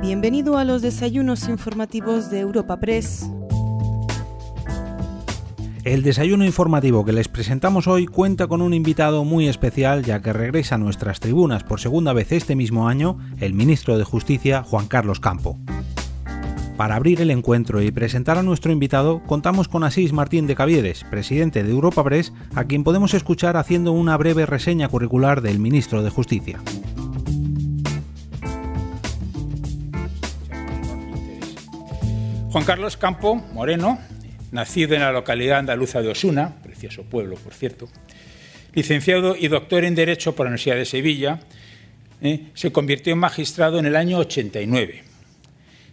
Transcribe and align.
Bienvenido 0.00 0.58
a 0.58 0.64
los 0.64 0.82
desayunos 0.82 1.48
informativos 1.48 2.30
de 2.30 2.40
Europa 2.40 2.78
Press. 2.78 3.30
El 5.84 6.02
desayuno 6.02 6.44
informativo 6.44 7.04
que 7.04 7.12
les 7.12 7.28
presentamos 7.28 7.86
hoy 7.86 8.06
cuenta 8.06 8.46
con 8.46 8.60
un 8.60 8.74
invitado 8.74 9.24
muy 9.24 9.48
especial 9.48 10.04
ya 10.04 10.20
que 10.20 10.34
regresa 10.34 10.74
a 10.74 10.78
nuestras 10.78 11.20
tribunas 11.20 11.64
por 11.64 11.80
segunda 11.80 12.12
vez 12.12 12.30
este 12.32 12.54
mismo 12.54 12.88
año 12.88 13.18
el 13.40 13.54
ministro 13.54 13.96
de 13.96 14.04
Justicia 14.04 14.62
Juan 14.62 14.86
Carlos 14.86 15.18
Campo. 15.18 15.58
Para 16.76 16.96
abrir 16.96 17.22
el 17.22 17.30
encuentro 17.30 17.80
y 17.80 17.90
presentar 17.90 18.36
a 18.36 18.42
nuestro 18.42 18.70
invitado, 18.70 19.22
contamos 19.26 19.66
con 19.66 19.82
Asís 19.82 20.12
Martín 20.12 20.46
de 20.46 20.54
Cavieres, 20.54 21.04
presidente 21.04 21.62
de 21.62 21.70
Europa 21.70 22.04
Press, 22.04 22.34
a 22.54 22.64
quien 22.64 22.84
podemos 22.84 23.14
escuchar 23.14 23.56
haciendo 23.56 23.92
una 23.92 24.14
breve 24.18 24.44
reseña 24.44 24.88
curricular 24.88 25.40
del 25.40 25.58
ministro 25.58 26.02
de 26.02 26.10
Justicia. 26.10 26.60
Juan 32.56 32.64
Carlos 32.64 32.96
Campo 32.96 33.34
Moreno 33.34 33.98
nacido 34.50 34.94
en 34.94 35.02
la 35.02 35.12
localidad 35.12 35.58
andaluza 35.58 36.00
de 36.00 36.08
Osuna, 36.08 36.56
precioso 36.62 37.02
pueblo, 37.02 37.36
por 37.36 37.52
cierto, 37.52 37.86
licenciado 38.72 39.36
y 39.36 39.48
doctor 39.48 39.84
en 39.84 39.94
Derecho 39.94 40.34
por 40.34 40.46
la 40.46 40.48
Universidad 40.48 40.76
de 40.76 40.86
Sevilla, 40.86 41.40
eh, 42.22 42.46
se 42.54 42.72
convirtió 42.72 43.12
en 43.12 43.18
magistrado 43.18 43.78
en 43.78 43.84
el 43.84 43.94
año 43.94 44.16
89. 44.16 45.04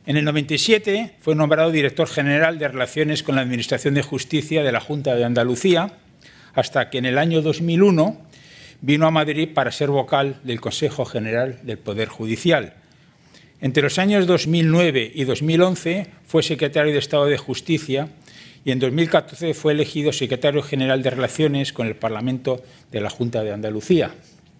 En 0.05 0.15
el 0.15 0.23
97 0.23 1.15
fue 1.19 1.35
nombrado 1.35 1.69
director 1.69 2.07
general 2.07 2.57
de 2.59 2.69
Relaciones 2.69 3.23
con 3.23 3.35
la 3.35 3.41
Administración 3.41 3.93
de 3.93 4.01
Justicia 4.01 4.63
de 4.63 4.71
la 4.71 4.79
Junta 4.79 5.15
de 5.15 5.25
Andalucía, 5.25 5.97
hasta 6.53 6.89
que 6.89 6.97
en 6.97 7.05
el 7.07 7.17
año 7.17 7.41
2001 7.41 8.21
vino 8.79 9.05
a 9.05 9.11
Madrid 9.11 9.49
para 9.53 9.73
ser 9.73 9.89
vocal 9.89 10.39
del 10.45 10.61
Consejo 10.61 11.03
General 11.03 11.59
del 11.63 11.77
Poder 11.77 12.07
Judicial. 12.07 12.75
Entre 13.63 13.81
los 13.81 13.97
años 13.97 14.27
2009 14.27 15.13
y 15.15 15.23
2011 15.23 16.07
fue 16.25 16.43
secretario 16.43 16.91
de 16.91 16.99
Estado 16.99 17.27
de 17.27 17.37
Justicia 17.37 18.09
y 18.65 18.71
en 18.71 18.79
2014 18.79 19.53
fue 19.53 19.71
elegido 19.71 20.11
secretario 20.11 20.61
general 20.61 21.01
de 21.01 21.11
Relaciones 21.11 21.71
con 21.71 21.87
el 21.87 21.95
Parlamento 21.95 22.61
de 22.91 22.99
la 22.99 23.09
Junta 23.09 23.41
de 23.41 23.53
Andalucía. 23.53 24.15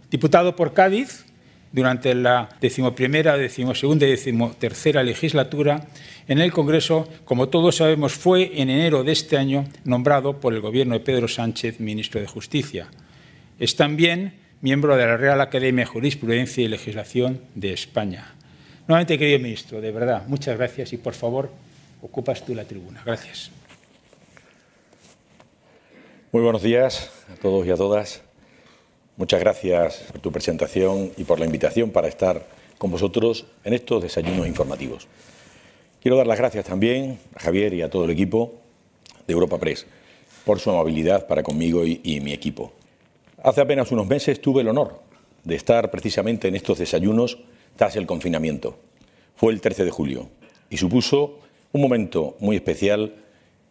Diputado 0.10 0.56
por 0.56 0.74
Cádiz 0.74 1.26
durante 1.74 2.16
la 2.16 2.48
decimoprimera, 2.62 3.36
decimosegunda 3.36 4.08
y 4.08 4.12
decimotercera 4.12 5.04
legislatura, 5.04 5.86
en 6.30 6.40
el 6.40 6.54
Congreso, 6.54 7.10
como 7.26 7.50
todos 7.50 7.76
sabemos, 7.76 8.14
fue 8.14 8.62
en 8.62 8.70
enero 8.70 9.04
de 9.04 9.12
este 9.12 9.36
año 9.36 9.66
nombrado 9.84 10.40
por 10.40 10.54
el 10.54 10.62
gobierno 10.62 10.94
de 10.94 11.02
Pedro 11.02 11.28
Sánchez 11.28 11.82
ministro 11.82 12.22
de 12.22 12.28
Justicia. 12.28 12.88
Es 13.60 13.76
también 13.76 14.36
miembro 14.62 14.96
de 14.96 15.06
la 15.06 15.18
Real 15.18 15.42
Academia 15.42 15.84
de 15.84 15.92
Jurisprudencia 15.92 16.64
y 16.64 16.70
Legislación 16.70 17.42
de 17.54 17.74
España. 17.74 18.36
Nuevamente, 18.86 19.18
querido 19.18 19.40
ministro, 19.40 19.80
de 19.80 19.92
verdad, 19.92 20.24
muchas 20.28 20.58
gracias 20.58 20.92
y 20.92 20.98
por 20.98 21.14
favor, 21.14 21.50
ocupas 22.02 22.44
tú 22.46 22.54
la 22.54 22.66
tribuna. 22.66 23.02
Gracias. 23.06 23.50
Muy 26.34 26.42
buenos 26.42 26.64
días 26.64 27.10
a 27.32 27.40
todos 27.40 27.66
y 27.66 27.72
a 27.72 27.78
todas. 27.78 28.24
Muchas 29.16 29.40
gracias 29.40 30.04
por 30.12 30.20
tu 30.20 30.34
presentación 30.34 31.12
y 31.16 31.24
por 31.24 31.40
la 31.40 31.46
invitación 31.46 31.92
para 31.92 32.10
estar 32.10 32.46
con 32.78 32.92
vosotros 32.92 33.46
en 33.64 33.74
estos 33.74 34.04
desayunos 34.04 34.48
informativos. 34.48 35.08
Quiero 36.02 36.18
dar 36.18 36.28
las 36.28 36.38
gracias 36.38 36.66
también 36.66 37.20
a 37.36 37.40
Javier 37.40 37.74
y 37.74 37.84
a 37.84 37.90
todo 37.90 38.04
el 38.04 38.12
equipo 38.12 38.56
de 39.26 39.32
Europa 39.32 39.60
Press 39.60 39.86
por 40.44 40.60
su 40.60 40.72
amabilidad 40.72 41.26
para 41.28 41.42
conmigo 41.42 41.86
y, 41.86 42.02
y 42.04 42.20
mi 42.20 42.34
equipo. 42.34 42.74
Hace 43.42 43.62
apenas 43.62 43.94
unos 43.94 44.08
meses 44.08 44.42
tuve 44.42 44.62
el 44.62 44.68
honor 44.68 45.00
de 45.46 45.56
estar 45.56 45.90
precisamente 45.90 46.50
en 46.50 46.56
estos 46.58 46.80
desayunos 46.80 47.38
tras 47.76 47.96
el 47.96 48.06
confinamiento. 48.06 48.78
Fue 49.36 49.52
el 49.52 49.62
13 49.62 49.86
de 49.86 49.92
julio 49.92 50.30
y 50.70 50.78
supuso 50.78 51.40
un 51.72 51.82
momento 51.82 52.36
muy 52.40 52.56
especial 52.56 53.14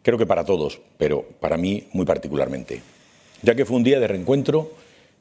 creo 0.02 0.18
que 0.18 0.26
para 0.26 0.44
todos, 0.44 0.80
pero 0.98 1.22
para 1.40 1.56
mí 1.56 1.84
muy 1.92 2.04
particularmente, 2.04 2.82
ya 3.42 3.54
que 3.54 3.64
fue 3.64 3.76
un 3.76 3.84
día 3.84 4.00
de 4.00 4.08
reencuentro 4.08 4.72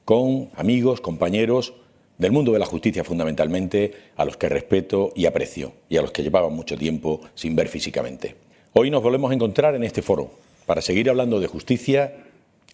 con 0.06 0.50
amigos, 0.56 1.02
compañeros 1.02 1.74
del 2.18 2.32
mundo 2.32 2.52
de 2.52 2.60
la 2.60 2.66
justicia 2.66 3.04
fundamentalmente, 3.04 3.94
a 4.16 4.26
los 4.26 4.38
que 4.38 4.50
respeto 4.50 5.12
y 5.16 5.26
aprecio, 5.26 5.74
y 5.90 5.98
a 5.98 6.02
los 6.02 6.12
que 6.12 6.24
llevaba 6.24 6.50
mucho 6.50 6.78
tiempo 6.78 7.22
sin 7.34 7.56
ver 7.56 7.68
físicamente. 7.68 8.36
Hoy 8.74 8.92
nos 8.92 9.02
volvemos 9.02 9.32
a 9.32 9.34
encontrar 9.34 9.76
en 9.76 9.84
este 9.84 10.02
foro 10.02 10.32
para 10.66 10.82
seguir 10.82 11.10
hablando 11.10 11.40
de 11.40 11.48
justicia 11.48 12.16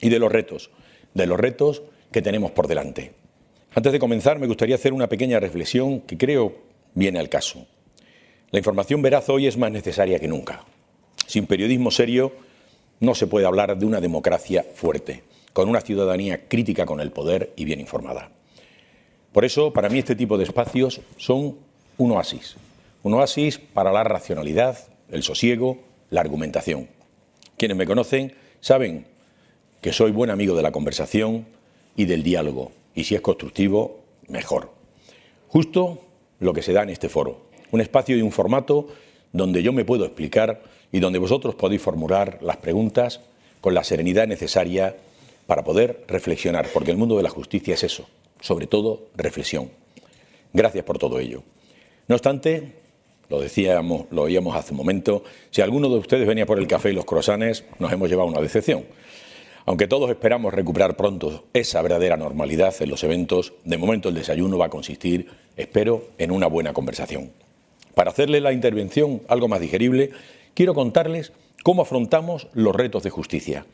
y 0.01 0.09
de 0.09 0.19
los 0.19 0.31
retos, 0.31 0.69
de 1.13 1.27
los 1.27 1.39
retos 1.39 1.81
que 2.11 2.21
tenemos 2.21 2.51
por 2.51 2.67
delante. 2.67 3.13
Antes 3.77 3.93
de 3.93 3.99
comenzar, 3.99 4.39
me 4.39 4.47
gustaría 4.47 4.73
hacer 4.73 4.91
una 4.91 5.07
pequeña 5.07 5.39
reflexión 5.39 6.01
que 6.01 6.17
creo 6.17 6.55
viene 6.95 7.19
al 7.19 7.29
caso. 7.29 7.67
La 8.49 8.57
información 8.57 9.03
veraz 9.03 9.29
hoy 9.29 9.45
es 9.45 9.55
más 9.55 9.71
necesaria 9.71 10.17
que 10.17 10.27
nunca. 10.27 10.63
Sin 11.27 11.45
periodismo 11.45 11.91
serio 11.91 12.33
no 12.99 13.13
se 13.13 13.27
puede 13.27 13.45
hablar 13.45 13.77
de 13.77 13.85
una 13.85 14.01
democracia 14.01 14.65
fuerte, 14.73 15.21
con 15.53 15.69
una 15.69 15.81
ciudadanía 15.81 16.47
crítica 16.47 16.87
con 16.87 16.99
el 16.99 17.11
poder 17.11 17.53
y 17.55 17.65
bien 17.65 17.79
informada. 17.79 18.31
Por 19.31 19.45
eso, 19.45 19.71
para 19.71 19.89
mí, 19.89 19.99
este 19.99 20.15
tipo 20.15 20.39
de 20.39 20.45
espacios 20.45 21.01
son 21.17 21.57
un 21.99 22.11
oasis. 22.13 22.55
Un 23.03 23.13
oasis 23.13 23.59
para 23.59 23.91
la 23.91 24.03
racionalidad, 24.03 24.87
el 25.11 25.21
sosiego, 25.21 25.77
la 26.09 26.21
argumentación. 26.21 26.87
Quienes 27.57 27.77
me 27.77 27.85
conocen 27.85 28.33
saben 28.59 29.05
que 29.81 29.93
soy 29.93 30.09
buen 30.09 30.31
amigo 30.31 30.55
de 30.55 30.63
la 30.63 30.71
conversación 30.71 31.45
y 31.95 32.05
del 32.05 32.23
diálogo, 32.23 32.71
y 32.97 33.03
si 33.03 33.13
es 33.13 33.21
constructivo, 33.21 33.99
mejor. 34.27 34.71
Justo 35.49 35.99
lo 36.39 36.51
que 36.51 36.63
se 36.63 36.73
da 36.73 36.81
en 36.81 36.89
este 36.89 37.09
foro, 37.09 37.41
un 37.71 37.79
espacio 37.79 38.17
y 38.17 38.23
un 38.23 38.31
formato 38.31 38.87
donde 39.31 39.61
yo 39.61 39.71
me 39.71 39.85
puedo 39.85 40.03
explicar 40.03 40.63
y 40.91 40.99
donde 40.99 41.19
vosotros 41.19 41.53
podéis 41.53 41.81
formular 41.81 42.39
las 42.41 42.57
preguntas 42.57 43.21
con 43.61 43.75
la 43.75 43.83
serenidad 43.83 44.27
necesaria 44.27 44.95
para 45.45 45.63
poder 45.63 46.05
reflexionar, 46.07 46.67
porque 46.73 46.89
el 46.89 46.97
mundo 46.97 47.15
de 47.17 47.23
la 47.23 47.29
justicia 47.29 47.75
es 47.75 47.83
eso, 47.83 48.07
sobre 48.41 48.65
todo 48.65 49.03
reflexión. 49.15 49.69
Gracias 50.51 50.83
por 50.83 50.97
todo 50.97 51.19
ello. 51.19 51.43
No 52.07 52.15
obstante, 52.15 52.73
lo 53.29 53.39
decíamos, 53.39 54.07
lo 54.09 54.23
oíamos 54.23 54.55
hace 54.55 54.71
un 54.71 54.77
momento, 54.77 55.23
si 55.51 55.61
alguno 55.61 55.87
de 55.87 55.99
ustedes 55.99 56.27
venía 56.27 56.47
por 56.47 56.57
el 56.57 56.65
café 56.65 56.89
y 56.89 56.93
los 56.93 57.05
croissants, 57.05 57.63
nos 57.77 57.91
hemos 57.91 58.09
llevado 58.09 58.27
una 58.27 58.41
decepción. 58.41 58.85
Aunque 59.67 59.89
todos 59.89 60.09
esperamos 60.09 60.53
recuperar 60.53 60.95
pronto 60.95 61.43
esa 61.51 61.81
verdadera 61.81 62.15
normalidad 62.15 62.73
en 62.79 62.89
los 62.89 63.03
eventos, 63.03 63.51
de 63.65 63.77
momento 63.77 64.07
el 64.07 64.15
desayuno 64.15 64.57
va 64.57 64.67
a 64.67 64.69
consistir, 64.69 65.27
espero, 65.57 66.05
en 66.17 66.31
una 66.31 66.47
buena 66.47 66.71
conversación. 66.71 67.31
Para 67.93 68.11
hacerle 68.11 68.39
la 68.39 68.53
intervención 68.53 69.23
algo 69.27 69.49
más 69.49 69.59
digerible, 69.59 70.11
quiero 70.53 70.73
contarles 70.73 71.33
cómo 71.63 71.81
afrontamos 71.81 72.47
los 72.53 72.73
retos 72.73 73.03
de 73.03 73.09
justicia. 73.09 73.65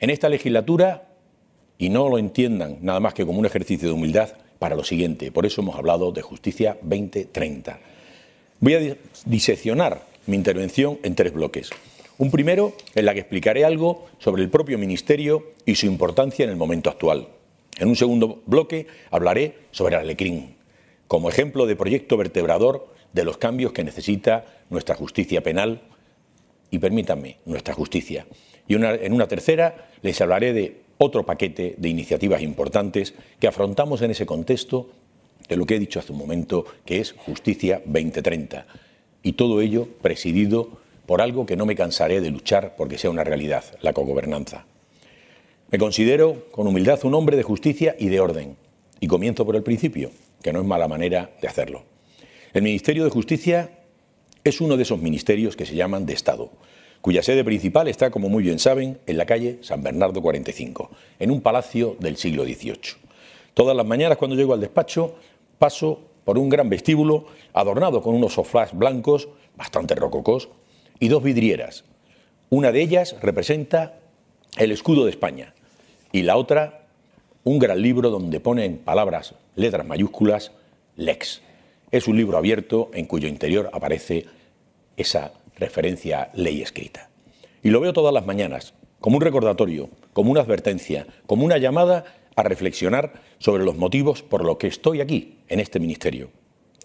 En 0.00 0.10
esta 0.10 0.28
legislatura, 0.28 1.10
y 1.78 1.88
no 1.88 2.08
lo 2.08 2.18
entiendan 2.18 2.78
nada 2.80 2.98
más 2.98 3.14
que 3.14 3.24
como 3.24 3.38
un 3.38 3.46
ejercicio 3.46 3.86
de 3.86 3.94
humildad, 3.94 4.30
para 4.58 4.74
lo 4.74 4.82
siguiente, 4.82 5.30
por 5.30 5.46
eso 5.46 5.60
hemos 5.60 5.76
hablado 5.76 6.10
de 6.10 6.22
Justicia 6.22 6.76
2030. 6.82 7.78
Voy 8.58 8.74
a 8.74 8.96
diseccionar 9.26 10.02
mi 10.26 10.34
intervención 10.36 10.98
en 11.04 11.14
tres 11.14 11.32
bloques. 11.32 11.70
Un 12.22 12.30
primero 12.30 12.74
en 12.94 13.04
la 13.04 13.14
que 13.14 13.18
explicaré 13.18 13.64
algo 13.64 14.06
sobre 14.20 14.44
el 14.44 14.48
propio 14.48 14.78
Ministerio 14.78 15.54
y 15.66 15.74
su 15.74 15.86
importancia 15.86 16.44
en 16.44 16.50
el 16.50 16.56
momento 16.56 16.88
actual. 16.88 17.26
En 17.80 17.88
un 17.88 17.96
segundo 17.96 18.44
bloque 18.46 18.86
hablaré 19.10 19.56
sobre 19.72 19.96
Alecrín, 19.96 20.54
como 21.08 21.28
ejemplo 21.28 21.66
de 21.66 21.74
proyecto 21.74 22.16
vertebrador 22.16 22.94
de 23.12 23.24
los 23.24 23.38
cambios 23.38 23.72
que 23.72 23.82
necesita 23.82 24.44
nuestra 24.70 24.94
justicia 24.94 25.42
penal 25.42 25.80
y, 26.70 26.78
permítanme, 26.78 27.38
nuestra 27.44 27.74
justicia. 27.74 28.24
Y 28.68 28.76
en 28.76 29.12
una 29.12 29.26
tercera 29.26 29.88
les 30.02 30.20
hablaré 30.20 30.52
de 30.52 30.82
otro 30.98 31.26
paquete 31.26 31.74
de 31.76 31.88
iniciativas 31.88 32.40
importantes 32.40 33.14
que 33.40 33.48
afrontamos 33.48 34.00
en 34.00 34.12
ese 34.12 34.26
contexto 34.26 34.90
de 35.48 35.56
lo 35.56 35.66
que 35.66 35.74
he 35.74 35.80
dicho 35.80 35.98
hace 35.98 36.12
un 36.12 36.18
momento, 36.18 36.66
que 36.86 37.00
es 37.00 37.10
Justicia 37.10 37.82
2030. 37.84 38.64
Y 39.24 39.32
todo 39.32 39.60
ello 39.60 39.88
presidido 40.00 40.80
por 41.06 41.20
algo 41.20 41.46
que 41.46 41.56
no 41.56 41.66
me 41.66 41.76
cansaré 41.76 42.20
de 42.20 42.30
luchar 42.30 42.74
porque 42.76 42.98
sea 42.98 43.10
una 43.10 43.24
realidad, 43.24 43.64
la 43.80 43.92
cogobernanza. 43.92 44.66
Me 45.70 45.78
considero 45.78 46.50
con 46.50 46.66
humildad 46.66 47.00
un 47.04 47.14
hombre 47.14 47.36
de 47.36 47.42
justicia 47.42 47.96
y 47.98 48.08
de 48.08 48.20
orden. 48.20 48.56
Y 49.00 49.06
comienzo 49.06 49.44
por 49.46 49.56
el 49.56 49.62
principio, 49.62 50.10
que 50.42 50.52
no 50.52 50.60
es 50.60 50.66
mala 50.66 50.86
manera 50.86 51.30
de 51.40 51.48
hacerlo. 51.48 51.82
El 52.52 52.62
Ministerio 52.62 53.04
de 53.04 53.10
Justicia 53.10 53.70
es 54.44 54.60
uno 54.60 54.76
de 54.76 54.82
esos 54.82 55.00
ministerios 55.00 55.56
que 55.56 55.64
se 55.64 55.74
llaman 55.74 56.04
de 56.04 56.12
Estado, 56.12 56.50
cuya 57.00 57.22
sede 57.22 57.42
principal 57.42 57.88
está, 57.88 58.10
como 58.10 58.28
muy 58.28 58.42
bien 58.42 58.58
saben, 58.58 58.98
en 59.06 59.16
la 59.16 59.24
calle 59.24 59.58
San 59.62 59.82
Bernardo 59.82 60.20
45, 60.20 60.90
en 61.18 61.30
un 61.30 61.40
palacio 61.40 61.96
del 61.98 62.16
siglo 62.16 62.44
XVIII. 62.44 62.96
Todas 63.54 63.76
las 63.76 63.86
mañanas 63.86 64.18
cuando 64.18 64.36
llego 64.36 64.52
al 64.52 64.60
despacho 64.60 65.16
paso 65.58 66.00
por 66.24 66.38
un 66.38 66.48
gran 66.48 66.68
vestíbulo 66.68 67.26
adornado 67.54 68.02
con 68.02 68.14
unos 68.14 68.34
sofás 68.34 68.76
blancos, 68.76 69.28
bastante 69.56 69.94
rococos, 69.94 70.48
y 71.02 71.08
dos 71.08 71.24
vidrieras. 71.24 71.82
Una 72.48 72.70
de 72.70 72.80
ellas 72.80 73.16
representa 73.20 73.98
el 74.56 74.70
escudo 74.70 75.04
de 75.04 75.10
España 75.10 75.52
y 76.12 76.22
la 76.22 76.36
otra 76.36 76.86
un 77.42 77.58
gran 77.58 77.82
libro 77.82 78.08
donde 78.08 78.38
pone 78.38 78.64
en 78.64 78.78
palabras, 78.78 79.34
letras 79.56 79.84
mayúsculas, 79.84 80.52
Lex, 80.94 81.42
es 81.90 82.06
un 82.06 82.16
libro 82.16 82.38
abierto 82.38 82.88
en 82.94 83.06
cuyo 83.06 83.26
interior 83.26 83.68
aparece 83.72 84.26
esa 84.96 85.32
referencia 85.56 86.30
ley 86.34 86.62
escrita. 86.62 87.10
Y 87.64 87.70
lo 87.70 87.80
veo 87.80 87.92
todas 87.92 88.14
las 88.14 88.24
mañanas, 88.24 88.72
como 89.00 89.16
un 89.16 89.22
recordatorio, 89.22 89.90
como 90.12 90.30
una 90.30 90.42
advertencia, 90.42 91.08
como 91.26 91.44
una 91.44 91.58
llamada 91.58 92.04
a 92.36 92.44
reflexionar 92.44 93.14
sobre 93.38 93.64
los 93.64 93.76
motivos 93.76 94.22
por 94.22 94.44
los 94.44 94.56
que 94.58 94.68
estoy 94.68 95.00
aquí, 95.00 95.38
en 95.48 95.58
este 95.58 95.80
ministerio. 95.80 96.30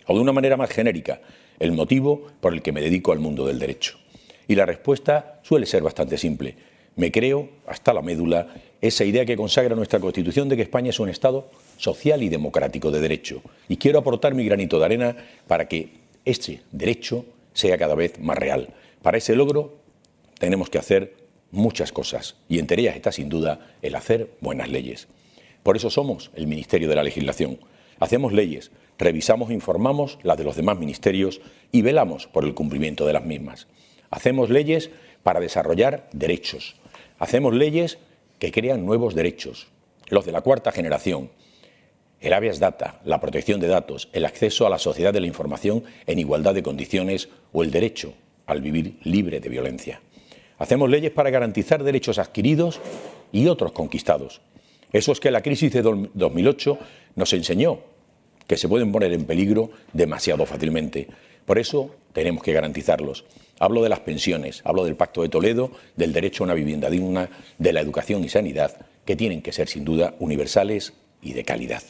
O 0.07 0.15
de 0.15 0.21
una 0.21 0.33
manera 0.33 0.57
más 0.57 0.71
genérica, 0.71 1.21
el 1.59 1.71
motivo 1.71 2.25
por 2.41 2.53
el 2.53 2.63
que 2.63 2.71
me 2.71 2.81
dedico 2.81 3.11
al 3.11 3.19
mundo 3.19 3.45
del 3.45 3.59
derecho. 3.59 3.99
Y 4.47 4.55
la 4.55 4.65
respuesta 4.65 5.39
suele 5.44 5.65
ser 5.65 5.83
bastante 5.83 6.17
simple. 6.17 6.55
Me 6.95 7.11
creo, 7.11 7.49
hasta 7.67 7.94
la 7.94 8.01
médula, 8.01 8.47
esa 8.81 9.03
idea 9.03 9.25
que 9.25 9.38
consagra 9.38 9.75
nuestra 9.75 9.99
Constitución 9.99 10.49
de 10.49 10.55
que 10.55 10.63
España 10.63 10.89
es 10.89 10.99
un 10.99 11.09
Estado 11.09 11.49
social 11.77 12.23
y 12.23 12.29
democrático 12.29 12.91
de 12.91 13.01
derecho. 13.01 13.41
Y 13.67 13.77
quiero 13.77 13.99
aportar 13.99 14.33
mi 14.33 14.45
granito 14.45 14.79
de 14.79 14.85
arena 14.85 15.15
para 15.47 15.67
que 15.67 15.89
este 16.25 16.61
derecho 16.71 17.25
sea 17.53 17.77
cada 17.77 17.95
vez 17.95 18.19
más 18.19 18.38
real. 18.38 18.69
Para 19.01 19.17
ese 19.17 19.35
logro 19.35 19.77
tenemos 20.39 20.69
que 20.69 20.77
hacer 20.77 21.15
muchas 21.51 21.91
cosas 21.91 22.35
y 22.50 22.59
entre 22.59 22.81
ellas 22.81 22.95
está 22.95 23.11
sin 23.11 23.29
duda 23.29 23.73
el 23.81 23.95
hacer 23.95 24.31
buenas 24.41 24.69
leyes. 24.69 25.07
Por 25.63 25.75
eso 25.75 25.89
somos 25.89 26.31
el 26.35 26.47
Ministerio 26.47 26.88
de 26.89 26.95
la 26.95 27.03
Legislación. 27.03 27.59
Hacemos 28.00 28.33
leyes, 28.33 28.71
revisamos 28.97 29.50
e 29.50 29.53
informamos 29.53 30.19
las 30.23 30.38
de 30.38 30.43
los 30.43 30.55
demás 30.55 30.77
ministerios 30.77 31.41
y 31.71 31.81
velamos 31.81 32.27
por 32.27 32.43
el 32.43 32.53
cumplimiento 32.53 33.05
de 33.05 33.13
las 33.13 33.25
mismas. 33.25 33.67
Hacemos 34.09 34.50
leyes 34.50 34.89
para 35.24 35.39
desarrollar 35.39 36.07
derechos. 36.13 36.75
Hacemos 37.19 37.54
leyes 37.54 37.98
que 38.39 38.51
crean 38.51 38.86
nuevos 38.86 39.15
derechos, 39.15 39.68
los 40.09 40.25
de 40.25 40.31
la 40.31 40.42
cuarta 40.42 40.71
generación. 40.71 41.31
El 42.19 42.33
habeas 42.33 42.59
data, 42.59 43.00
la 43.04 43.19
protección 43.19 43.59
de 43.59 43.68
datos, 43.68 44.09
el 44.13 44.25
acceso 44.25 44.65
a 44.65 44.69
la 44.69 44.80
sociedad 44.80 45.13
de 45.13 45.21
la 45.21 45.27
información 45.27 45.83
en 46.06 46.19
igualdad 46.19 46.56
de 46.56 46.63
condiciones 46.63 47.30
o 47.51 47.63
el 47.63 47.71
derecho 47.71 48.13
al 48.45 48.62
vivir 48.62 48.98
libre 49.04 49.39
de 49.39 49.50
violencia. 49.50 50.01
Hacemos 50.57 50.89
leyes 50.89 51.12
para 51.12 51.30
garantizar 51.30 51.83
derechos 51.83 52.18
adquiridos 52.18 52.80
y 53.31 53.48
otros 53.48 53.71
conquistados. 53.71 54.42
Eso 54.92 55.12
es 55.12 55.19
que 55.19 55.31
la 55.31 55.42
crisis 55.42 55.71
de 55.74 55.81
2008 55.81 56.80
nos 57.15 57.33
enseñó 57.33 57.81
que 58.48 58.57
se 58.57 58.69
pueden 58.69 58.92
poner 58.92 59.12
en 59.12 59.25
peligro 59.25 59.69
demasiado 59.94 60.45
fácilmente. 60.45 61.07
Por 61.45 61.60
eso 61.60 61.95
tenemos 62.13 62.42
que 62.42 62.53
garantizarlos. 62.53 63.25
Hablo 63.59 63.81
de 63.81 63.89
las 63.89 64.01
pensiones, 64.01 64.62
hablo 64.65 64.86
del 64.86 64.95
Pacto 64.95 65.24
de 65.24 65.30
Toledo, 65.30 65.71
del 65.95 66.13
derecho 66.13 66.44
a 66.44 66.45
una 66.45 66.54
vivienda 66.54 66.89
digna, 66.89 67.30
de 67.57 67.74
la 67.74 67.81
educación 67.81 68.24
y 68.24 68.30
sanidad, 68.30 68.86
que 69.06 69.15
tienen 69.15 69.42
que 69.42 69.51
ser 69.51 69.68
sin 69.68 69.83
duda 69.83 70.13
universales 70.19 70.94
y 71.21 71.33
de 71.33 71.44
calidad. 71.44 71.81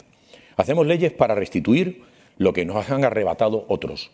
Hacemos 0.55 0.87
leyes 0.87 1.11
para 1.11 1.35
restituir 1.35 2.03
lo 2.37 2.53
que 2.53 2.65
nos 2.65 2.89
han 2.89 3.03
arrebatado 3.03 3.65
otros, 3.67 4.11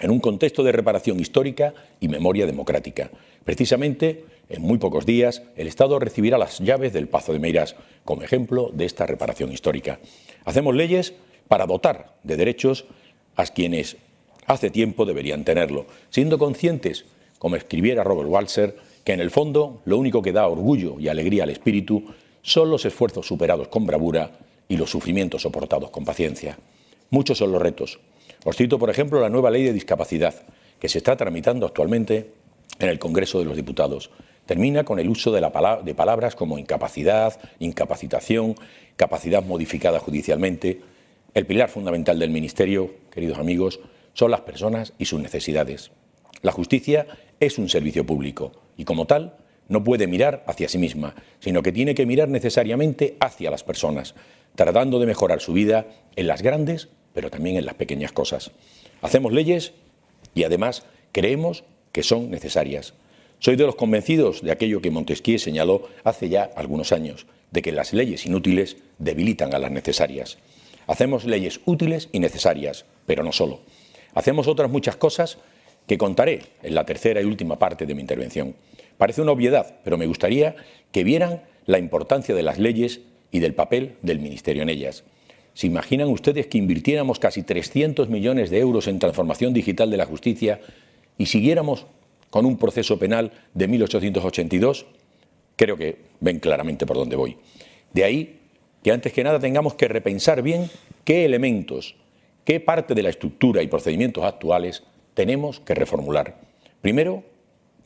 en 0.00 0.10
un 0.10 0.18
contexto 0.18 0.62
de 0.64 0.72
reparación 0.72 1.20
histórica 1.20 1.74
y 2.00 2.08
memoria 2.08 2.46
democrática. 2.46 3.10
Precisamente, 3.44 4.24
en 4.48 4.62
muy 4.62 4.78
pocos 4.78 5.06
días, 5.06 5.42
el 5.56 5.68
Estado 5.68 5.98
recibirá 5.98 6.38
las 6.38 6.58
llaves 6.58 6.92
del 6.92 7.08
Pazo 7.08 7.32
de 7.32 7.38
Meirás 7.38 7.76
como 8.04 8.22
ejemplo 8.22 8.70
de 8.72 8.86
esta 8.86 9.06
reparación 9.06 9.52
histórica. 9.52 10.00
Hacemos 10.44 10.74
leyes 10.74 11.14
para 11.48 11.66
dotar 11.66 12.16
de 12.24 12.36
derechos 12.36 12.86
a 13.36 13.46
quienes 13.46 13.96
hace 14.50 14.70
tiempo 14.70 15.06
deberían 15.06 15.44
tenerlo, 15.44 15.86
siendo 16.10 16.38
conscientes, 16.38 17.04
como 17.38 17.56
escribiera 17.56 18.04
Robert 18.04 18.28
Walser, 18.28 18.76
que 19.04 19.12
en 19.12 19.20
el 19.20 19.30
fondo 19.30 19.80
lo 19.84 19.96
único 19.96 20.22
que 20.22 20.32
da 20.32 20.48
orgullo 20.48 20.98
y 20.98 21.08
alegría 21.08 21.44
al 21.44 21.50
espíritu 21.50 22.04
son 22.42 22.70
los 22.70 22.84
esfuerzos 22.84 23.26
superados 23.26 23.68
con 23.68 23.86
bravura 23.86 24.32
y 24.68 24.76
los 24.76 24.90
sufrimientos 24.90 25.42
soportados 25.42 25.90
con 25.90 26.04
paciencia. 26.04 26.58
Muchos 27.10 27.38
son 27.38 27.52
los 27.52 27.62
retos. 27.62 28.00
Os 28.44 28.56
cito, 28.56 28.78
por 28.78 28.90
ejemplo, 28.90 29.20
la 29.20 29.28
nueva 29.28 29.50
ley 29.50 29.62
de 29.62 29.72
discapacidad, 29.72 30.34
que 30.78 30.88
se 30.88 30.98
está 30.98 31.16
tramitando 31.16 31.66
actualmente 31.66 32.32
en 32.78 32.88
el 32.88 32.98
Congreso 32.98 33.38
de 33.38 33.44
los 33.44 33.56
Diputados. 33.56 34.10
Termina 34.46 34.84
con 34.84 34.98
el 34.98 35.08
uso 35.08 35.30
de, 35.30 35.40
de 35.84 35.94
palabras 35.94 36.34
como 36.34 36.58
incapacidad, 36.58 37.38
incapacitación, 37.60 38.56
capacidad 38.96 39.44
modificada 39.44 40.00
judicialmente. 40.00 40.80
El 41.34 41.46
pilar 41.46 41.68
fundamental 41.68 42.18
del 42.18 42.30
Ministerio, 42.30 42.90
queridos 43.10 43.38
amigos, 43.38 43.78
son 44.20 44.30
las 44.30 44.42
personas 44.42 44.92
y 44.98 45.06
sus 45.06 45.18
necesidades. 45.18 45.92
La 46.42 46.52
justicia 46.52 47.06
es 47.40 47.56
un 47.56 47.70
servicio 47.70 48.04
público 48.04 48.52
y 48.76 48.84
como 48.84 49.06
tal 49.06 49.38
no 49.66 49.82
puede 49.82 50.06
mirar 50.06 50.44
hacia 50.46 50.68
sí 50.68 50.76
misma, 50.76 51.14
sino 51.38 51.62
que 51.62 51.72
tiene 51.72 51.94
que 51.94 52.04
mirar 52.04 52.28
necesariamente 52.28 53.16
hacia 53.18 53.50
las 53.50 53.64
personas, 53.64 54.14
tratando 54.56 54.98
de 54.98 55.06
mejorar 55.06 55.40
su 55.40 55.54
vida 55.54 55.86
en 56.16 56.26
las 56.26 56.42
grandes, 56.42 56.90
pero 57.14 57.30
también 57.30 57.56
en 57.56 57.64
las 57.64 57.76
pequeñas 57.76 58.12
cosas. 58.12 58.50
Hacemos 59.00 59.32
leyes 59.32 59.72
y 60.34 60.44
además 60.44 60.82
creemos 61.12 61.64
que 61.90 62.02
son 62.02 62.30
necesarias. 62.30 62.92
Soy 63.38 63.56
de 63.56 63.64
los 63.64 63.74
convencidos 63.74 64.42
de 64.42 64.52
aquello 64.52 64.82
que 64.82 64.90
Montesquieu 64.90 65.38
señaló 65.38 65.88
hace 66.04 66.28
ya 66.28 66.50
algunos 66.56 66.92
años, 66.92 67.26
de 67.52 67.62
que 67.62 67.72
las 67.72 67.94
leyes 67.94 68.26
inútiles 68.26 68.76
debilitan 68.98 69.54
a 69.54 69.58
las 69.58 69.70
necesarias. 69.70 70.36
Hacemos 70.86 71.24
leyes 71.24 71.62
útiles 71.64 72.10
y 72.12 72.18
necesarias, 72.18 72.84
pero 73.06 73.22
no 73.22 73.32
solo. 73.32 73.60
Hacemos 74.14 74.48
otras 74.48 74.70
muchas 74.70 74.96
cosas 74.96 75.38
que 75.86 75.98
contaré 75.98 76.42
en 76.62 76.74
la 76.74 76.84
tercera 76.84 77.20
y 77.20 77.24
última 77.24 77.58
parte 77.58 77.86
de 77.86 77.94
mi 77.94 78.00
intervención. 78.00 78.54
Parece 78.98 79.22
una 79.22 79.32
obviedad, 79.32 79.76
pero 79.82 79.96
me 79.96 80.06
gustaría 80.06 80.56
que 80.92 81.04
vieran 81.04 81.42
la 81.66 81.78
importancia 81.78 82.34
de 82.34 82.42
las 82.42 82.58
leyes 82.58 83.00
y 83.30 83.40
del 83.40 83.54
papel 83.54 83.96
del 84.02 84.18
Ministerio 84.18 84.62
en 84.62 84.68
ellas. 84.68 85.04
¿Se 85.54 85.66
imaginan 85.66 86.08
ustedes 86.08 86.46
que 86.46 86.58
invirtiéramos 86.58 87.18
casi 87.18 87.42
300 87.42 88.08
millones 88.08 88.50
de 88.50 88.58
euros 88.58 88.88
en 88.88 88.98
transformación 88.98 89.52
digital 89.52 89.90
de 89.90 89.96
la 89.96 90.06
justicia 90.06 90.60
y 91.18 91.26
siguiéramos 91.26 91.86
con 92.30 92.46
un 92.46 92.56
proceso 92.56 92.98
penal 92.98 93.32
de 93.54 93.68
1882? 93.68 94.86
Creo 95.56 95.76
que 95.76 95.96
ven 96.20 96.38
claramente 96.38 96.86
por 96.86 96.96
dónde 96.96 97.16
voy. 97.16 97.36
De 97.92 98.04
ahí 98.04 98.40
que 98.82 98.92
antes 98.92 99.12
que 99.12 99.24
nada 99.24 99.38
tengamos 99.38 99.74
que 99.74 99.88
repensar 99.88 100.42
bien 100.42 100.70
qué 101.04 101.24
elementos 101.24 101.96
qué 102.50 102.58
parte 102.58 102.96
de 102.96 103.04
la 103.04 103.10
estructura 103.10 103.62
y 103.62 103.68
procedimientos 103.68 104.24
actuales 104.24 104.82
tenemos 105.14 105.60
que 105.60 105.76
reformular. 105.76 106.40
Primero, 106.82 107.22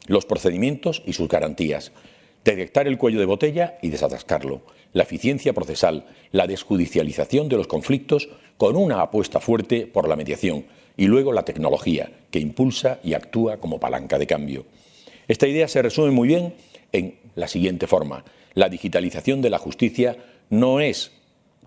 los 0.07 0.25
procedimientos 0.25 1.03
y 1.05 1.13
sus 1.13 1.29
garantías, 1.29 1.93
detectar 2.45 2.89
el 2.89 2.97
cuello 2.97 3.21
de 3.21 3.27
botella 3.27 3.77
y 3.83 3.91
desatascarlo, 3.91 4.63
la 4.95 5.03
eficiencia 5.03 5.53
procesal, 5.53 6.07
la 6.33 6.47
desjudicialización 6.47 7.51
de 7.51 7.59
los 7.59 7.67
conflictos 7.67 8.31
con 8.57 8.77
una 8.77 9.03
apuesta 9.03 9.39
fuerte 9.39 9.87
por 9.87 10.09
la 10.09 10.17
mediación 10.17 10.65
y 10.97 11.09
luego 11.09 11.35
la 11.35 11.45
tecnología, 11.45 12.11
que 12.31 12.39
impulsa 12.39 13.01
y 13.05 13.13
actúa 13.13 13.59
como 13.59 13.79
palanca 13.79 14.19
de 14.19 14.27
cambio. 14.27 14.65
Esta 15.29 15.47
idea 15.47 15.69
se 15.69 15.83
resume 15.83 16.11
muy 16.11 16.27
bien 16.27 16.55
en 16.91 17.19
la 17.35 17.49
siguiente 17.49 17.87
forma. 17.87 18.25
La 18.55 18.71
digitalización 18.71 19.43
de 19.43 19.51
la 19.51 19.59
justicia 19.59 20.17
no 20.49 20.81
es 20.81 21.13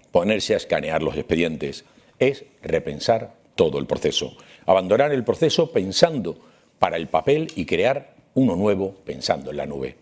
ponerse 0.09 0.55
a 0.55 0.57
escanear 0.57 1.03
los 1.03 1.15
expedientes, 1.15 1.85
es 2.19 2.45
repensar 2.61 3.35
todo 3.55 3.79
el 3.79 3.85
proceso. 3.85 4.35
Abandonar 4.65 5.11
el 5.11 5.23
proceso 5.23 5.71
pensando 5.71 6.37
para 6.79 6.97
el 6.97 7.07
papel 7.07 7.51
y 7.55 7.65
crear 7.65 8.15
uno 8.33 8.55
nuevo 8.55 8.95
pensando 9.03 9.51
en 9.51 9.57
la 9.57 9.65
nube. 9.65 9.95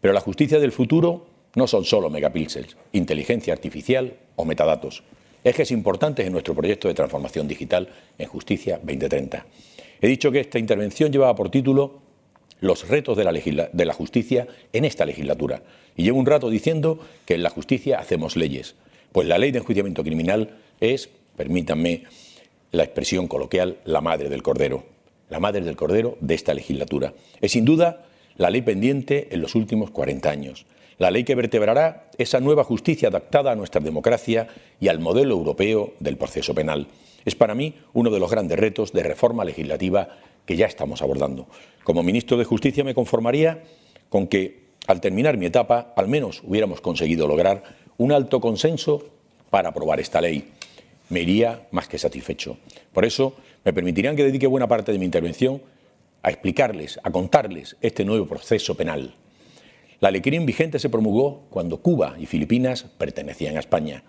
Pero 0.00 0.14
la 0.14 0.20
justicia 0.20 0.58
del 0.58 0.72
futuro 0.72 1.26
no 1.54 1.66
son 1.66 1.84
solo 1.84 2.10
megapíxeles, 2.10 2.76
inteligencia 2.92 3.52
artificial 3.52 4.14
o 4.36 4.44
metadatos. 4.44 5.02
Ejes 5.44 5.70
importantes 5.70 6.26
en 6.26 6.32
nuestro 6.32 6.54
proyecto 6.54 6.88
de 6.88 6.94
transformación 6.94 7.46
digital 7.46 7.88
en 8.18 8.28
Justicia 8.28 8.78
2030. 8.78 9.46
He 10.00 10.08
dicho 10.08 10.30
que 10.32 10.40
esta 10.40 10.58
intervención 10.58 11.12
llevaba 11.12 11.34
por 11.34 11.50
título 11.50 12.00
Los 12.60 12.88
retos 12.88 13.16
de 13.16 13.24
la, 13.24 13.32
de 13.32 13.84
la 13.84 13.94
justicia 13.94 14.46
en 14.72 14.84
esta 14.84 15.04
legislatura. 15.04 15.62
Y 15.96 16.02
llevo 16.02 16.18
un 16.18 16.26
rato 16.26 16.50
diciendo 16.50 16.98
que 17.24 17.34
en 17.34 17.42
la 17.42 17.50
justicia 17.50 17.98
hacemos 17.98 18.36
leyes. 18.36 18.74
Pues 19.12 19.28
la 19.28 19.38
ley 19.38 19.50
de 19.52 19.58
enjuiciamiento 19.58 20.02
criminal 20.02 20.58
es 20.80 21.10
permítanme 21.36 22.04
la 22.72 22.84
expresión 22.84 23.28
coloquial, 23.28 23.78
la 23.84 24.00
madre 24.00 24.28
del 24.28 24.42
Cordero, 24.42 24.84
la 25.28 25.40
madre 25.40 25.62
del 25.62 25.76
Cordero 25.76 26.16
de 26.20 26.34
esta 26.34 26.54
legislatura. 26.54 27.14
Es 27.40 27.52
sin 27.52 27.64
duda 27.64 28.06
la 28.36 28.50
ley 28.50 28.62
pendiente 28.62 29.28
en 29.30 29.40
los 29.40 29.54
últimos 29.54 29.90
40 29.90 30.30
años, 30.30 30.66
la 30.98 31.10
ley 31.10 31.24
que 31.24 31.34
vertebrará 31.34 32.08
esa 32.18 32.40
nueva 32.40 32.64
justicia 32.64 33.08
adaptada 33.08 33.52
a 33.52 33.56
nuestra 33.56 33.80
democracia 33.80 34.48
y 34.80 34.88
al 34.88 34.98
modelo 34.98 35.34
europeo 35.34 35.94
del 36.00 36.16
proceso 36.16 36.54
penal. 36.54 36.88
Es 37.24 37.34
para 37.34 37.54
mí 37.54 37.74
uno 37.92 38.10
de 38.10 38.20
los 38.20 38.30
grandes 38.30 38.58
retos 38.58 38.92
de 38.92 39.02
reforma 39.02 39.44
legislativa 39.44 40.08
que 40.46 40.56
ya 40.56 40.66
estamos 40.66 41.02
abordando. 41.02 41.46
Como 41.84 42.02
ministro 42.02 42.36
de 42.36 42.44
Justicia 42.44 42.84
me 42.84 42.94
conformaría 42.94 43.62
con 44.08 44.26
que, 44.26 44.66
al 44.86 45.00
terminar 45.00 45.36
mi 45.36 45.46
etapa, 45.46 45.92
al 45.96 46.08
menos 46.08 46.42
hubiéramos 46.44 46.80
conseguido 46.80 47.26
lograr 47.26 47.62
un 47.98 48.12
alto 48.12 48.40
consenso 48.40 49.04
para 49.50 49.70
aprobar 49.70 50.00
esta 50.00 50.20
ley 50.20 50.52
me 51.08 51.20
iría 51.20 51.66
más 51.70 51.88
que 51.88 51.98
satisfecho. 51.98 52.58
Por 52.92 53.04
eso, 53.04 53.34
me 53.64 53.72
permitirían 53.72 54.16
que 54.16 54.24
dedique 54.24 54.46
buena 54.46 54.68
parte 54.68 54.92
de 54.92 54.98
mi 54.98 55.04
intervención 55.04 55.62
a 56.22 56.30
explicarles, 56.30 56.98
a 57.02 57.10
contarles 57.10 57.76
este 57.80 58.04
nuevo 58.04 58.26
proceso 58.26 58.74
penal. 58.74 59.14
La 60.00 60.10
ley 60.10 60.20
vigente 60.20 60.78
se 60.78 60.90
promulgó 60.90 61.44
cuando 61.50 61.78
Cuba 61.78 62.16
y 62.18 62.26
Filipinas 62.26 62.84
pertenecían 62.98 63.56
a 63.56 63.60
España. 63.60 64.02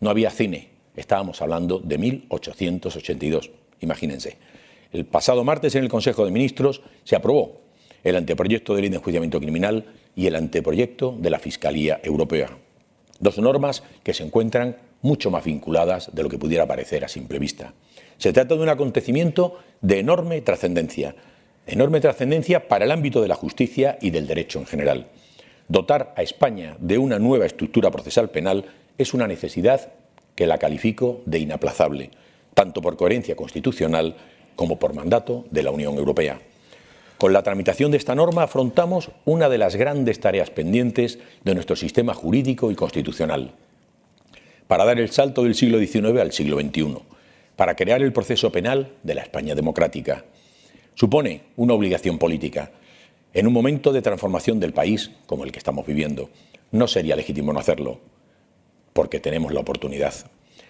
No 0.00 0.10
había 0.10 0.30
cine, 0.30 0.70
estábamos 0.96 1.42
hablando 1.42 1.78
de 1.78 1.98
1882. 1.98 3.50
Imagínense. 3.80 4.38
El 4.92 5.04
pasado 5.04 5.44
martes 5.44 5.74
en 5.74 5.82
el 5.82 5.90
Consejo 5.90 6.24
de 6.24 6.30
Ministros 6.30 6.82
se 7.04 7.16
aprobó 7.16 7.60
el 8.02 8.16
anteproyecto 8.16 8.74
de 8.74 8.82
ley 8.82 8.90
de 8.90 8.96
enjuiciamiento 8.96 9.40
criminal 9.40 9.84
y 10.14 10.26
el 10.26 10.36
anteproyecto 10.36 11.16
de 11.18 11.30
la 11.30 11.38
Fiscalía 11.38 12.00
Europea. 12.02 12.56
Dos 13.18 13.38
normas 13.38 13.82
que 14.02 14.14
se 14.14 14.22
encuentran 14.22 14.76
mucho 15.02 15.30
más 15.30 15.44
vinculadas 15.44 16.10
de 16.14 16.22
lo 16.22 16.28
que 16.28 16.38
pudiera 16.38 16.66
parecer 16.66 17.04
a 17.04 17.08
simple 17.08 17.38
vista. 17.38 17.74
Se 18.18 18.32
trata 18.32 18.54
de 18.54 18.62
un 18.62 18.68
acontecimiento 18.68 19.58
de 19.80 19.98
enorme 19.98 20.40
trascendencia, 20.40 21.14
enorme 21.66 22.00
trascendencia 22.00 22.68
para 22.68 22.84
el 22.84 22.92
ámbito 22.92 23.20
de 23.20 23.28
la 23.28 23.34
justicia 23.34 23.98
y 24.00 24.10
del 24.10 24.26
derecho 24.26 24.58
en 24.58 24.66
general. 24.66 25.08
Dotar 25.68 26.14
a 26.16 26.22
España 26.22 26.76
de 26.78 26.98
una 26.98 27.18
nueva 27.18 27.46
estructura 27.46 27.90
procesal 27.90 28.30
penal 28.30 28.64
es 28.98 29.14
una 29.14 29.26
necesidad 29.26 29.92
que 30.34 30.46
la 30.46 30.58
califico 30.58 31.22
de 31.26 31.40
inaplazable, 31.40 32.10
tanto 32.54 32.80
por 32.80 32.96
coherencia 32.96 33.36
constitucional 33.36 34.16
como 34.54 34.78
por 34.78 34.94
mandato 34.94 35.44
de 35.50 35.62
la 35.62 35.70
Unión 35.70 35.96
Europea. 35.96 36.40
Con 37.18 37.32
la 37.32 37.42
tramitación 37.42 37.90
de 37.90 37.96
esta 37.96 38.14
norma 38.14 38.42
afrontamos 38.42 39.10
una 39.24 39.48
de 39.48 39.58
las 39.58 39.76
grandes 39.76 40.20
tareas 40.20 40.50
pendientes 40.50 41.18
de 41.44 41.54
nuestro 41.54 41.74
sistema 41.74 42.14
jurídico 42.14 42.70
y 42.70 42.74
constitucional, 42.74 43.52
para 44.66 44.84
dar 44.84 44.98
el 44.98 45.10
salto 45.10 45.42
del 45.44 45.54
siglo 45.54 45.78
XIX 45.78 46.20
al 46.20 46.32
siglo 46.32 46.60
XXI, 46.60 46.98
para 47.56 47.74
crear 47.74 48.02
el 48.02 48.12
proceso 48.12 48.50
penal 48.52 48.92
de 49.02 49.14
la 49.14 49.22
España 49.22 49.54
democrática. 49.54 50.24
Supone 50.94 51.42
una 51.56 51.74
obligación 51.74 52.18
política. 52.18 52.70
En 53.32 53.46
un 53.46 53.52
momento 53.52 53.92
de 53.92 54.02
transformación 54.02 54.60
del 54.60 54.72
país 54.72 55.10
como 55.26 55.44
el 55.44 55.52
que 55.52 55.58
estamos 55.58 55.86
viviendo, 55.86 56.30
no 56.72 56.88
sería 56.88 57.16
legítimo 57.16 57.52
no 57.52 57.60
hacerlo, 57.60 58.00
porque 58.92 59.20
tenemos 59.20 59.52
la 59.52 59.60
oportunidad. 59.60 60.14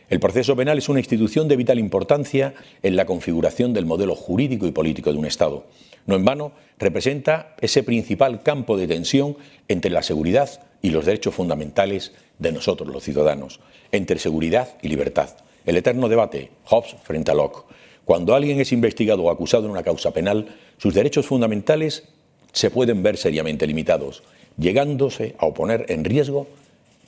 El 0.08 0.20
proceso 0.20 0.54
penal 0.54 0.78
es 0.78 0.88
una 0.88 1.00
institución 1.00 1.48
de 1.48 1.56
vital 1.56 1.80
importancia 1.80 2.54
en 2.82 2.94
la 2.94 3.06
configuración 3.06 3.72
del 3.72 3.86
modelo 3.86 4.14
jurídico 4.14 4.66
y 4.66 4.70
político 4.70 5.12
de 5.12 5.18
un 5.18 5.26
Estado. 5.26 5.66
No 6.06 6.14
en 6.14 6.24
vano, 6.24 6.52
representa 6.78 7.56
ese 7.60 7.82
principal 7.82 8.44
campo 8.44 8.76
de 8.76 8.86
tensión 8.86 9.36
entre 9.66 9.90
la 9.90 10.02
seguridad 10.02 10.60
y 10.80 10.90
los 10.90 11.06
derechos 11.06 11.34
fundamentales 11.34 12.12
de 12.38 12.52
nosotros 12.52 12.88
los 12.88 13.02
ciudadanos, 13.02 13.60
entre 13.92 14.18
seguridad 14.18 14.76
y 14.82 14.88
libertad. 14.88 15.30
El 15.64 15.76
eterno 15.76 16.08
debate, 16.08 16.50
Hobbes 16.64 16.96
frente 17.02 17.30
a 17.30 17.34
Locke. 17.34 17.64
Cuando 18.04 18.34
alguien 18.34 18.60
es 18.60 18.72
investigado 18.72 19.24
o 19.24 19.30
acusado 19.30 19.64
en 19.64 19.72
una 19.72 19.82
causa 19.82 20.12
penal, 20.12 20.46
sus 20.78 20.94
derechos 20.94 21.26
fundamentales 21.26 22.04
se 22.52 22.70
pueden 22.70 23.02
ver 23.02 23.16
seriamente 23.16 23.66
limitados, 23.66 24.22
llegándose 24.56 25.34
a 25.38 25.46
oponer 25.46 25.86
en 25.88 26.04
riesgo 26.04 26.46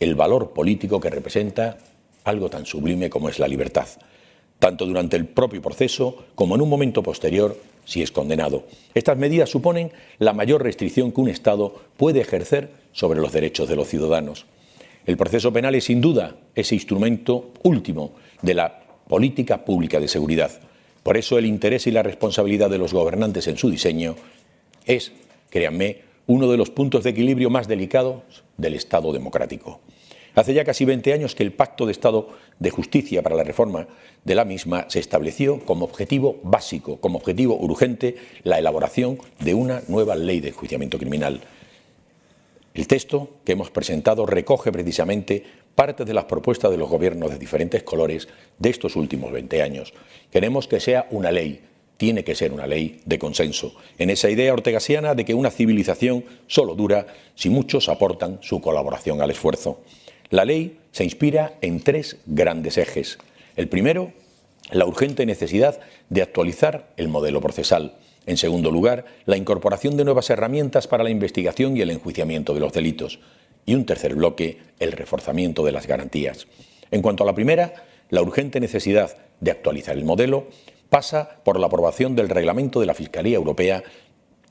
el 0.00 0.14
valor 0.14 0.50
político 0.50 1.00
que 1.00 1.10
representa 1.10 1.78
algo 2.24 2.50
tan 2.50 2.66
sublime 2.66 3.10
como 3.10 3.28
es 3.28 3.38
la 3.38 3.48
libertad, 3.48 3.86
tanto 4.58 4.86
durante 4.86 5.16
el 5.16 5.26
propio 5.26 5.62
proceso 5.62 6.24
como 6.34 6.54
en 6.54 6.62
un 6.62 6.68
momento 6.68 7.02
posterior 7.02 7.56
si 7.84 8.02
es 8.02 8.12
condenado. 8.12 8.64
Estas 8.94 9.16
medidas 9.16 9.48
suponen 9.48 9.92
la 10.18 10.34
mayor 10.34 10.62
restricción 10.62 11.10
que 11.10 11.20
un 11.20 11.28
Estado 11.28 11.74
puede 11.96 12.20
ejercer 12.20 12.70
sobre 12.92 13.20
los 13.20 13.32
derechos 13.32 13.68
de 13.68 13.76
los 13.76 13.88
ciudadanos. 13.88 14.44
El 15.08 15.16
proceso 15.16 15.50
penal 15.54 15.74
es 15.74 15.84
sin 15.84 16.02
duda 16.02 16.36
ese 16.54 16.74
instrumento 16.74 17.54
último 17.62 18.12
de 18.42 18.52
la 18.52 18.78
política 19.08 19.64
pública 19.64 19.98
de 20.00 20.06
seguridad. 20.06 20.50
Por 21.02 21.16
eso 21.16 21.38
el 21.38 21.46
interés 21.46 21.86
y 21.86 21.90
la 21.90 22.02
responsabilidad 22.02 22.68
de 22.68 22.76
los 22.76 22.92
gobernantes 22.92 23.46
en 23.46 23.56
su 23.56 23.70
diseño 23.70 24.16
es, 24.84 25.12
créanme, 25.48 26.02
uno 26.26 26.50
de 26.50 26.58
los 26.58 26.68
puntos 26.68 27.04
de 27.04 27.10
equilibrio 27.10 27.48
más 27.48 27.68
delicados 27.68 28.44
del 28.58 28.74
Estado 28.74 29.10
democrático. 29.14 29.80
Hace 30.34 30.52
ya 30.52 30.66
casi 30.66 30.84
20 30.84 31.14
años 31.14 31.34
que 31.34 31.42
el 31.42 31.54
Pacto 31.54 31.86
de 31.86 31.92
Estado 31.92 32.28
de 32.58 32.68
Justicia 32.68 33.22
para 33.22 33.34
la 33.34 33.44
reforma 33.44 33.88
de 34.24 34.34
la 34.34 34.44
misma 34.44 34.90
se 34.90 35.00
estableció 35.00 35.60
como 35.60 35.86
objetivo 35.86 36.38
básico, 36.42 37.00
como 37.00 37.16
objetivo 37.16 37.56
urgente, 37.58 38.16
la 38.42 38.58
elaboración 38.58 39.16
de 39.40 39.54
una 39.54 39.80
nueva 39.88 40.16
ley 40.16 40.40
de 40.40 40.48
enjuiciamiento 40.48 40.98
criminal. 40.98 41.40
El 42.78 42.86
texto 42.86 43.40
que 43.44 43.54
hemos 43.54 43.72
presentado 43.72 44.24
recoge 44.24 44.70
precisamente 44.70 45.42
parte 45.74 46.04
de 46.04 46.14
las 46.14 46.26
propuestas 46.26 46.70
de 46.70 46.76
los 46.76 46.88
gobiernos 46.88 47.28
de 47.28 47.36
diferentes 47.36 47.82
colores 47.82 48.28
de 48.56 48.70
estos 48.70 48.94
últimos 48.94 49.32
20 49.32 49.62
años. 49.62 49.92
Queremos 50.30 50.68
que 50.68 50.78
sea 50.78 51.08
una 51.10 51.32
ley, 51.32 51.60
tiene 51.96 52.22
que 52.22 52.36
ser 52.36 52.52
una 52.52 52.68
ley 52.68 53.00
de 53.04 53.18
consenso, 53.18 53.74
en 53.98 54.10
esa 54.10 54.30
idea 54.30 54.52
ortegasiana 54.52 55.16
de 55.16 55.24
que 55.24 55.34
una 55.34 55.50
civilización 55.50 56.24
solo 56.46 56.76
dura 56.76 57.08
si 57.34 57.50
muchos 57.50 57.88
aportan 57.88 58.38
su 58.42 58.60
colaboración 58.60 59.20
al 59.20 59.32
esfuerzo. 59.32 59.80
La 60.30 60.44
ley 60.44 60.78
se 60.92 61.02
inspira 61.02 61.58
en 61.60 61.80
tres 61.80 62.18
grandes 62.26 62.78
ejes. 62.78 63.18
El 63.56 63.68
primero, 63.68 64.12
la 64.70 64.86
urgente 64.86 65.26
necesidad 65.26 65.80
de 66.10 66.22
actualizar 66.22 66.92
el 66.96 67.08
modelo 67.08 67.40
procesal. 67.40 67.96
En 68.28 68.36
segundo 68.36 68.70
lugar, 68.70 69.06
la 69.24 69.38
incorporación 69.38 69.96
de 69.96 70.04
nuevas 70.04 70.28
herramientas 70.28 70.86
para 70.86 71.02
la 71.02 71.08
investigación 71.08 71.74
y 71.74 71.80
el 71.80 71.88
enjuiciamiento 71.88 72.52
de 72.52 72.60
los 72.60 72.74
delitos. 72.74 73.20
Y 73.64 73.74
un 73.74 73.86
tercer 73.86 74.14
bloque, 74.14 74.58
el 74.78 74.92
reforzamiento 74.92 75.64
de 75.64 75.72
las 75.72 75.86
garantías. 75.86 76.46
En 76.90 77.00
cuanto 77.00 77.22
a 77.22 77.26
la 77.26 77.34
primera, 77.34 77.72
la 78.10 78.20
urgente 78.20 78.60
necesidad 78.60 79.16
de 79.40 79.50
actualizar 79.50 79.96
el 79.96 80.04
modelo 80.04 80.48
pasa 80.90 81.40
por 81.42 81.58
la 81.58 81.68
aprobación 81.68 82.14
del 82.16 82.28
reglamento 82.28 82.80
de 82.80 82.86
la 82.86 82.92
Fiscalía 82.92 83.36
Europea 83.36 83.82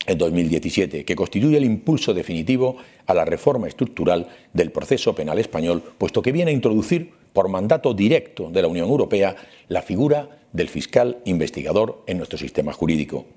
en 0.08 0.18
2017, 0.18 1.06
que 1.06 1.16
constituye 1.16 1.58
el 1.58 1.64
impulso 1.64 2.16
definitivo 2.16 2.78
a 3.06 3.14
la 3.14 3.26
reforma 3.26 3.68
estructural 3.68 4.28
del 4.54 4.72
proceso 4.72 5.14
penal 5.14 5.38
español, 5.38 5.84
puesto 6.00 6.24
que 6.24 6.32
viene 6.32 6.50
a 6.50 6.56
introducir, 6.56 7.12
por 7.32 7.48
mandato 7.48 7.94
directo 7.94 8.50
de 8.50 8.64
la 8.64 8.70
Unión 8.70 8.90
Europea, 8.90 9.36
la 9.68 9.84
figura 9.84 10.40
del 10.52 10.68
fiscal 10.68 11.20
investigador 11.26 12.02
en 12.08 12.18
nuestro 12.18 12.40
sistema 12.40 12.74
jurídico. 12.74 13.28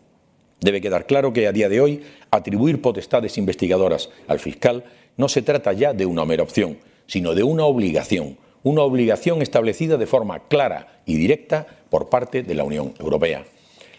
Debe 0.61 0.81
quedar 0.81 1.07
claro 1.07 1.33
que 1.33 1.47
a 1.47 1.53
día 1.53 1.69
de 1.69 1.81
hoy 1.81 2.03
atribuir 2.31 2.83
potestades 2.83 3.39
investigadoras 3.39 4.11
al 4.29 4.39
fiscal 4.39 4.85
no 5.17 5.29
se 5.29 5.43
trata 5.43 5.73
ya 5.73 5.95
de 5.95 6.07
una 6.07 6.25
mera 6.25 6.43
opción, 6.43 6.79
sino 7.07 7.35
de 7.35 7.43
una 7.43 7.65
obligación, 7.65 8.37
una 8.63 8.83
obligación 8.83 9.41
establecida 9.41 9.97
de 9.97 10.07
forma 10.07 10.49
clara 10.49 11.01
y 11.07 11.17
directa 11.17 11.67
por 11.89 12.11
parte 12.11 12.43
de 12.43 12.55
la 12.55 12.65
Unión 12.65 12.95
Europea. 12.99 13.45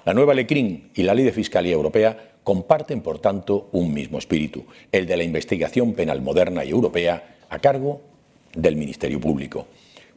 La 0.06 0.14
nueva 0.14 0.34
LECRIN 0.34 0.92
y 0.94 1.04
la 1.04 1.14
Ley 1.14 1.26
de 1.26 1.32
Fiscalía 1.32 1.74
Europea 1.74 2.32
comparten, 2.44 3.02
por 3.02 3.20
tanto, 3.20 3.70
un 3.72 3.94
mismo 3.94 4.18
espíritu, 4.18 4.66
el 4.92 5.06
de 5.06 5.18
la 5.18 5.24
investigación 5.24 5.94
penal 5.94 6.22
moderna 6.22 6.64
y 6.64 6.70
europea 6.70 7.38
a 7.50 7.60
cargo 7.60 8.02
del 8.56 8.76
Ministerio 8.76 9.20
Público. 9.20 9.68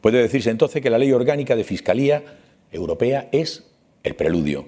Puede 0.01 0.21
decirse 0.21 0.51
entonces 0.51 0.81
que 0.81 0.89
la 0.89 0.97
Ley 0.97 1.11
Orgánica 1.11 1.55
de 1.55 1.63
Fiscalía 1.63 2.23
Europea 2.71 3.29
es 3.31 3.63
el 4.03 4.15
preludio, 4.15 4.65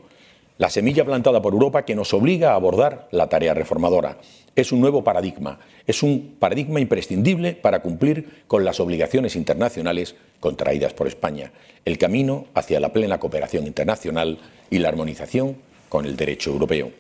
la 0.58 0.70
semilla 0.70 1.06
plantada 1.06 1.42
por 1.42 1.54
Europa 1.54 1.86
que 1.86 1.96
nos 1.96 2.14
obliga 2.14 2.52
a 2.52 2.56
abordar 2.56 3.08
la 3.12 3.30
tarea 3.30 3.54
reformadora. 3.54 4.18
Es 4.56 4.72
un 4.72 4.82
nuevo 4.82 5.04
paradigma, 5.04 5.60
es 5.86 6.02
un 6.02 6.36
paradigma 6.40 6.80
imprescindible 6.80 7.54
para 7.54 7.82
cumplir 7.82 8.44
con 8.48 8.66
las 8.66 8.80
obligaciones 8.80 9.36
internacionales 9.36 10.16
contraídas 10.40 10.94
por 10.94 11.08
España, 11.08 11.52
el 11.86 11.98
camino 11.98 12.46
hacia 12.56 12.80
la 12.80 12.92
plena 12.92 13.20
cooperación 13.20 13.68
internacional 13.68 14.40
y 14.70 14.80
la 14.80 14.90
armonización 14.90 15.58
con 15.90 16.06
el 16.06 16.18
derecho 16.18 16.52
europeo. 16.52 16.92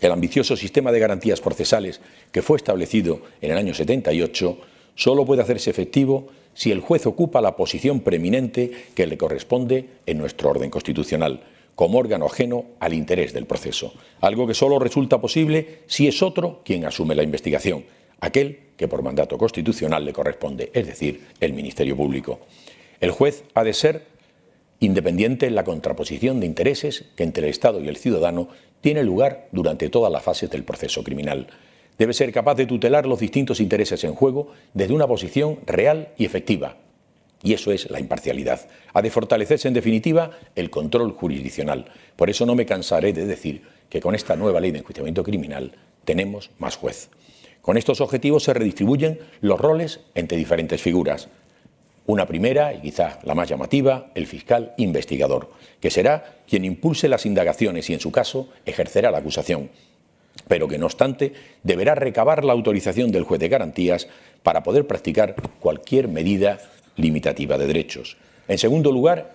El 0.00 0.12
ambicioso 0.12 0.56
sistema 0.56 0.92
de 0.92 1.00
garantías 1.00 1.40
procesales 1.40 2.00
que 2.32 2.42
fue 2.42 2.56
establecido 2.56 3.20
en 3.40 3.50
el 3.50 3.58
año 3.58 3.74
78 3.74 4.58
solo 4.94 5.26
puede 5.26 5.42
hacerse 5.42 5.70
efectivo 5.70 6.28
si 6.54 6.72
el 6.72 6.80
juez 6.80 7.06
ocupa 7.06 7.40
la 7.40 7.54
posición 7.56 8.00
preeminente 8.00 8.70
que 8.94 9.06
le 9.06 9.18
corresponde 9.18 9.88
en 10.06 10.18
nuestro 10.18 10.50
orden 10.50 10.70
constitucional, 10.70 11.42
como 11.78 12.00
órgano 12.00 12.26
ajeno 12.26 12.64
al 12.80 12.92
interés 12.92 13.32
del 13.32 13.46
proceso, 13.46 13.92
algo 14.20 14.48
que 14.48 14.54
solo 14.54 14.80
resulta 14.80 15.20
posible 15.20 15.82
si 15.86 16.08
es 16.08 16.24
otro 16.24 16.60
quien 16.64 16.84
asume 16.84 17.14
la 17.14 17.22
investigación, 17.22 17.84
aquel 18.18 18.58
que 18.76 18.88
por 18.88 19.04
mandato 19.04 19.38
constitucional 19.38 20.04
le 20.04 20.12
corresponde, 20.12 20.72
es 20.74 20.88
decir, 20.88 21.28
el 21.38 21.52
Ministerio 21.52 21.96
Público. 21.96 22.40
El 22.98 23.12
juez 23.12 23.44
ha 23.54 23.62
de 23.62 23.74
ser 23.74 24.06
independiente 24.80 25.46
en 25.46 25.54
la 25.54 25.62
contraposición 25.62 26.40
de 26.40 26.46
intereses 26.46 27.04
que 27.14 27.22
entre 27.22 27.44
el 27.44 27.50
Estado 27.50 27.80
y 27.80 27.86
el 27.86 27.96
ciudadano 27.96 28.48
tiene 28.80 29.04
lugar 29.04 29.46
durante 29.52 29.88
todas 29.88 30.10
las 30.10 30.24
fases 30.24 30.50
del 30.50 30.64
proceso 30.64 31.04
criminal. 31.04 31.46
Debe 31.96 32.12
ser 32.12 32.32
capaz 32.32 32.56
de 32.56 32.66
tutelar 32.66 33.06
los 33.06 33.20
distintos 33.20 33.60
intereses 33.60 34.02
en 34.02 34.16
juego 34.16 34.48
desde 34.74 34.94
una 34.94 35.06
posición 35.06 35.60
real 35.64 36.08
y 36.16 36.24
efectiva. 36.24 36.76
Y 37.42 37.52
eso 37.52 37.70
es 37.70 37.90
la 37.90 38.00
imparcialidad. 38.00 38.68
Ha 38.92 39.02
de 39.02 39.10
fortalecerse, 39.10 39.68
en 39.68 39.74
definitiva, 39.74 40.32
el 40.56 40.70
control 40.70 41.12
jurisdiccional. 41.12 41.86
Por 42.16 42.30
eso 42.30 42.44
no 42.46 42.54
me 42.54 42.66
cansaré 42.66 43.12
de 43.12 43.26
decir 43.26 43.62
que 43.88 44.00
con 44.00 44.14
esta 44.14 44.36
nueva 44.36 44.60
ley 44.60 44.72
de 44.72 44.78
enjuiciamiento 44.78 45.22
criminal 45.22 45.72
tenemos 46.04 46.50
más 46.58 46.76
juez. 46.76 47.10
Con 47.62 47.76
estos 47.76 48.00
objetivos 48.00 48.44
se 48.44 48.54
redistribuyen 48.54 49.20
los 49.40 49.60
roles 49.60 50.00
entre 50.14 50.38
diferentes 50.38 50.80
figuras. 50.80 51.28
Una 52.06 52.26
primera, 52.26 52.72
y 52.72 52.80
quizá 52.80 53.18
la 53.22 53.34
más 53.34 53.48
llamativa, 53.48 54.10
el 54.14 54.26
fiscal 54.26 54.72
investigador, 54.78 55.50
que 55.78 55.90
será 55.90 56.38
quien 56.48 56.64
impulse 56.64 57.06
las 57.08 57.26
indagaciones 57.26 57.90
y, 57.90 57.94
en 57.94 58.00
su 58.00 58.10
caso, 58.10 58.48
ejercerá 58.64 59.10
la 59.10 59.18
acusación, 59.18 59.68
pero 60.48 60.66
que, 60.66 60.78
no 60.78 60.86
obstante, 60.86 61.34
deberá 61.62 61.94
recabar 61.94 62.44
la 62.44 62.54
autorización 62.54 63.12
del 63.12 63.24
juez 63.24 63.38
de 63.40 63.50
garantías 63.50 64.08
para 64.42 64.62
poder 64.62 64.86
practicar 64.86 65.36
cualquier 65.60 66.08
medida 66.08 66.58
limitativa 66.98 67.56
de 67.56 67.66
derechos. 67.66 68.18
En 68.46 68.58
segundo 68.58 68.92
lugar, 68.92 69.32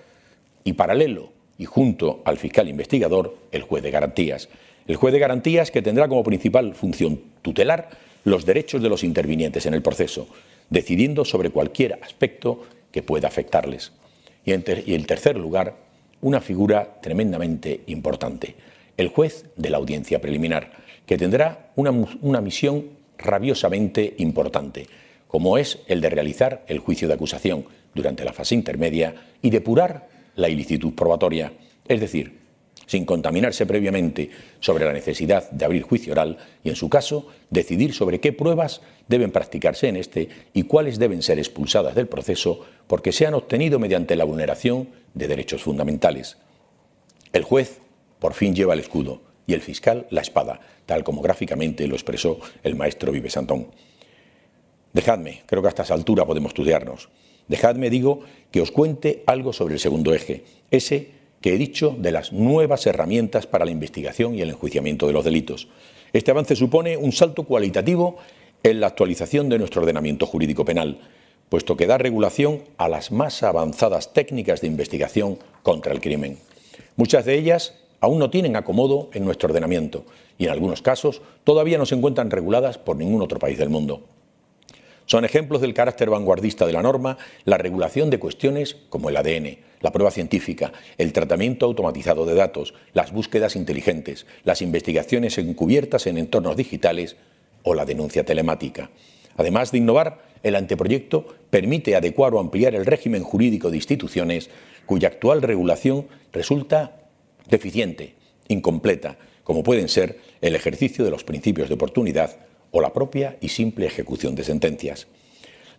y 0.63 0.73
paralelo 0.73 1.29
y 1.57 1.65
junto 1.65 2.21
al 2.25 2.37
fiscal 2.37 2.67
investigador 2.67 3.37
el 3.51 3.61
juez 3.63 3.83
de 3.83 3.91
garantías. 3.91 4.49
El 4.87 4.95
juez 4.95 5.13
de 5.13 5.19
garantías 5.19 5.71
que 5.71 5.81
tendrá 5.81 6.07
como 6.07 6.23
principal 6.23 6.75
función 6.75 7.19
tutelar 7.41 7.89
los 8.23 8.45
derechos 8.45 8.81
de 8.81 8.89
los 8.89 9.03
intervinientes 9.03 9.65
en 9.65 9.73
el 9.73 9.81
proceso, 9.81 10.27
decidiendo 10.69 11.25
sobre 11.25 11.49
cualquier 11.49 11.99
aspecto 12.01 12.61
que 12.91 13.03
pueda 13.03 13.27
afectarles. 13.27 13.91
Y 14.45 14.51
en, 14.51 14.63
tercer 15.05 15.37
lugar, 15.37 15.75
una 16.21 16.41
figura 16.41 16.99
tremendamente 17.01 17.81
importante, 17.87 18.55
el 18.97 19.09
juez 19.09 19.45
de 19.55 19.69
la 19.69 19.77
audiencia 19.77 20.21
preliminar, 20.21 20.71
que 21.05 21.17
tendrá 21.17 21.71
una, 21.75 21.91
una 22.21 22.41
misión 22.41 22.89
rabiosamente 23.17 24.15
importante, 24.17 24.87
como 25.33 25.57
es 25.57 25.79
el 25.87 25.99
de 25.99 26.11
realizar 26.11 26.63
el 26.67 26.77
juicio 26.77 27.07
de 27.07 27.15
acusación 27.15 27.65
durante 27.95 28.23
la 28.23 28.33
fase 28.33 28.53
intermedia 28.53 29.15
y 29.41 29.49
depurar 29.49 30.07
la 30.35 30.47
ilicitud 30.47 30.93
probatoria, 30.93 31.53
es 31.87 31.99
decir, 31.99 32.37
sin 32.85 33.03
contaminarse 33.03 33.65
previamente 33.65 34.29
sobre 34.59 34.85
la 34.85 34.93
necesidad 34.93 35.49
de 35.49 35.65
abrir 35.65 35.81
juicio 35.81 36.13
oral 36.13 36.37
y, 36.63 36.69
en 36.69 36.75
su 36.75 36.87
caso, 36.87 37.29
decidir 37.49 37.95
sobre 37.95 38.19
qué 38.19 38.31
pruebas 38.31 38.81
deben 39.07 39.31
practicarse 39.31 39.87
en 39.87 39.95
este 39.95 40.29
y 40.53 40.63
cuáles 40.63 40.99
deben 40.99 41.23
ser 41.23 41.39
expulsadas 41.39 41.95
del 41.95 42.07
proceso 42.07 42.59
porque 42.85 43.11
se 43.11 43.25
han 43.25 43.33
obtenido 43.33 43.79
mediante 43.79 44.15
la 44.15 44.25
vulneración 44.25 44.89
de 45.15 45.27
derechos 45.27 45.63
fundamentales. 45.63 46.37
El 47.31 47.41
juez 47.41 47.79
por 48.19 48.35
fin 48.35 48.53
lleva 48.53 48.75
el 48.75 48.81
escudo 48.81 49.23
y 49.47 49.55
el 49.55 49.61
fiscal 49.61 50.05
la 50.11 50.21
espada, 50.21 50.59
tal 50.85 51.03
como 51.03 51.23
gráficamente 51.23 51.87
lo 51.87 51.95
expresó 51.95 52.37
el 52.61 52.75
maestro 52.75 53.11
Vives 53.11 53.33
Santón. 53.33 53.69
Dejadme, 54.93 55.41
creo 55.47 55.61
que 55.61 55.67
a 55.67 55.69
estas 55.69 55.91
alturas 55.91 56.25
podemos 56.25 56.51
estudiarnos. 56.51 57.09
Dejadme, 57.47 57.89
digo, 57.89 58.21
que 58.51 58.61
os 58.61 58.71
cuente 58.71 59.23
algo 59.25 59.51
sobre 59.51 59.73
el 59.73 59.79
segundo 59.79 60.13
eje, 60.13 60.43
ese 60.71 61.09
que 61.41 61.53
he 61.53 61.57
dicho 61.57 61.95
de 61.97 62.11
las 62.11 62.31
nuevas 62.31 62.85
herramientas 62.87 63.47
para 63.47 63.65
la 63.65 63.71
investigación 63.71 64.35
y 64.35 64.41
el 64.41 64.51
enjuiciamiento 64.51 65.07
de 65.07 65.13
los 65.13 65.25
delitos. 65.25 65.67
Este 66.13 66.31
avance 66.31 66.55
supone 66.55 66.95
un 66.95 67.11
salto 67.11 67.43
cualitativo 67.43 68.17
en 68.61 68.79
la 68.79 68.87
actualización 68.87 69.49
de 69.49 69.59
nuestro 69.59 69.81
ordenamiento 69.81 70.25
jurídico 70.25 70.63
penal, 70.63 70.99
puesto 71.49 71.75
que 71.75 71.87
da 71.87 71.97
regulación 71.97 72.61
a 72.77 72.87
las 72.87 73.11
más 73.11 73.43
avanzadas 73.43 74.13
técnicas 74.13 74.61
de 74.61 74.67
investigación 74.67 75.37
contra 75.63 75.91
el 75.91 75.99
crimen. 75.99 76.37
Muchas 76.95 77.25
de 77.25 77.35
ellas 77.35 77.73
aún 77.99 78.19
no 78.19 78.29
tienen 78.29 78.55
acomodo 78.55 79.09
en 79.13 79.25
nuestro 79.25 79.49
ordenamiento 79.49 80.05
y 80.37 80.45
en 80.45 80.51
algunos 80.51 80.81
casos 80.81 81.21
todavía 81.43 81.77
no 81.77 81.85
se 81.85 81.95
encuentran 81.95 82.31
reguladas 82.31 82.77
por 82.77 82.95
ningún 82.95 83.21
otro 83.21 83.39
país 83.39 83.57
del 83.57 83.69
mundo. 83.69 84.03
Son 85.05 85.25
ejemplos 85.25 85.61
del 85.61 85.73
carácter 85.73 86.09
vanguardista 86.09 86.65
de 86.65 86.73
la 86.73 86.81
norma 86.81 87.17
la 87.45 87.57
regulación 87.57 88.09
de 88.09 88.19
cuestiones 88.19 88.77
como 88.89 89.09
el 89.09 89.17
ADN, 89.17 89.57
la 89.81 89.91
prueba 89.91 90.11
científica, 90.11 90.71
el 90.97 91.11
tratamiento 91.11 91.65
automatizado 91.65 92.25
de 92.25 92.35
datos, 92.35 92.73
las 92.93 93.11
búsquedas 93.11 93.55
inteligentes, 93.55 94.25
las 94.43 94.61
investigaciones 94.61 95.37
encubiertas 95.37 96.07
en 96.07 96.17
entornos 96.17 96.55
digitales 96.55 97.17
o 97.63 97.75
la 97.75 97.85
denuncia 97.85 98.23
telemática. 98.23 98.89
Además 99.35 99.71
de 99.71 99.79
innovar, 99.79 100.23
el 100.43 100.55
anteproyecto 100.55 101.25
permite 101.49 101.95
adecuar 101.95 102.33
o 102.33 102.39
ampliar 102.39 102.75
el 102.75 102.85
régimen 102.85 103.23
jurídico 103.23 103.71
de 103.71 103.77
instituciones 103.77 104.49
cuya 104.85 105.07
actual 105.07 105.41
regulación 105.41 106.07
resulta 106.31 107.09
deficiente, 107.49 108.15
incompleta, 108.47 109.17
como 109.43 109.63
pueden 109.63 109.89
ser 109.89 110.19
el 110.41 110.55
ejercicio 110.55 111.03
de 111.03 111.11
los 111.11 111.23
principios 111.23 111.67
de 111.67 111.75
oportunidad 111.75 112.37
o 112.73 112.81
la 112.81 112.91
propia 112.91 113.37
y 113.39 113.49
simple 113.49 113.85
ejecución 113.85 114.35
de 114.35 114.43
sentencias. 114.43 115.07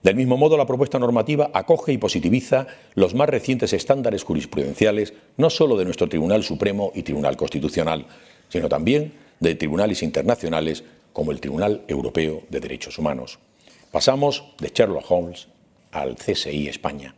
Del 0.03 0.17
mismo 0.17 0.37
modo, 0.37 0.57
la 0.57 0.67
propuesta 0.67 0.99
normativa 0.99 1.51
acoge 1.53 1.93
y 1.93 1.99
positiviza 1.99 2.67
los 2.95 3.15
más 3.15 3.29
recientes 3.29 3.73
estándares 3.73 4.23
jurisprudenciales, 4.23 5.13
no 5.37 5.51
solo 5.51 5.77
de 5.77 5.85
nuestro 5.85 6.09
Tribunal 6.09 6.43
Supremo 6.45 6.93
y 6.95 7.03
Tribunal 7.03 7.37
Constitucional, 7.37 8.07
sino 8.49 8.69
también 8.69 9.15
de 9.41 9.55
tribunales 9.55 10.03
internacionales 10.03 10.85
como 11.13 11.33
el 11.33 11.41
Tribunal 11.41 11.83
Europeo 11.89 12.43
de 12.49 12.61
Derechos 12.61 12.99
Humanos. 12.99 13.39
Pasamos 13.91 14.45
de 14.61 14.71
Sherlock 14.75 15.11
Holmes 15.11 15.49
al 15.91 16.17
CSI 16.17 16.69
España. 16.69 17.15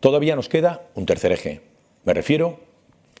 Todavía 0.00 0.36
nos 0.36 0.48
queda 0.48 0.82
un 0.94 1.06
tercer 1.06 1.32
eje. 1.32 1.62
Me 2.04 2.14
refiero 2.14 2.60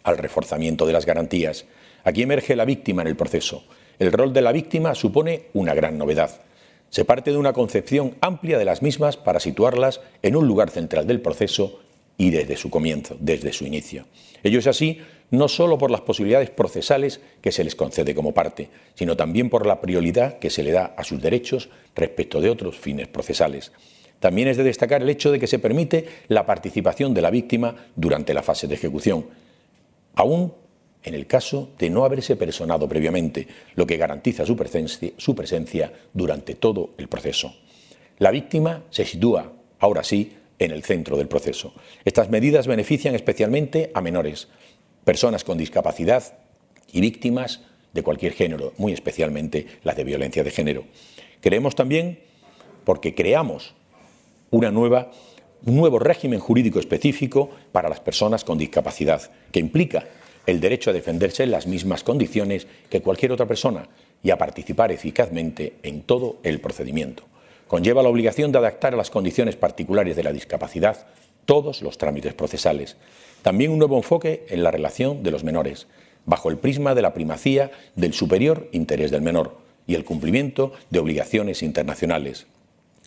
al 0.02 0.18
reforzamiento 0.18 0.86
de 0.86 0.92
las 0.92 1.06
garantías. 1.06 1.64
Aquí 2.08 2.22
emerge 2.22 2.56
la 2.56 2.64
víctima 2.64 3.02
en 3.02 3.08
el 3.08 3.16
proceso 3.16 3.64
el 3.98 4.12
rol 4.12 4.32
de 4.32 4.42
la 4.42 4.52
víctima 4.52 4.94
supone 4.94 5.46
una 5.54 5.74
gran 5.74 5.98
novedad. 5.98 6.40
Se 6.88 7.04
parte 7.04 7.32
de 7.32 7.36
una 7.36 7.52
concepción 7.52 8.14
amplia 8.20 8.58
de 8.58 8.64
las 8.64 8.80
mismas 8.80 9.16
para 9.16 9.40
situarlas 9.40 10.00
en 10.22 10.36
un 10.36 10.46
lugar 10.46 10.70
central 10.70 11.06
del 11.06 11.20
proceso 11.20 11.80
y 12.16 12.30
desde 12.30 12.56
su 12.56 12.70
comienzo, 12.70 13.16
desde 13.20 13.52
su 13.52 13.66
inicio. 13.66 14.04
Ello 14.42 14.60
es 14.60 14.66
así 14.66 15.00
no 15.30 15.48
solo 15.48 15.76
por 15.76 15.90
las 15.90 16.00
posibilidades 16.00 16.50
procesales 16.50 17.20
que 17.42 17.52
se 17.52 17.64
les 17.64 17.74
concede 17.74 18.14
como 18.14 18.32
parte, 18.32 18.70
sino 18.94 19.16
también 19.16 19.50
por 19.50 19.66
la 19.66 19.80
prioridad 19.80 20.38
que 20.38 20.48
se 20.48 20.62
le 20.62 20.72
da 20.72 20.94
a 20.96 21.04
sus 21.04 21.20
derechos 21.20 21.68
respecto 21.94 22.40
de 22.40 22.48
otros 22.48 22.78
fines 22.78 23.08
procesales. 23.08 23.72
También 24.20 24.48
es 24.48 24.56
de 24.56 24.64
destacar 24.64 25.02
el 25.02 25.10
hecho 25.10 25.30
de 25.30 25.38
que 25.38 25.46
se 25.46 25.58
permite 25.58 26.06
la 26.28 26.46
participación 26.46 27.12
de 27.14 27.22
la 27.22 27.30
víctima 27.30 27.76
durante 27.94 28.32
la 28.32 28.42
fase 28.42 28.66
de 28.66 28.74
ejecución, 28.74 29.26
aún 30.14 30.52
en 31.02 31.14
el 31.14 31.26
caso 31.26 31.70
de 31.78 31.90
no 31.90 32.04
haberse 32.04 32.36
personado 32.36 32.88
previamente, 32.88 33.46
lo 33.74 33.86
que 33.86 33.96
garantiza 33.96 34.44
su 34.44 34.56
presencia, 34.56 35.92
durante 36.12 36.54
todo 36.54 36.90
el 36.98 37.08
proceso. 37.08 37.54
La 38.18 38.30
víctima 38.30 38.84
se 38.90 39.04
sitúa, 39.04 39.52
ahora 39.78 40.02
sí, 40.02 40.34
en 40.58 40.72
el 40.72 40.82
centro 40.82 41.16
del 41.16 41.28
proceso. 41.28 41.72
Estas 42.04 42.30
medidas 42.30 42.66
benefician 42.66 43.14
especialmente 43.14 43.90
a 43.94 44.00
menores, 44.00 44.48
personas 45.04 45.44
con 45.44 45.56
discapacidad 45.56 46.38
y 46.92 47.00
víctimas 47.00 47.62
de 47.92 48.02
cualquier 48.02 48.32
género, 48.32 48.72
muy 48.76 48.92
especialmente 48.92 49.66
las 49.84 49.96
de 49.96 50.04
violencia 50.04 50.42
de 50.42 50.50
género. 50.50 50.84
Creemos 51.40 51.74
también, 51.74 52.20
porque 52.84 53.14
creamos 53.14 53.74
una 54.50 54.70
nueva, 54.70 55.10
un 55.64 55.76
nuevo 55.76 55.98
régimen 55.98 56.40
jurídico 56.40 56.80
específico 56.80 57.50
para 57.70 57.88
las 57.88 58.00
personas 58.00 58.44
con 58.44 58.58
discapacidad, 58.58 59.30
que 59.52 59.60
implica 59.60 60.06
el 60.48 60.60
derecho 60.60 60.88
a 60.88 60.94
defenderse 60.94 61.42
en 61.42 61.50
las 61.50 61.66
mismas 61.66 62.02
condiciones 62.02 62.66
que 62.88 63.02
cualquier 63.02 63.32
otra 63.32 63.44
persona 63.44 63.86
y 64.22 64.30
a 64.30 64.38
participar 64.38 64.90
eficazmente 64.90 65.74
en 65.82 66.00
todo 66.00 66.38
el 66.42 66.58
procedimiento. 66.58 67.24
Conlleva 67.66 68.02
la 68.02 68.08
obligación 68.08 68.50
de 68.50 68.56
adaptar 68.56 68.94
a 68.94 68.96
las 68.96 69.10
condiciones 69.10 69.56
particulares 69.56 70.16
de 70.16 70.22
la 70.22 70.32
discapacidad 70.32 71.06
todos 71.44 71.82
los 71.82 71.98
trámites 71.98 72.32
procesales. 72.32 72.96
También 73.42 73.72
un 73.72 73.78
nuevo 73.78 73.98
enfoque 73.98 74.46
en 74.48 74.62
la 74.62 74.70
relación 74.70 75.22
de 75.22 75.32
los 75.32 75.44
menores, 75.44 75.86
bajo 76.24 76.48
el 76.48 76.56
prisma 76.56 76.94
de 76.94 77.02
la 77.02 77.12
primacía 77.12 77.70
del 77.94 78.14
superior 78.14 78.70
interés 78.72 79.10
del 79.10 79.20
menor 79.20 79.58
y 79.86 79.96
el 79.96 80.04
cumplimiento 80.06 80.72
de 80.88 80.98
obligaciones 80.98 81.62
internacionales, 81.62 82.46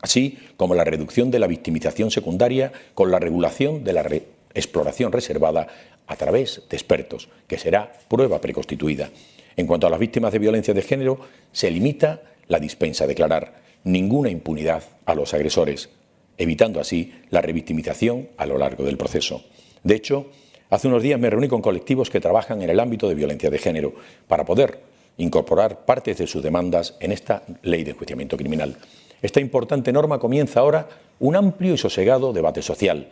así 0.02 0.38
como 0.58 0.76
la 0.76 0.84
reducción 0.84 1.32
de 1.32 1.40
la 1.40 1.48
victimización 1.48 2.12
secundaria 2.12 2.72
con 2.94 3.10
la 3.10 3.18
regulación 3.18 3.84
de 3.84 3.94
la 3.94 4.04
exploración 4.54 5.12
reservada 5.12 5.68
a 6.08 6.16
través 6.16 6.64
de 6.70 6.78
expertos, 6.78 7.30
que 7.48 7.58
será 7.58 7.92
prueba 8.08 8.42
preconstituida. 8.42 9.10
En 9.56 9.68
cuanto 9.68 9.88
a 9.88 9.90
las 9.90 10.00
víctimas 10.00 10.32
de 10.32 10.40
violencia 10.40 10.74
de 10.74 10.82
género, 10.82 11.20
se 11.52 11.72
limita 11.72 12.22
la 12.48 12.60
dispensa 12.60 13.06
a 13.06 13.08
declarar 13.08 13.62
ninguna 13.84 14.30
impunidad 14.30 14.84
a 15.06 15.16
los 15.16 15.34
agresores, 15.34 15.90
evitando 16.38 16.80
así 16.80 17.14
la 17.30 17.42
revictimización 17.42 18.30
a 18.38 18.46
lo 18.46 18.58
largo 18.58 18.84
del 18.84 18.98
proceso. 18.98 19.44
De 19.84 19.96
hecho, 19.96 20.28
hace 20.70 20.88
unos 20.88 21.04
días 21.04 21.20
me 21.20 21.30
reuní 21.30 21.48
con 21.48 21.62
colectivos 21.62 22.10
que 22.10 22.20
trabajan 22.20 22.62
en 22.62 22.70
el 22.70 22.80
ámbito 22.80 23.08
de 23.08 23.16
violencia 23.16 23.50
de 23.50 23.58
género 23.58 23.94
para 24.28 24.46
poder 24.46 24.82
incorporar 25.18 25.86
partes 25.86 26.18
de 26.18 26.28
sus 26.28 26.42
demandas 26.42 26.96
en 27.00 27.12
esta 27.12 27.44
ley 27.62 27.84
de 27.84 27.92
enjuiciamiento 27.92 28.38
criminal. 28.38 28.78
Esta 29.22 29.40
importante 29.40 29.92
norma 29.92 30.20
comienza 30.20 30.60
ahora 30.60 30.88
un 31.20 31.36
amplio 31.36 31.74
y 31.74 31.78
sosegado 31.78 32.34
debate 32.34 32.62
social 32.62 33.08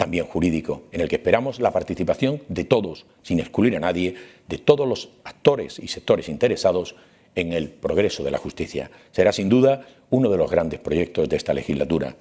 también 0.00 0.24
jurídico, 0.24 0.84
en 0.92 1.02
el 1.02 1.10
que 1.10 1.16
esperamos 1.16 1.60
la 1.60 1.74
participación 1.74 2.40
de 2.48 2.64
todos, 2.64 3.04
sin 3.20 3.38
excluir 3.38 3.76
a 3.76 3.80
nadie, 3.80 4.14
de 4.48 4.56
todos 4.56 4.88
los 4.88 5.10
actores 5.24 5.78
y 5.78 5.88
sectores 5.88 6.30
interesados 6.30 6.96
en 7.34 7.52
el 7.52 7.68
progreso 7.68 8.24
de 8.24 8.30
la 8.30 8.38
justicia. 8.38 8.90
Será 9.12 9.30
sin 9.30 9.50
duda 9.50 9.86
uno 10.08 10.30
de 10.30 10.38
los 10.38 10.50
grandes 10.50 10.80
proyectos 10.80 11.28
de 11.28 11.36
esta 11.36 11.52
legislatura. 11.52 12.16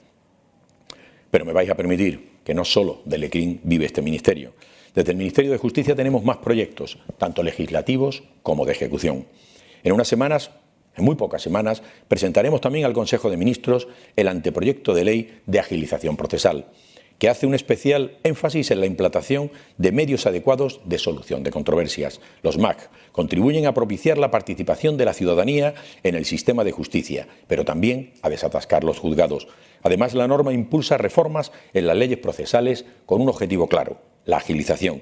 Pero 1.31 1.45
me 1.45 1.53
vais 1.53 1.69
a 1.69 1.75
permitir 1.75 2.41
que 2.43 2.53
no 2.53 2.65
solo 2.65 3.01
del 3.05 3.23
ECRIN 3.23 3.61
vive 3.63 3.85
este 3.85 4.01
ministerio. 4.01 4.51
Desde 4.93 5.11
el 5.11 5.17
Ministerio 5.17 5.51
de 5.51 5.57
Justicia 5.57 5.95
tenemos 5.95 6.25
más 6.25 6.39
proyectos, 6.39 6.97
tanto 7.17 7.43
legislativos 7.43 8.23
como 8.43 8.65
de 8.65 8.73
ejecución. 8.73 9.25
En 9.85 9.93
unas 9.93 10.09
semanas, 10.09 10.51
en 10.97 11.05
muy 11.05 11.15
pocas 11.15 11.41
semanas, 11.41 11.81
presentaremos 12.09 12.59
también 12.59 12.83
al 12.83 12.91
Consejo 12.91 13.29
de 13.29 13.37
Ministros 13.37 13.87
el 14.17 14.27
anteproyecto 14.27 14.93
de 14.93 15.05
ley 15.05 15.39
de 15.45 15.61
agilización 15.61 16.17
procesal 16.17 16.65
que 17.19 17.29
hace 17.29 17.45
un 17.45 17.53
especial 17.53 18.17
énfasis 18.23 18.71
en 18.71 18.79
la 18.79 18.85
implantación 18.85 19.51
de 19.77 19.91
medios 19.91 20.25
adecuados 20.25 20.79
de 20.85 20.97
solución 20.97 21.43
de 21.43 21.51
controversias. 21.51 22.21
Los 22.41 22.57
MAC 22.57 22.89
contribuyen 23.11 23.67
a 23.67 23.73
propiciar 23.73 24.17
la 24.17 24.31
participación 24.31 24.97
de 24.97 25.05
la 25.05 25.13
ciudadanía 25.13 25.75
en 26.03 26.15
el 26.15 26.25
sistema 26.25 26.63
de 26.63 26.71
justicia, 26.71 27.27
pero 27.47 27.65
también 27.65 28.13
a 28.21 28.29
desatascar 28.29 28.85
los 28.85 28.99
juzgados. 28.99 29.47
Además, 29.83 30.13
la 30.13 30.27
norma 30.27 30.53
impulsa 30.53 30.97
reformas 30.97 31.51
en 31.73 31.87
las 31.87 31.97
leyes 31.97 32.17
procesales 32.17 32.85
con 33.05 33.21
un 33.21 33.29
objetivo 33.29 33.67
claro, 33.67 34.01
la 34.25 34.37
agilización, 34.37 35.01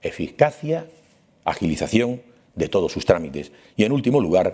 eficacia, 0.00 0.86
agilización 1.44 2.22
de 2.54 2.68
todos 2.68 2.92
sus 2.92 3.04
trámites. 3.04 3.50
Y, 3.76 3.84
en 3.84 3.92
último 3.92 4.20
lugar, 4.20 4.52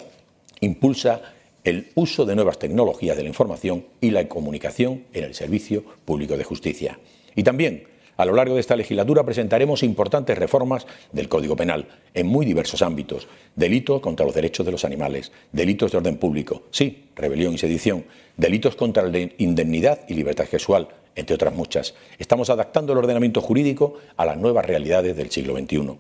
impulsa 0.60 1.20
el 1.64 1.90
uso 1.94 2.24
de 2.24 2.34
nuevas 2.34 2.58
tecnologías 2.58 3.16
de 3.16 3.22
la 3.22 3.28
información 3.28 3.84
y 4.00 4.10
la 4.10 4.28
comunicación 4.28 5.04
en 5.12 5.24
el 5.24 5.34
servicio 5.34 5.84
público 6.04 6.36
de 6.36 6.44
justicia. 6.44 6.98
Y 7.34 7.42
también, 7.42 7.84
a 8.18 8.24
lo 8.24 8.34
largo 8.34 8.54
de 8.54 8.60
esta 8.60 8.74
legislatura 8.74 9.24
presentaremos 9.24 9.84
importantes 9.84 10.36
reformas 10.36 10.88
del 11.12 11.28
Código 11.28 11.54
Penal 11.54 11.86
en 12.14 12.26
muy 12.26 12.44
diversos 12.44 12.82
ámbitos. 12.82 13.28
Delitos 13.54 14.00
contra 14.00 14.26
los 14.26 14.34
derechos 14.34 14.66
de 14.66 14.72
los 14.72 14.84
animales, 14.84 15.30
delitos 15.52 15.92
de 15.92 15.98
orden 15.98 16.16
público, 16.16 16.64
sí, 16.72 17.10
rebelión 17.14 17.54
y 17.54 17.58
sedición, 17.58 18.04
delitos 18.36 18.74
contra 18.74 19.04
la 19.04 19.20
indemnidad 19.38 20.00
y 20.08 20.14
libertad 20.14 20.46
sexual, 20.46 20.88
entre 21.14 21.36
otras 21.36 21.54
muchas. 21.54 21.94
Estamos 22.18 22.50
adaptando 22.50 22.92
el 22.92 22.98
ordenamiento 22.98 23.40
jurídico 23.40 23.98
a 24.16 24.26
las 24.26 24.36
nuevas 24.36 24.66
realidades 24.66 25.16
del 25.16 25.30
siglo 25.30 25.56
XXI. 25.56 25.96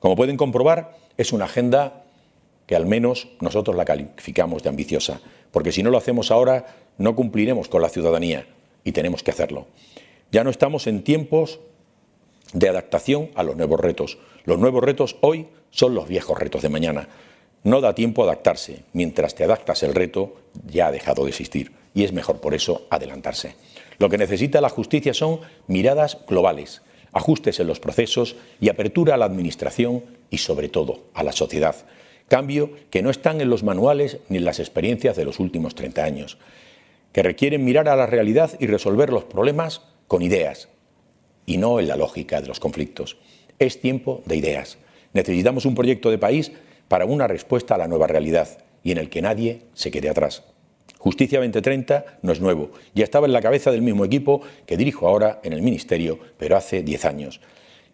Como 0.00 0.16
pueden 0.16 0.36
comprobar, 0.36 0.96
es 1.16 1.32
una 1.32 1.44
agenda 1.44 2.01
que 2.72 2.76
al 2.76 2.86
menos 2.86 3.28
nosotros 3.42 3.76
la 3.76 3.84
calificamos 3.84 4.62
de 4.62 4.70
ambiciosa, 4.70 5.20
porque 5.50 5.72
si 5.72 5.82
no 5.82 5.90
lo 5.90 5.98
hacemos 5.98 6.30
ahora 6.30 6.64
no 6.96 7.14
cumpliremos 7.14 7.68
con 7.68 7.82
la 7.82 7.90
ciudadanía 7.90 8.46
y 8.82 8.92
tenemos 8.92 9.22
que 9.22 9.30
hacerlo. 9.30 9.66
Ya 10.30 10.42
no 10.42 10.48
estamos 10.48 10.86
en 10.86 11.04
tiempos 11.04 11.60
de 12.54 12.70
adaptación 12.70 13.28
a 13.34 13.42
los 13.42 13.56
nuevos 13.56 13.78
retos. 13.78 14.16
Los 14.46 14.58
nuevos 14.58 14.82
retos 14.82 15.18
hoy 15.20 15.48
son 15.70 15.94
los 15.94 16.08
viejos 16.08 16.38
retos 16.38 16.62
de 16.62 16.70
mañana. 16.70 17.10
No 17.62 17.82
da 17.82 17.94
tiempo 17.94 18.22
a 18.22 18.24
adaptarse. 18.24 18.84
Mientras 18.94 19.34
te 19.34 19.44
adaptas 19.44 19.82
el 19.82 19.94
reto, 19.94 20.36
ya 20.66 20.86
ha 20.86 20.92
dejado 20.92 21.24
de 21.24 21.28
existir. 21.28 21.72
Y 21.92 22.04
es 22.04 22.14
mejor 22.14 22.40
por 22.40 22.54
eso 22.54 22.86
adelantarse. 22.88 23.54
Lo 23.98 24.08
que 24.08 24.16
necesita 24.16 24.62
la 24.62 24.70
justicia 24.70 25.12
son 25.12 25.40
miradas 25.66 26.16
globales, 26.26 26.80
ajustes 27.12 27.60
en 27.60 27.66
los 27.66 27.80
procesos 27.80 28.36
y 28.62 28.70
apertura 28.70 29.16
a 29.16 29.18
la 29.18 29.26
Administración 29.26 30.04
y, 30.30 30.38
sobre 30.38 30.70
todo, 30.70 31.00
a 31.12 31.22
la 31.22 31.32
sociedad. 31.32 31.76
Cambio 32.32 32.70
que 32.88 33.02
no 33.02 33.10
están 33.10 33.42
en 33.42 33.50
los 33.50 33.62
manuales 33.62 34.16
ni 34.30 34.38
en 34.38 34.46
las 34.46 34.58
experiencias 34.58 35.16
de 35.16 35.26
los 35.26 35.38
últimos 35.38 35.74
30 35.74 36.02
años, 36.02 36.38
que 37.12 37.22
requieren 37.22 37.62
mirar 37.62 37.90
a 37.90 37.94
la 37.94 38.06
realidad 38.06 38.52
y 38.58 38.68
resolver 38.68 39.10
los 39.10 39.24
problemas 39.24 39.82
con 40.08 40.22
ideas 40.22 40.70
y 41.44 41.58
no 41.58 41.78
en 41.78 41.88
la 41.88 41.96
lógica 41.96 42.40
de 42.40 42.48
los 42.48 42.58
conflictos. 42.58 43.18
Es 43.58 43.82
tiempo 43.82 44.22
de 44.24 44.36
ideas. 44.36 44.78
Necesitamos 45.12 45.66
un 45.66 45.74
proyecto 45.74 46.10
de 46.10 46.16
país 46.16 46.52
para 46.88 47.04
una 47.04 47.28
respuesta 47.28 47.74
a 47.74 47.78
la 47.78 47.86
nueva 47.86 48.06
realidad 48.06 48.48
y 48.82 48.92
en 48.92 48.96
el 48.96 49.10
que 49.10 49.20
nadie 49.20 49.64
se 49.74 49.90
quede 49.90 50.08
atrás. 50.08 50.42
Justicia 50.96 51.38
2030 51.38 52.20
no 52.22 52.32
es 52.32 52.40
nuevo, 52.40 52.70
ya 52.94 53.04
estaba 53.04 53.26
en 53.26 53.34
la 53.34 53.42
cabeza 53.42 53.70
del 53.70 53.82
mismo 53.82 54.06
equipo 54.06 54.40
que 54.64 54.78
dirijo 54.78 55.06
ahora 55.06 55.40
en 55.44 55.52
el 55.52 55.60
Ministerio, 55.60 56.18
pero 56.38 56.56
hace 56.56 56.82
10 56.82 57.04
años. 57.04 57.42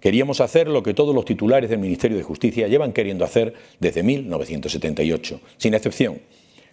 Queríamos 0.01 0.41
hacer 0.41 0.69
lo 0.69 0.83
que 0.83 0.95
todos 0.95 1.15
los 1.15 1.25
titulares 1.25 1.71
del 1.71 1.81
Ministerio 1.81 2.17
de 2.17 2.23
Justicia 2.23 2.69
llevan 2.69 2.93
queriendo 2.93 3.25
hacer 3.25 3.55
desde 3.81 4.05
1978, 4.05 5.41
sin 5.57 5.75
excepción, 5.75 6.21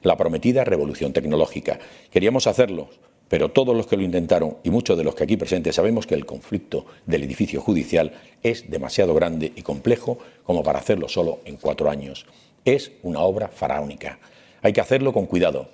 la 0.04 0.16
prometida 0.16 0.64
revolución 0.64 1.12
tecnológica. 1.12 1.80
Queríamos 2.12 2.46
hacerlo, 2.46 2.90
pero 3.28 3.50
todos 3.50 3.76
los 3.76 3.88
que 3.88 3.98
lo 3.98 4.04
intentaron 4.04 4.58
y 4.64 4.70
muchos 4.70 4.96
de 4.96 5.04
los 5.04 5.16
que 5.16 5.24
aquí 5.24 5.38
presentes 5.38 5.76
sabemos 5.76 6.06
que 6.06 6.14
el 6.14 6.28
conflicto 6.28 6.86
del 7.08 7.24
edificio 7.24 7.62
judicial 7.62 8.14
es 8.44 8.70
demasiado 8.70 9.16
grande 9.16 9.52
y 9.56 9.64
complejo 9.64 10.20
como 10.44 10.62
para 10.62 10.78
hacerlo 10.78 11.10
solo 11.10 11.40
en 11.46 11.58
cuatro 11.58 11.90
años. 11.90 12.28
Es 12.64 12.92
una 13.02 13.22
obra 13.22 13.48
faraónica. 13.48 14.20
Hay 14.62 14.74
que 14.74 14.82
hacerlo 14.82 15.14
con 15.14 15.26
cuidado, 15.26 15.70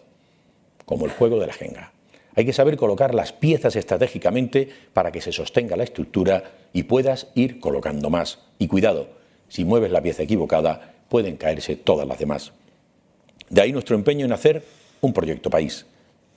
como 0.86 1.06
el 1.06 1.12
juego 1.12 1.40
de 1.40 1.48
la 1.48 1.54
jenga. 1.54 1.92
Hay 2.36 2.46
que 2.46 2.54
saber 2.54 2.78
colocar 2.78 3.13
las 3.13 3.34
piezas 3.34 3.76
estratégicamente 3.76 4.70
para 4.94 5.12
que 5.12 5.22
se 5.22 5.32
sostenga 5.32 5.76
la 5.76 5.84
estructura 5.84 6.44
y 6.72 6.84
puedas 6.84 7.28
ir 7.36 7.60
colocando 7.60 8.10
más. 8.10 8.39
Y 8.58 8.67
cuidado, 8.67 9.10
si 9.50 9.65
mueves 9.65 9.91
la 9.91 10.02
pieza 10.02 10.24
equivocada, 10.24 10.94
pueden 11.10 11.36
caerse 11.36 11.76
todas 11.76 12.08
las 12.08 12.20
demás. 12.20 12.54
De 13.50 13.62
ahí 13.62 13.74
nuestro 13.74 13.96
empeño 13.96 14.26
en 14.26 14.32
hacer 14.32 14.63
un 15.02 15.12
proyecto 15.12 15.50
país, 15.50 15.86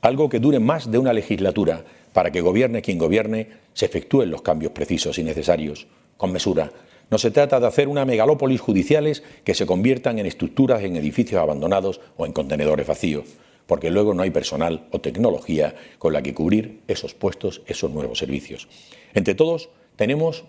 algo 0.03 0.29
que 0.29 0.41
dure 0.41 0.59
más 0.59 0.91
de 0.91 0.99
una 0.99 1.13
legislatura, 1.13 1.85
para 2.13 2.33
que 2.33 2.41
gobierne 2.41 2.83
quien 2.83 2.99
gobierne, 2.99 3.49
se 3.73 3.87
efectúen 3.87 4.31
los 4.31 4.43
cambios 4.43 4.73
precisos 4.73 5.19
y 5.19 5.23
necesarios, 5.23 5.87
con 6.17 6.33
mesura. 6.33 6.73
No 7.11 7.19
se 7.19 7.31
trata 7.31 7.61
de 7.61 7.67
hacer 7.67 7.87
una 7.87 8.05
megalópolis 8.05 8.61
judiciales 8.61 9.23
que 9.45 9.55
se 9.55 9.67
conviertan 9.67 10.19
en 10.19 10.27
estructuras 10.27 10.83
en 10.83 10.97
edificios 10.97 11.41
abandonados 11.41 12.01
o 12.17 12.27
en 12.27 12.33
contenedores 12.33 12.87
vacíos 12.87 13.27
porque 13.67 13.91
luego 13.91 14.15
no 14.15 14.23
hay 14.23 14.31
personal 14.31 14.87
o 14.91 15.01
tecnología 15.01 15.75
con 15.99 16.13
la 16.13 16.23
que 16.23 16.35
cubrir 16.35 16.81
esos 16.89 17.15
puestos, 17.15 17.63
esos 17.67 17.91
nuevos 17.91 18.19
servicios. 18.19 18.69
Entre 19.15 19.35
todos 19.35 19.71
tenemos 19.97 20.45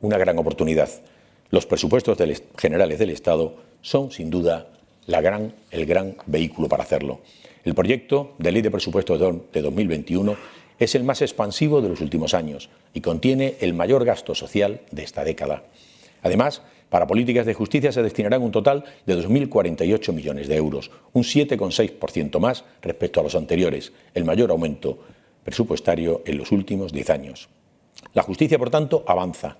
una 0.00 0.18
gran 0.18 0.38
oportunidad. 0.38 0.88
Los 1.50 1.66
presupuestos 1.66 2.18
generales 2.56 2.98
del 2.98 3.10
Estado 3.10 3.54
son, 3.80 4.10
sin 4.10 4.30
duda, 4.30 4.68
el 5.06 5.86
gran 5.86 6.16
vehículo 6.26 6.68
para 6.68 6.82
hacerlo. 6.82 7.20
El 7.64 7.74
proyecto 7.74 8.34
de 8.38 8.52
ley 8.52 8.62
de 8.62 8.70
presupuestos 8.70 9.20
de 9.52 9.62
2021 9.62 10.36
es 10.78 10.94
el 10.94 11.04
más 11.04 11.22
expansivo 11.22 11.80
de 11.80 11.88
los 11.88 12.00
últimos 12.00 12.34
años 12.34 12.68
y 12.92 13.00
contiene 13.00 13.56
el 13.60 13.74
mayor 13.74 14.04
gasto 14.04 14.34
social 14.34 14.80
de 14.90 15.02
esta 15.02 15.24
década. 15.24 15.64
Además, 16.22 16.62
para 16.88 17.06
políticas 17.06 17.46
de 17.46 17.54
justicia 17.54 17.92
se 17.92 18.02
destinarán 18.02 18.42
un 18.42 18.52
total 18.52 18.84
de 19.06 19.16
2.048 19.16 20.12
millones 20.12 20.48
de 20.48 20.56
euros, 20.56 20.90
un 21.12 21.24
7,6% 21.24 22.38
más 22.38 22.64
respecto 22.82 23.20
a 23.20 23.22
los 23.22 23.34
anteriores, 23.34 23.92
el 24.14 24.24
mayor 24.24 24.50
aumento 24.50 24.98
presupuestario 25.42 26.22
en 26.26 26.38
los 26.38 26.52
últimos 26.52 26.92
10 26.92 27.10
años. 27.10 27.48
La 28.14 28.22
justicia, 28.22 28.58
por 28.58 28.70
tanto, 28.70 29.04
avanza 29.06 29.58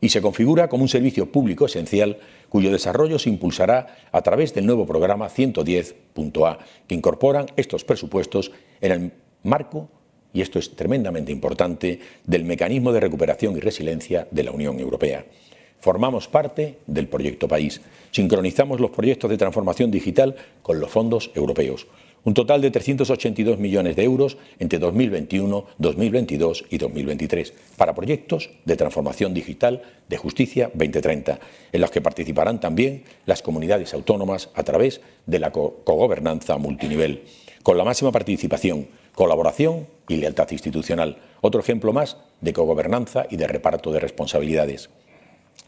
y 0.00 0.10
se 0.10 0.20
configura 0.20 0.68
como 0.68 0.82
un 0.82 0.88
servicio 0.88 1.32
público 1.32 1.66
esencial 1.66 2.18
cuyo 2.48 2.70
desarrollo 2.70 3.18
se 3.18 3.30
impulsará 3.30 3.96
a 4.12 4.22
través 4.22 4.54
del 4.54 4.66
nuevo 4.66 4.86
programa 4.86 5.28
110.a, 5.28 6.58
que 6.86 6.94
incorporan 6.94 7.46
estos 7.56 7.84
presupuestos 7.84 8.52
en 8.80 8.92
el 8.92 9.12
marco, 9.42 9.88
y 10.32 10.42
esto 10.42 10.58
es 10.58 10.76
tremendamente 10.76 11.32
importante, 11.32 12.00
del 12.24 12.44
mecanismo 12.44 12.92
de 12.92 13.00
recuperación 13.00 13.56
y 13.56 13.60
resiliencia 13.60 14.28
de 14.30 14.42
la 14.42 14.52
Unión 14.52 14.78
Europea. 14.78 15.24
Formamos 15.80 16.28
parte 16.28 16.78
del 16.86 17.08
proyecto 17.08 17.48
País. 17.48 17.80
Sincronizamos 18.10 18.80
los 18.80 18.90
proyectos 18.90 19.30
de 19.30 19.38
transformación 19.38 19.90
digital 19.90 20.34
con 20.62 20.80
los 20.80 20.90
fondos 20.90 21.30
europeos. 21.34 21.86
Un 22.26 22.34
total 22.34 22.60
de 22.60 22.72
382 22.72 23.60
millones 23.60 23.94
de 23.94 24.02
euros 24.02 24.36
entre 24.58 24.80
2021, 24.80 25.64
2022 25.78 26.64
y 26.70 26.78
2023 26.78 27.54
para 27.76 27.94
proyectos 27.94 28.50
de 28.64 28.76
transformación 28.76 29.32
digital 29.32 29.82
de 30.08 30.16
Justicia 30.16 30.68
2030, 30.74 31.38
en 31.70 31.80
los 31.80 31.92
que 31.92 32.00
participarán 32.00 32.58
también 32.58 33.04
las 33.26 33.42
comunidades 33.42 33.94
autónomas 33.94 34.50
a 34.54 34.64
través 34.64 35.00
de 35.26 35.38
la 35.38 35.52
cogobernanza 35.52 36.58
multinivel, 36.58 37.22
con 37.62 37.78
la 37.78 37.84
máxima 37.84 38.10
participación, 38.10 38.88
colaboración 39.14 39.86
y 40.08 40.16
lealtad 40.16 40.50
institucional. 40.50 41.18
Otro 41.42 41.60
ejemplo 41.60 41.92
más 41.92 42.16
de 42.40 42.52
cogobernanza 42.52 43.26
y 43.30 43.36
de 43.36 43.46
reparto 43.46 43.92
de 43.92 44.00
responsabilidades. 44.00 44.90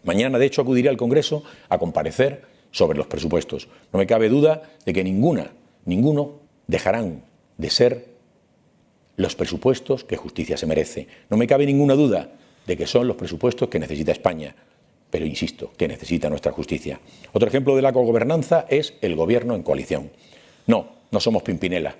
Mañana, 0.05 0.38
de 0.38 0.46
hecho, 0.46 0.62
acudiré 0.62 0.88
al 0.88 0.96
Congreso 0.96 1.42
a 1.68 1.79
comparecer 1.79 2.42
sobre 2.70 2.98
los 2.98 3.07
presupuestos. 3.07 3.68
No 3.92 3.98
me 3.98 4.07
cabe 4.07 4.29
duda 4.29 4.62
de 4.85 4.92
que 4.92 5.05
ninguna, 5.05 5.53
ninguno 5.85 6.40
dejarán 6.66 7.24
de 7.57 7.70
ser 7.70 8.07
los 9.16 9.35
presupuestos 9.35 10.05
que 10.05 10.16
justicia 10.16 10.57
se 10.57 10.66
merece. 10.66 11.09
No 11.29 11.37
me 11.37 11.46
cabe 11.46 11.66
ninguna 11.66 11.94
duda 11.94 12.31
de 12.66 12.77
que 12.77 12.87
son 12.87 13.09
los 13.09 13.16
presupuestos 13.16 13.68
que 13.68 13.79
necesita 13.79 14.12
España, 14.12 14.55
pero 15.11 15.27
insisto, 15.27 15.72
que 15.77 15.88
necesita 15.88 16.31
nuestra 16.31 16.53
justicia. 16.53 17.01
Otro 17.33 17.48
ejemplo 17.48 17.74
de 17.74 17.83
la 17.83 17.92
cogobernanza 17.92 18.66
es 18.68 18.94
el 19.01 19.16
gobierno 19.16 19.55
en 19.55 19.62
coalición. 19.62 20.11
No, 20.66 20.88
no 21.11 21.20
somos 21.20 21.42
Pimpinela. 21.42 21.96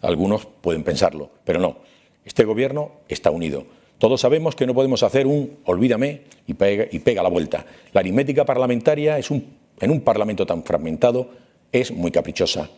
Algunos 0.00 0.46
pueden 0.46 0.84
pensarlo, 0.84 1.30
pero 1.44 1.60
no. 1.60 1.78
Este 2.24 2.44
gobierno 2.44 2.92
está 3.08 3.30
unido. 3.30 3.66
Todos 3.98 4.20
sabemos 4.20 4.56
que 4.56 4.66
no 4.66 4.74
podemos 4.74 5.02
hacer 5.02 5.26
un 5.26 5.58
olvídame 5.64 6.22
y 6.46 6.54
pega, 6.54 6.86
y 6.90 6.98
pega 6.98 7.22
la 7.22 7.28
vuelta. 7.28 7.64
La 7.92 8.00
aritmética 8.00 8.44
parlamentaria 8.44 9.18
es 9.18 9.30
un, 9.30 9.44
en 9.80 9.90
un 9.90 10.00
Parlamento 10.00 10.46
tan 10.46 10.62
fragmentado 10.64 11.30
es 11.72 11.90
muy 11.90 12.10
caprichosa. 12.10 12.70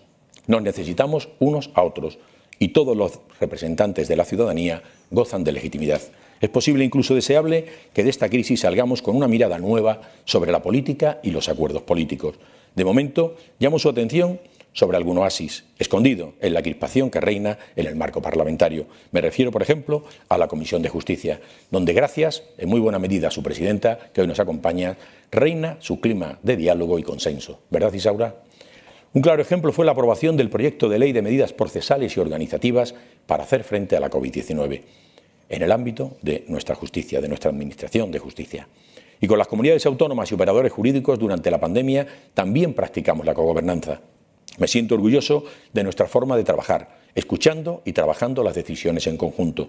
Nos 0.47 0.63
necesitamos 0.63 1.29
unos 1.39 1.71
a 1.75 1.83
otros 1.83 2.19
y 2.59 2.69
todos 2.69 2.97
los 2.97 3.21
representantes 3.41 4.09
de 4.09 4.17
la 4.17 4.25
ciudadanía 4.25 4.83
gozan 5.11 5.45
de 5.45 5.53
legitimidad. 5.53 6.01
Es 6.41 6.49
posible, 6.49 6.85
incluso 6.85 7.15
deseable, 7.15 7.67
que 7.93 8.05
de 8.05 8.11
esta 8.11 8.29
crisis 8.29 8.61
salgamos 8.61 9.03
con 9.03 9.17
una 9.17 9.29
mirada 9.29 9.59
nueva 9.59 10.01
sobre 10.25 10.53
la 10.53 10.63
política 10.63 11.21
y 11.23 11.31
los 11.31 11.49
acuerdos 11.49 11.83
políticos. 11.83 12.37
De 12.75 12.85
momento, 12.85 13.37
llamo 13.59 13.79
su 13.79 13.89
atención 13.89 14.39
sobre 14.77 14.99
algún 14.99 15.17
oasis 15.17 15.65
escondido 15.79 16.35
en 16.41 16.53
la 16.53 16.63
crispación 16.63 17.11
que 17.11 17.21
reina 17.21 17.59
en 17.77 17.87
el 17.87 17.97
marco 17.97 18.21
parlamentario. 18.21 18.87
Me 19.11 19.23
refiero, 19.23 19.51
por 19.51 19.63
ejemplo, 19.63 20.05
a 20.29 20.37
la 20.37 20.49
Comisión 20.49 20.83
de 20.83 20.91
Justicia, 20.91 21.41
donde 21.71 21.95
gracias, 21.95 22.43
en 22.59 22.69
muy 22.69 22.79
buena 22.79 22.99
medida, 22.99 23.29
a 23.29 23.31
su 23.31 23.43
presidenta, 23.43 23.99
que 24.13 24.21
hoy 24.21 24.27
nos 24.27 24.39
acompaña, 24.39 24.99
reina 25.33 25.79
su 25.81 25.99
clima 25.99 26.39
de 26.43 26.57
diálogo 26.57 26.99
y 26.99 27.03
consenso. 27.03 27.61
¿Verdad, 27.71 27.95
Isaura? 27.95 28.37
Un 29.15 29.23
claro 29.23 29.41
ejemplo 29.41 29.73
fue 29.73 29.87
la 29.87 29.93
aprobación 29.93 30.37
del 30.37 30.51
proyecto 30.51 30.91
de 30.91 30.99
ley 30.99 31.13
de 31.13 31.23
medidas 31.23 31.55
procesales 31.55 32.15
y 32.15 32.21
organizativas 32.21 32.95
para 33.27 33.45
hacer 33.45 33.65
frente 33.65 33.97
a 33.97 34.01
la 34.01 34.11
COVID-19 34.11 34.83
en 35.49 35.63
el 35.63 35.73
ámbito 35.73 36.19
de 36.21 36.45
nuestra 36.49 36.75
justicia, 36.75 37.23
de 37.23 37.29
nuestra 37.29 37.51
Administración 37.51 38.11
de 38.11 38.19
Justicia. 38.19 38.69
Y 39.23 39.27
con 39.27 39.39
las 39.39 39.49
comunidades 39.49 39.87
autónomas 39.87 40.31
y 40.31 40.35
operadores 40.35 40.71
jurídicos 40.71 41.19
durante 41.19 41.51
la 41.51 41.61
pandemia 41.61 42.07
también 42.35 42.75
practicamos 42.75 43.25
la 43.25 43.33
cogobernanza. 43.33 44.03
Me 44.59 44.69
siento 44.69 44.95
orgulloso 44.95 45.45
de 45.73 45.85
nuestra 45.85 46.07
forma 46.07 46.37
de 46.37 46.45
trabajar, 46.45 46.99
escuchando 47.15 47.83
y 47.85 47.93
trabajando 47.93 48.43
las 48.43 48.55
decisiones 48.55 49.07
en 49.07 49.17
conjunto. 49.17 49.69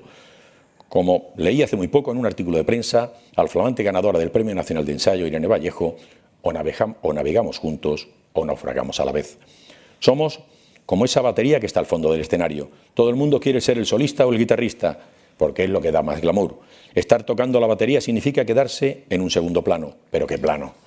Como 0.90 1.34
leí 1.36 1.62
hace 1.62 1.76
muy 1.76 1.90
poco 1.90 2.12
en 2.12 2.18
un 2.18 2.26
artículo 2.26 2.58
de 2.58 2.64
prensa, 2.64 3.14
al 3.36 3.50
flamante 3.50 3.84
ganadora 3.84 4.20
del 4.20 4.32
Premio 4.32 4.56
Nacional 4.56 4.86
de 4.86 4.94
Ensayo, 4.94 5.28
Irene 5.28 5.48
Vallejo, 5.48 5.98
o, 6.42 7.14
navegamos 7.14 7.58
juntos 7.58 8.08
o 8.34 8.46
naufragamos 8.46 9.00
a 9.00 9.06
la 9.06 9.12
vez. 9.12 9.38
Somos 10.00 10.40
como 10.86 11.04
esa 11.04 11.22
batería 11.22 11.60
que 11.60 11.66
está 11.66 11.82
al 11.82 11.86
fondo 11.86 12.12
del 12.12 12.22
escenario. 12.22 12.70
Todo 12.94 13.10
el 13.10 13.16
mundo 13.16 13.40
quiere 13.40 13.60
ser 13.60 13.78
el 13.78 13.86
solista 13.86 14.26
o 14.26 14.32
el 14.32 14.38
guitarrista, 14.38 15.00
porque 15.38 15.66
es 15.66 15.70
lo 15.70 15.82
que 15.82 15.92
da 15.92 16.02
más 16.02 16.22
glamour. 16.22 16.60
Estar 16.96 17.24
tocando 17.24 17.60
la 17.60 17.68
batería 17.68 18.00
significa 18.00 18.46
quedarse 18.46 19.04
en 19.10 19.22
un 19.22 19.30
segundo 19.30 19.64
plano, 19.64 19.96
pero 20.10 20.26
qué 20.26 20.38
plano. 20.38 20.87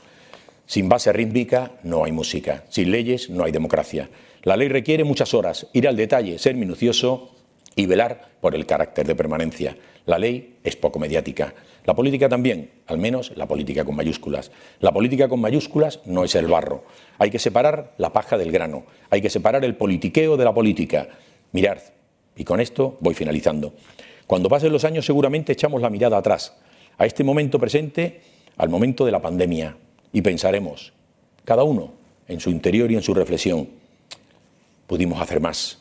Sin 0.70 0.88
base 0.88 1.12
rítmica 1.12 1.72
no 1.83 2.04
hay 2.04 2.12
música, 2.12 2.62
sin 2.68 2.92
leyes 2.92 3.28
no 3.28 3.42
hay 3.42 3.50
democracia. 3.50 4.09
La 4.44 4.56
ley 4.56 4.68
requiere 4.68 5.02
muchas 5.02 5.35
horas, 5.35 5.66
ir 5.72 5.88
al 5.88 5.96
detalle, 5.96 6.38
ser 6.38 6.54
minucioso 6.54 7.35
y 7.74 7.87
velar 7.87 8.28
por 8.40 8.54
el 8.54 8.66
carácter 8.66 9.04
de 9.04 9.16
permanencia. 9.16 9.76
La 10.06 10.16
ley 10.16 10.59
es 10.62 10.76
poco 10.76 11.00
mediática. 11.00 11.54
La 11.87 11.94
política 11.94 12.28
también, 12.28 12.70
al 12.87 12.98
menos 12.98 13.33
la 13.35 13.48
política 13.48 13.85
con 13.85 13.96
mayúsculas. 13.96 14.52
La 14.78 14.92
política 14.92 15.28
con 15.28 15.40
mayúsculas 15.40 16.02
no 16.04 16.22
es 16.22 16.37
el 16.37 16.46
barro. 16.46 16.85
Hay 17.18 17.30
que 17.30 17.40
separar 17.40 17.94
la 17.98 18.12
paja 18.12 18.38
del 18.38 18.52
grano. 18.52 18.85
Hay 19.11 19.20
que 19.20 19.28
separar 19.28 19.64
el 19.64 19.74
politiqueo 19.74 20.37
de 20.37 20.44
la 20.44 20.54
política. 20.54 21.09
Mirad, 21.50 21.78
y 22.37 22.44
con 22.44 22.61
esto 22.61 22.96
voy 23.00 23.14
finalizando. 23.14 23.74
Cuando 24.28 24.48
pasen 24.48 24.70
los 24.70 24.85
años 24.85 25.04
seguramente 25.04 25.50
echamos 25.50 25.83
la 25.83 25.90
mirada 25.90 26.16
atrás, 26.16 26.56
a 26.96 27.06
este 27.06 27.24
momento 27.24 27.59
presente, 27.59 28.20
al 28.56 28.68
momento 28.68 29.04
de 29.04 29.11
la 29.11 29.20
pandemia, 29.20 29.76
y 30.12 30.23
pensaremos, 30.23 30.92
cada 31.44 31.64
uno 31.64 31.92
en 32.29 32.40
su 32.40 32.51
interior 32.51 32.90
y 32.90 32.96
en 32.96 33.03
su 33.03 33.14
reflexión, 33.14 33.68
pudimos 34.87 35.20
hacer 35.20 35.40
más, 35.40 35.79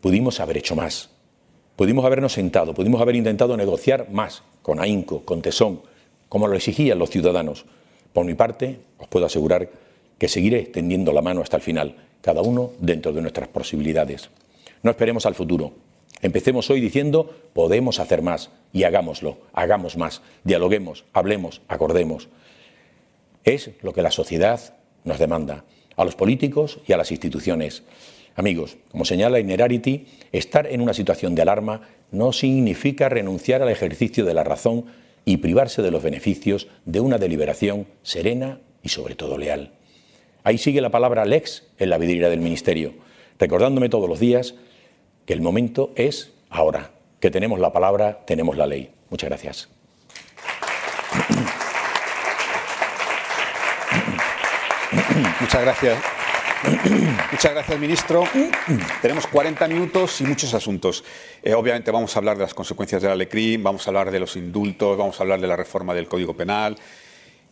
pudimos 0.00 0.40
haber 0.40 0.58
hecho 0.58 0.76
más, 0.76 1.10
pudimos 1.76 2.04
habernos 2.04 2.32
sentado, 2.32 2.74
pudimos 2.74 3.00
haber 3.00 3.16
intentado 3.16 3.56
negociar 3.56 4.10
más, 4.10 4.42
con 4.62 4.80
ahínco, 4.80 5.24
con 5.24 5.42
tesón, 5.42 5.82
como 6.28 6.48
lo 6.48 6.56
exigían 6.56 6.98
los 6.98 7.10
ciudadanos. 7.10 7.66
Por 8.12 8.24
mi 8.24 8.34
parte, 8.34 8.80
os 8.98 9.08
puedo 9.08 9.26
asegurar 9.26 9.68
que 10.18 10.28
seguiré 10.28 10.62
tendiendo 10.62 11.12
la 11.12 11.22
mano 11.22 11.42
hasta 11.42 11.56
el 11.56 11.62
final, 11.62 11.96
cada 12.22 12.42
uno 12.42 12.70
dentro 12.78 13.12
de 13.12 13.20
nuestras 13.20 13.48
posibilidades. 13.48 14.30
No 14.82 14.90
esperemos 14.90 15.26
al 15.26 15.34
futuro. 15.34 15.72
Empecemos 16.22 16.70
hoy 16.70 16.80
diciendo, 16.80 17.30
podemos 17.52 18.00
hacer 18.00 18.22
más 18.22 18.50
y 18.72 18.84
hagámoslo, 18.84 19.38
hagamos 19.52 19.96
más, 19.96 20.22
dialoguemos, 20.44 21.04
hablemos, 21.12 21.60
acordemos. 21.68 22.28
Es 23.44 23.70
lo 23.82 23.92
que 23.92 24.02
la 24.02 24.10
sociedad 24.10 24.74
nos 25.04 25.18
demanda, 25.18 25.64
a 25.96 26.04
los 26.04 26.16
políticos 26.16 26.80
y 26.86 26.92
a 26.92 26.96
las 26.96 27.10
instituciones. 27.10 27.82
Amigos, 28.36 28.78
como 28.90 29.04
señala 29.04 29.38
Inerarity, 29.38 30.06
estar 30.32 30.66
en 30.66 30.80
una 30.80 30.94
situación 30.94 31.34
de 31.34 31.42
alarma 31.42 31.82
no 32.10 32.32
significa 32.32 33.08
renunciar 33.08 33.62
al 33.62 33.68
ejercicio 33.68 34.24
de 34.24 34.34
la 34.34 34.44
razón 34.44 34.86
y 35.24 35.38
privarse 35.38 35.82
de 35.82 35.90
los 35.90 36.02
beneficios 36.02 36.68
de 36.84 37.00
una 37.00 37.18
deliberación 37.18 37.86
serena 38.02 38.60
y 38.82 38.88
sobre 38.88 39.14
todo 39.14 39.38
leal. 39.38 39.72
Ahí 40.42 40.58
sigue 40.58 40.80
la 40.80 40.90
palabra 40.90 41.24
lex 41.24 41.64
en 41.78 41.90
la 41.90 41.98
vidriera 41.98 42.28
del 42.28 42.40
Ministerio, 42.40 42.94
recordándome 43.38 43.88
todos 43.88 44.08
los 44.08 44.20
días 44.20 44.54
que 45.26 45.32
el 45.32 45.40
momento 45.40 45.92
es 45.96 46.32
ahora, 46.50 46.90
que 47.20 47.30
tenemos 47.30 47.58
la 47.58 47.72
palabra, 47.72 48.24
tenemos 48.26 48.56
la 48.56 48.66
ley. 48.66 48.90
Muchas 49.10 49.30
gracias. 49.30 49.68
Muchas 55.40 55.62
gracias. 55.62 55.98
Muchas 57.30 57.52
gracias, 57.52 57.78
ministro. 57.78 58.24
Tenemos 59.02 59.26
40 59.26 59.68
minutos 59.68 60.20
y 60.20 60.24
muchos 60.24 60.54
asuntos. 60.54 61.04
Eh, 61.42 61.52
obviamente 61.54 61.90
vamos 61.90 62.14
a 62.16 62.18
hablar 62.18 62.36
de 62.36 62.44
las 62.44 62.54
consecuencias 62.54 63.02
de 63.02 63.08
la 63.08 63.16
LECRIM, 63.16 63.62
vamos 63.62 63.86
a 63.86 63.90
hablar 63.90 64.10
de 64.10 64.20
los 64.20 64.36
indultos, 64.36 64.96
vamos 64.96 65.18
a 65.20 65.22
hablar 65.22 65.40
de 65.40 65.46
la 65.46 65.56
reforma 65.56 65.92
del 65.92 66.08
Código 66.08 66.34
Penal, 66.34 66.76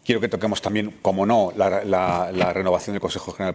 Quiero 0.04 0.20
que 0.20 0.28
toquemos 0.28 0.60
también, 0.60 0.94
como 1.00 1.26
no, 1.26 1.52
la, 1.54 2.52
renovación 2.52 2.94
del 2.94 3.00
Consejo 3.00 3.30
General 3.30 3.54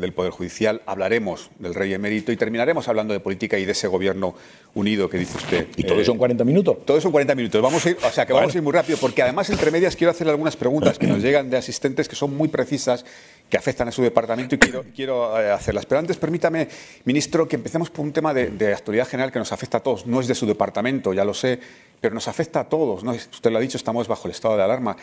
del 0.00 0.12
Poder 0.12 0.32
Judicial. 0.32 0.82
Hablaremos 0.84 1.50
del 1.60 1.74
Rey 1.74 1.94
Emérito 1.94 2.32
y 2.32 2.36
terminaremos 2.36 2.88
hablando 2.88 3.14
de 3.14 3.20
política 3.20 3.56
y 3.56 3.64
de 3.64 3.70
ese 3.70 3.86
gobierno 3.86 4.34
unido 4.74 5.08
que 5.08 5.16
dice 5.16 5.36
usted. 5.36 5.68
¿Y 5.76 5.84
todo 5.84 6.00
eso 6.00 6.10
en 6.10 6.18
40 6.18 6.42
minutos? 6.42 6.78
Todo 6.84 6.98
eso 6.98 7.06
en 7.06 7.12
40 7.12 7.36
minutos. 7.36 7.62
Vamos 7.62 7.86
a 7.86 7.90
ir, 7.90 7.98
o 8.04 8.10
sea, 8.10 8.26
que 8.26 8.32
vamos 8.32 8.52
a 8.52 8.58
ir 8.58 8.64
muy 8.64 8.72
rápido, 8.72 8.98
porque 8.98 9.22
además, 9.22 9.48
entre 9.48 9.70
medias, 9.70 9.94
quiero 9.94 10.10
hacer 10.10 10.28
algunas 10.28 10.56
preguntas 10.56 10.98
que 10.98 11.06
nos 11.06 11.22
llegan 11.22 11.50
de 11.50 11.56
asistentes 11.56 12.08
que 12.08 12.16
son 12.16 12.36
muy 12.36 12.48
precisas, 12.48 13.04
que 13.48 13.56
afectan 13.56 13.86
a 13.86 13.92
su 13.92 14.02
departamento 14.02 14.56
y 14.56 14.58
quiero, 14.58 14.84
quiero 14.92 15.40
eh, 15.40 15.52
hacerlas. 15.52 15.86
Pero 15.86 16.00
antes, 16.00 16.16
permítame, 16.16 16.66
ministro, 17.04 17.46
que 17.46 17.54
empecemos 17.54 17.90
por 17.90 18.04
un 18.04 18.12
tema 18.12 18.34
de, 18.34 18.50
de 18.50 18.74
actualidad 18.74 19.06
general 19.06 19.30
que 19.30 19.38
nos 19.38 19.52
afecta 19.52 19.78
a 19.78 19.80
todos. 19.84 20.04
No 20.04 20.20
es 20.20 20.26
de 20.26 20.34
su 20.34 20.46
departamento, 20.46 21.14
ya 21.14 21.24
lo 21.24 21.32
sé, 21.32 21.60
pero 22.00 22.12
nos 22.12 22.26
afecta 22.26 22.58
a 22.58 22.64
todos. 22.68 23.04
¿no? 23.04 23.12
Usted 23.12 23.52
lo 23.52 23.58
ha 23.58 23.60
dicho, 23.60 23.76
estamos 23.76 24.08
bajo 24.08 24.26
el 24.26 24.32
estado 24.32 24.56
de 24.56 24.64
alarma. 24.64 24.96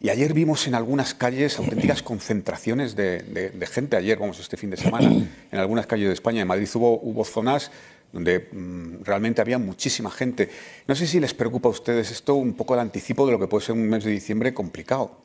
Y 0.00 0.10
ayer 0.10 0.32
vimos 0.32 0.66
en 0.66 0.74
algunas 0.74 1.14
calles 1.14 1.58
auténticas 1.58 2.02
concentraciones 2.04 2.94
de, 2.94 3.68
gente. 3.70 3.96
Ayer, 3.96 4.18
vamos, 4.18 4.38
este 4.38 4.56
fin 4.56 4.70
de 4.70 4.76
semana, 4.76 5.10
en 5.52 5.58
algunas 5.58 5.86
calles 5.86 6.08
de 6.08 6.14
España, 6.14 6.42
en 6.42 6.48
Madrid 6.48 6.68
hubo, 6.74 7.00
hubo 7.00 7.24
zonas 7.24 7.70
donde 8.12 8.48
mm, 8.52 9.04
realmente 9.04 9.40
había 9.40 9.58
muchísima 9.58 10.10
gente. 10.10 10.48
No 10.86 10.94
sé 10.94 11.06
si 11.06 11.20
les 11.20 11.34
preocupa 11.34 11.68
a 11.68 11.72
ustedes 11.72 12.10
esto 12.10 12.34
un 12.34 12.54
poco 12.54 12.74
el 12.74 12.80
anticipo 12.80 13.26
de 13.26 13.32
lo 13.32 13.38
que 13.38 13.48
puede 13.48 13.66
ser 13.66 13.74
un 13.74 13.88
mes 13.88 14.04
de 14.04 14.10
diciembre 14.10 14.54
complicado. 14.54 15.18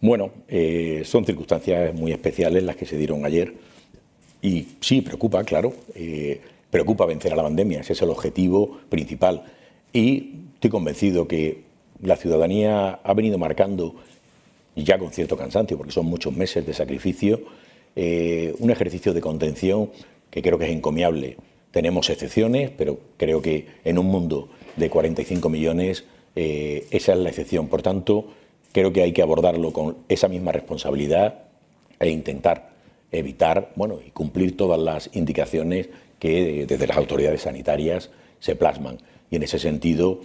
Bueno, 0.00 0.32
eh, 0.48 1.02
son 1.04 1.24
circunstancias 1.24 1.94
muy 1.94 2.12
especiales 2.12 2.62
las 2.62 2.76
que 2.76 2.86
se 2.86 2.96
dieron 2.96 3.24
ayer 3.24 3.54
y 4.42 4.68
sí, 4.80 5.02
preocupa, 5.02 5.44
claro, 5.44 5.74
eh, 5.94 6.40
preocupa 6.70 7.04
vencer 7.04 7.32
a 7.32 7.36
la 7.36 7.42
pandemia, 7.42 7.80
ese 7.80 7.92
es 7.92 8.02
el 8.02 8.10
objetivo 8.10 8.80
principal. 8.88 9.44
Y 9.92 10.36
estoy 10.54 10.70
convencido 10.70 11.28
que 11.28 11.69
la 12.02 12.16
ciudadanía 12.16 13.00
ha 13.02 13.14
venido 13.14 13.38
marcando, 13.38 13.94
ya 14.76 14.98
con 14.98 15.10
cierto 15.10 15.36
cansancio, 15.36 15.76
porque 15.76 15.92
son 15.92 16.06
muchos 16.06 16.34
meses 16.34 16.66
de 16.66 16.72
sacrificio, 16.72 17.40
eh, 17.96 18.54
un 18.58 18.70
ejercicio 18.70 19.12
de 19.12 19.20
contención 19.20 19.90
que 20.30 20.42
creo 20.42 20.58
que 20.58 20.66
es 20.66 20.70
encomiable. 20.70 21.36
Tenemos 21.70 22.08
excepciones, 22.10 22.70
pero 22.70 22.98
creo 23.16 23.42
que 23.42 23.66
en 23.84 23.98
un 23.98 24.06
mundo 24.06 24.48
de 24.76 24.88
45 24.88 25.48
millones 25.48 26.04
eh, 26.36 26.86
esa 26.90 27.12
es 27.12 27.18
la 27.18 27.28
excepción. 27.28 27.68
Por 27.68 27.82
tanto, 27.82 28.28
creo 28.72 28.92
que 28.92 29.02
hay 29.02 29.12
que 29.12 29.22
abordarlo 29.22 29.72
con 29.72 29.98
esa 30.08 30.28
misma 30.28 30.52
responsabilidad 30.52 31.42
e 31.98 32.08
intentar 32.08 32.70
evitar 33.12 33.72
bueno, 33.74 33.98
y 34.04 34.10
cumplir 34.10 34.56
todas 34.56 34.78
las 34.78 35.10
indicaciones 35.12 35.88
que 36.18 36.66
desde 36.66 36.86
las 36.86 36.96
autoridades 36.96 37.42
sanitarias 37.42 38.10
se 38.38 38.54
plasman. 38.54 38.98
Y 39.30 39.36
en 39.36 39.42
ese 39.42 39.58
sentido, 39.58 40.20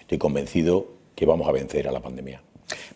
estoy 0.00 0.18
convencido 0.18 1.01
que 1.22 1.26
vamos 1.26 1.48
a 1.48 1.52
vencer 1.52 1.86
a 1.86 1.92
la 1.92 2.00
pandemia. 2.00 2.42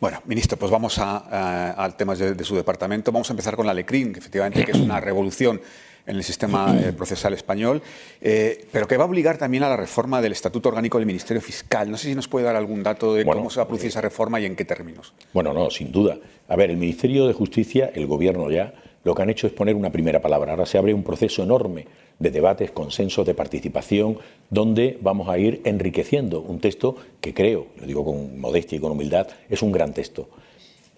Bueno, 0.00 0.20
ministro, 0.26 0.58
pues 0.58 0.72
vamos 0.72 0.98
al 0.98 1.96
tema 1.96 2.16
de, 2.16 2.42
su 2.42 2.56
departamento. 2.56 3.12
Vamos 3.12 3.30
a 3.30 3.34
empezar 3.34 3.54
con 3.54 3.68
la 3.68 3.72
LECRIN, 3.72 4.12
que 4.12 4.18
efectivamente 4.18 4.64
que 4.64 4.72
es 4.72 4.78
una 4.78 4.98
revolución 5.00 5.60
en 6.06 6.16
el 6.16 6.24
sistema 6.24 6.76
eh, 6.76 6.92
procesal 6.92 7.34
español, 7.34 7.82
eh, 8.20 8.66
pero 8.72 8.88
que 8.88 8.96
va 8.96 9.04
a 9.04 9.06
obligar 9.06 9.38
también 9.38 9.62
a 9.62 9.68
la 9.68 9.76
reforma 9.76 10.20
del 10.20 10.32
Estatuto 10.32 10.70
Orgánico 10.70 10.98
del 10.98 11.06
Ministerio 11.06 11.40
Fiscal. 11.40 11.88
No 11.88 11.96
sé 11.96 12.08
si 12.08 12.16
nos 12.16 12.26
puede 12.26 12.46
dar 12.46 12.56
algún 12.56 12.82
dato 12.82 13.14
de 13.14 13.24
cómo 13.24 13.48
se 13.48 13.60
va 13.60 13.64
a 13.64 13.66
producir 13.68 13.90
esa 13.90 14.00
reforma 14.00 14.40
y 14.40 14.44
en 14.44 14.56
qué 14.56 14.64
términos. 14.64 15.14
Bueno, 15.32 15.52
no, 15.52 15.70
sin 15.70 15.92
duda. 15.92 16.18
A 16.48 16.56
ver, 16.56 16.70
el 16.70 16.78
Ministerio 16.78 17.28
de 17.28 17.32
Justicia, 17.32 17.92
el 17.94 18.08
Gobierno 18.08 18.50
ya, 18.50 18.74
lo 19.06 19.14
que 19.14 19.22
han 19.22 19.30
hecho 19.30 19.46
es 19.46 19.52
poner 19.52 19.76
una 19.76 19.92
primera 19.92 20.20
palabra. 20.20 20.50
Ahora 20.50 20.66
se 20.66 20.78
abre 20.78 20.92
un 20.92 21.04
proceso 21.04 21.44
enorme 21.44 21.86
de 22.18 22.32
debates, 22.32 22.72
consensos, 22.72 23.24
de 23.24 23.34
participación, 23.34 24.18
donde 24.50 24.98
vamos 25.00 25.28
a 25.28 25.38
ir 25.38 25.60
enriqueciendo 25.62 26.40
un 26.40 26.58
texto 26.58 26.96
que 27.20 27.32
creo, 27.32 27.68
lo 27.78 27.86
digo 27.86 28.04
con 28.04 28.40
modestia 28.40 28.74
y 28.74 28.80
con 28.80 28.90
humildad, 28.90 29.28
es 29.48 29.62
un 29.62 29.70
gran 29.70 29.94
texto. 29.94 30.28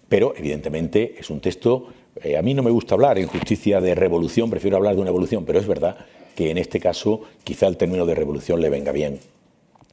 Pero, 0.09 0.33
evidentemente, 0.35 1.17
es 1.19 1.29
un 1.29 1.41
texto, 1.41 1.89
eh, 2.23 2.39
a 2.39 2.41
mí 2.41 2.55
no 2.55 2.63
me 2.63 2.71
gusta 2.71 2.95
hablar 2.95 3.19
en 3.19 3.27
justicia 3.27 3.79
de 3.83 3.95
revolución, 3.95 4.49
prefiero 4.49 4.79
hablar 4.79 4.95
de 4.95 5.03
una 5.03 5.11
evolución, 5.11 5.45
pero 5.45 5.59
es 5.59 5.67
verdad 5.67 5.99
que 6.35 6.51
en 6.51 6.57
este 6.57 6.81
caso 6.81 7.21
quizá 7.45 7.67
el 7.67 7.77
término 7.77 8.07
de 8.07 8.15
revolución 8.15 8.63
le 8.63 8.71
venga 8.71 8.91
bien. 8.91 9.21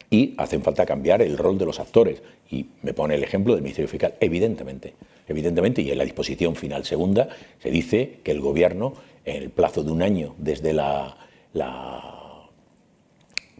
Y 0.10 0.36
hacen 0.38 0.62
falta 0.62 0.86
cambiar 0.86 1.21
el 1.21 1.38
rol 1.38 1.58
de 1.58 1.65
los 1.65 1.82
actores. 1.82 2.23
Y 2.49 2.67
me 2.84 2.93
pone 2.93 3.15
el 3.15 3.23
ejemplo 3.23 3.53
del 3.53 3.63
Ministerio 3.63 3.88
Fiscal, 3.89 4.15
evidentemente. 4.19 4.93
Evidentemente, 5.27 5.81
y 5.81 5.91
en 5.91 5.97
la 5.97 6.03
disposición 6.03 6.55
final 6.55 6.86
segunda 6.86 7.29
se 7.60 7.71
dice 7.71 8.19
que 8.23 8.31
el 8.31 8.41
Gobierno 8.41 8.93
en 9.25 9.43
el 9.43 9.49
plazo 9.49 9.84
de 9.84 9.91
un 9.91 10.01
año 10.01 10.36
desde 10.38 10.71
la, 10.73 11.17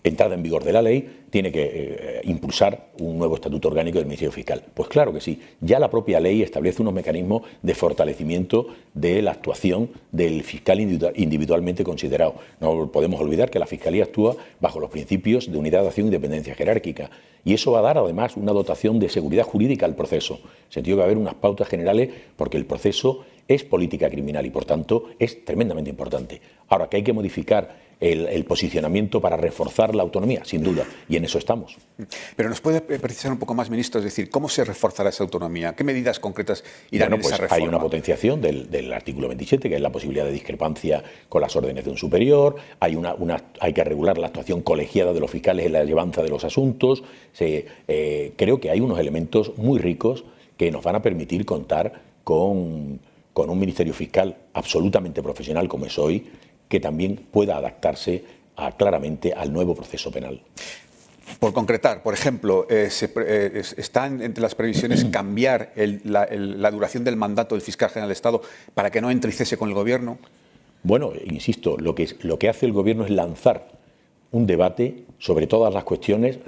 entrada 0.04 0.36
en 0.36 0.44
vigor 0.44 0.64
de 0.64 0.74
la 0.74 0.84
ley, 0.84 1.25
tiene 1.36 1.52
que 1.52 1.64
eh, 1.66 2.22
impulsar 2.24 2.92
un 2.98 3.18
nuevo 3.18 3.36
estatuto 3.36 3.68
orgánico 3.68 3.98
del 3.98 4.06
Ministerio 4.06 4.32
Fiscal. 4.32 4.64
Pues 4.74 4.88
claro 4.88 5.12
que 5.12 5.20
sí. 5.20 5.42
Ya 5.60 5.80
la 5.80 5.90
propia 5.90 6.22
ley 6.22 6.42
establece 6.42 6.82
unos 6.82 6.94
mecanismos 6.94 7.42
de 7.62 7.76
fortalecimiento 7.76 8.68
de 8.94 9.22
la 9.22 9.32
actuación 9.32 9.90
del 10.14 10.44
fiscal 10.44 10.80
individualmente 10.80 11.84
considerado. 11.84 12.36
No 12.62 12.90
podemos 12.90 13.20
olvidar 13.20 13.50
que 13.50 13.60
la 13.60 13.68
Fiscalía 13.68 14.06
actúa 14.06 14.38
bajo 14.62 14.80
los 14.80 14.90
principios 14.90 15.52
de 15.52 15.58
unidad 15.58 15.82
de 15.82 15.90
acción 15.90 16.08
y 16.08 16.12
dependencia 16.12 16.56
jerárquica. 16.56 17.10
Y 17.44 17.54
eso 17.54 17.74
va 17.74 17.80
a 17.80 17.82
dar 17.82 17.98
además 17.98 18.38
una 18.38 18.54
dotación 18.54 18.98
de 19.00 19.10
seguridad 19.10 19.44
jurídica 19.44 19.86
al 19.86 19.98
proceso. 19.98 20.36
En 20.36 20.72
sentido 20.72 20.96
que 20.96 21.00
va 21.00 21.04
a 21.04 21.08
haber 21.08 21.18
unas 21.18 21.34
pautas 21.34 21.68
generales 21.68 22.12
porque 22.38 22.56
el 22.56 22.66
proceso 22.66 23.26
es 23.50 23.66
política 23.66 24.10
criminal 24.10 24.46
y 24.46 24.52
por 24.52 24.64
tanto 24.64 25.10
es 25.20 25.44
tremendamente 25.44 25.90
importante. 25.90 26.40
Ahora 26.70 26.88
que 26.88 26.96
hay 26.96 27.04
que 27.04 27.12
modificar 27.12 27.85
el, 28.12 28.46
posicionamiento 28.46 29.20
para 29.20 29.36
reforzar 29.38 29.96
la 29.96 30.04
autonomía, 30.04 30.46
sin 30.46 30.64
duda, 30.64 30.86
y 31.10 31.16
en 31.16 31.26
eso 31.26 31.38
estamos. 31.38 31.78
Pero 32.36 32.50
nos 32.50 32.62
puede 32.62 32.82
precisar 32.82 33.32
un 33.32 33.40
poco 33.40 33.54
más, 33.56 33.70
ministro, 33.70 34.00
es 34.00 34.06
decir, 34.06 34.30
¿cómo 34.30 34.48
se 34.48 34.64
reforzará 34.64 35.10
esa 35.10 35.24
autonomía? 35.24 35.76
¿Qué 35.76 35.84
medidas 35.84 36.20
concretas 36.20 36.64
irán 36.92 37.10
bueno, 37.10 37.24
pues 37.24 37.34
esa 37.34 37.42
reforma? 37.42 37.64
Hay 37.64 37.68
una 37.68 37.80
potenciación 37.80 38.42
del, 38.42 38.94
artículo 38.94 39.28
27, 39.28 39.70
que 39.70 39.76
es 39.76 39.82
la 39.82 39.92
posibilidad 39.92 40.26
de 40.26 40.32
discrepancia 40.32 41.04
con 41.28 41.42
las 41.42 41.56
órdenes 41.56 41.84
de 41.84 41.92
un 41.92 41.98
superior, 41.98 42.56
hay, 42.80 42.96
una, 42.96 43.16
hay 43.60 43.74
que 43.74 43.84
regular 43.84 44.18
la 44.18 44.28
actuación 44.28 44.62
colegiada 44.62 45.12
de 45.12 45.20
los 45.20 45.32
fiscales 45.32 45.66
en 45.66 45.74
la 45.74 45.84
llevanza 45.84 46.22
de 46.22 46.30
los 46.30 46.44
asuntos. 46.44 47.04
Eh, 47.40 48.34
creo 48.36 48.60
que 48.60 48.70
hay 48.70 48.80
unos 48.80 49.00
elementos 49.00 49.58
muy 49.58 49.80
ricos 49.80 50.26
que 50.58 50.72
nos 50.72 50.84
van 50.84 50.96
a 50.96 51.02
permitir 51.02 51.46
contar 51.46 51.94
con, 52.24 53.00
con 53.34 53.50
un 53.50 53.60
Ministerio 53.60 53.94
Fiscal 53.94 54.38
absolutamente 54.54 55.22
profesional 55.22 55.68
como 55.68 55.86
es 55.86 56.00
hoy, 56.00 56.26
que 56.76 56.82
también 56.82 57.16
pueda 57.32 57.56
adaptarse 57.56 58.22
claramente 58.76 59.32
al 59.34 59.54
nuevo 59.54 59.74
proceso 59.74 60.12
penal. 60.12 60.42
Por 61.40 61.54
concretar, 61.54 62.04
por 62.04 62.14
ejemplo, 62.14 62.68
eh, 62.70 62.90
eh, 62.92 63.64
¿están 63.78 64.22
entre 64.22 64.42
las 64.42 64.56
previsiones 64.56 65.06
cambiar 65.12 65.72
la, 66.04 66.72
duración 66.72 67.06
del 67.06 67.16
mandato 67.16 67.56
del 67.56 67.62
fiscal 67.62 67.88
general 67.92 68.10
de 68.10 68.14
Estado 68.14 68.42
para 68.74 68.92
que 68.92 69.00
no 69.00 69.10
entre 69.10 69.30
y 69.30 69.34
cese 69.34 69.56
con 69.56 69.70
el 69.70 69.74
Gobierno? 69.74 70.18
Bueno, 70.84 71.14
insisto, 71.24 71.78
lo 71.78 71.96
que, 71.96 72.10
lo 72.24 72.38
que 72.38 72.50
hace 72.50 72.66
el 72.66 72.74
Gobierno 72.74 73.06
es 73.06 73.12
lanzar 73.12 73.70
un 74.34 74.46
debate 74.46 75.06
sobre 75.18 75.48
todas 75.48 75.74
las 75.74 75.86
cuestiones 75.86 76.40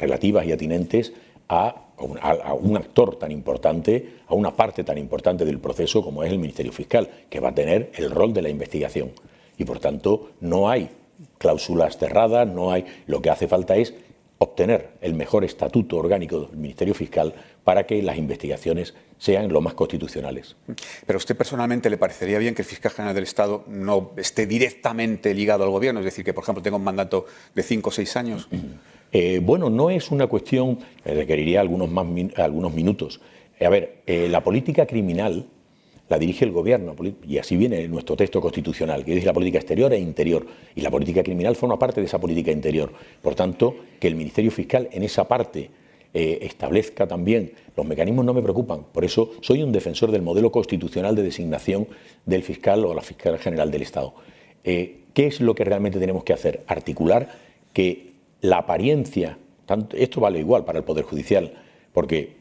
relativas 0.00 0.46
y 0.46 0.52
atinentes 0.52 1.14
a, 1.48 1.82
a, 2.20 2.54
un 2.54 2.76
actor 2.76 3.16
tan 3.16 3.32
importante, 3.32 4.20
a 4.28 4.34
una 4.34 4.54
parte 4.54 4.84
tan 4.84 4.98
importante 4.98 5.44
del 5.44 5.58
proceso 5.58 6.00
como 6.00 6.22
es 6.22 6.30
el 6.30 6.38
Ministerio 6.38 6.70
Fiscal, 6.70 7.10
que 7.28 7.40
va 7.40 7.48
a 7.48 7.54
tener 7.56 7.90
el 7.96 8.12
rol 8.12 8.32
de 8.32 8.42
la 8.42 8.50
investigación 8.50 9.10
y 9.58 9.64
por 9.64 9.80
tanto 9.80 10.30
no 10.40 10.70
hay 10.70 10.88
cláusulas 11.36 11.98
cerradas, 11.98 12.48
no 12.48 12.72
hay. 12.72 12.86
Lo 13.06 13.20
que 13.20 13.30
hace 13.30 13.48
falta 13.48 13.76
es 13.76 13.94
obtener 14.38 14.90
el 15.00 15.14
mejor 15.14 15.44
estatuto 15.44 15.96
orgánico 15.96 16.40
del 16.40 16.56
Ministerio 16.56 16.94
Fiscal 16.94 17.34
para 17.64 17.84
que 17.86 18.00
las 18.02 18.16
investigaciones 18.16 18.94
sean 19.18 19.52
lo 19.52 19.60
más 19.60 19.74
constitucionales. 19.74 20.56
Pero 21.06 21.16
a 21.16 21.18
usted 21.18 21.36
personalmente 21.36 21.90
le 21.90 21.98
parecería 21.98 22.38
bien 22.38 22.54
que 22.54 22.62
el 22.62 22.68
fiscal 22.68 22.92
general 22.92 23.14
del 23.14 23.24
Estado 23.24 23.64
no 23.66 24.12
esté 24.16 24.46
directamente 24.46 25.34
ligado 25.34 25.64
al 25.64 25.70
gobierno, 25.70 26.00
es 26.00 26.04
decir, 26.04 26.24
que 26.24 26.32
por 26.32 26.44
ejemplo 26.44 26.62
tenga 26.62 26.76
un 26.76 26.84
mandato 26.84 27.26
de 27.54 27.62
cinco 27.62 27.90
o 27.90 27.92
seis 27.92 28.16
años. 28.16 28.48
Eh, 29.10 29.40
bueno, 29.42 29.70
no 29.70 29.88
es 29.88 30.10
una 30.10 30.26
cuestión 30.26 30.80
que 31.02 31.14
requeriría 31.14 31.62
algunos, 31.62 31.90
más 31.90 32.06
algunos 32.36 32.74
minutos. 32.74 33.22
Eh, 33.58 33.64
a 33.64 33.70
ver, 33.70 34.02
eh, 34.06 34.28
la 34.28 34.44
política 34.44 34.84
criminal 34.84 35.46
la 36.08 36.18
dirige 36.18 36.44
el 36.44 36.52
gobierno, 36.52 36.94
y 37.26 37.38
así 37.38 37.56
viene 37.56 37.86
nuestro 37.88 38.16
texto 38.16 38.40
constitucional, 38.40 39.04
que 39.04 39.14
dice 39.14 39.26
la 39.26 39.32
política 39.32 39.58
exterior 39.58 39.92
e 39.92 39.98
interior, 39.98 40.46
y 40.74 40.80
la 40.80 40.90
política 40.90 41.22
criminal 41.22 41.54
forma 41.54 41.78
parte 41.78 42.00
de 42.00 42.06
esa 42.06 42.18
política 42.18 42.50
interior. 42.50 42.90
Por 43.22 43.34
tanto, 43.34 43.76
que 44.00 44.08
el 44.08 44.14
Ministerio 44.14 44.50
Fiscal 44.50 44.88
en 44.90 45.02
esa 45.02 45.28
parte 45.28 45.70
eh, 46.14 46.38
establezca 46.42 47.06
también 47.06 47.52
los 47.76 47.86
mecanismos 47.86 48.24
no 48.24 48.32
me 48.32 48.42
preocupan. 48.42 48.84
Por 48.90 49.04
eso 49.04 49.32
soy 49.42 49.62
un 49.62 49.70
defensor 49.70 50.10
del 50.10 50.22
modelo 50.22 50.50
constitucional 50.50 51.14
de 51.14 51.22
designación 51.22 51.86
del 52.24 52.42
fiscal 52.42 52.84
o 52.86 52.94
la 52.94 53.02
fiscal 53.02 53.38
general 53.38 53.70
del 53.70 53.82
Estado. 53.82 54.14
Eh, 54.64 55.00
¿Qué 55.12 55.26
es 55.26 55.40
lo 55.40 55.54
que 55.54 55.64
realmente 55.64 55.98
tenemos 55.98 56.24
que 56.24 56.32
hacer? 56.32 56.64
Articular 56.66 57.28
que 57.72 58.12
la 58.40 58.58
apariencia, 58.58 59.36
esto 59.92 60.20
vale 60.20 60.38
igual 60.38 60.64
para 60.64 60.78
el 60.78 60.84
Poder 60.84 61.04
Judicial, 61.04 61.52
porque 61.92 62.36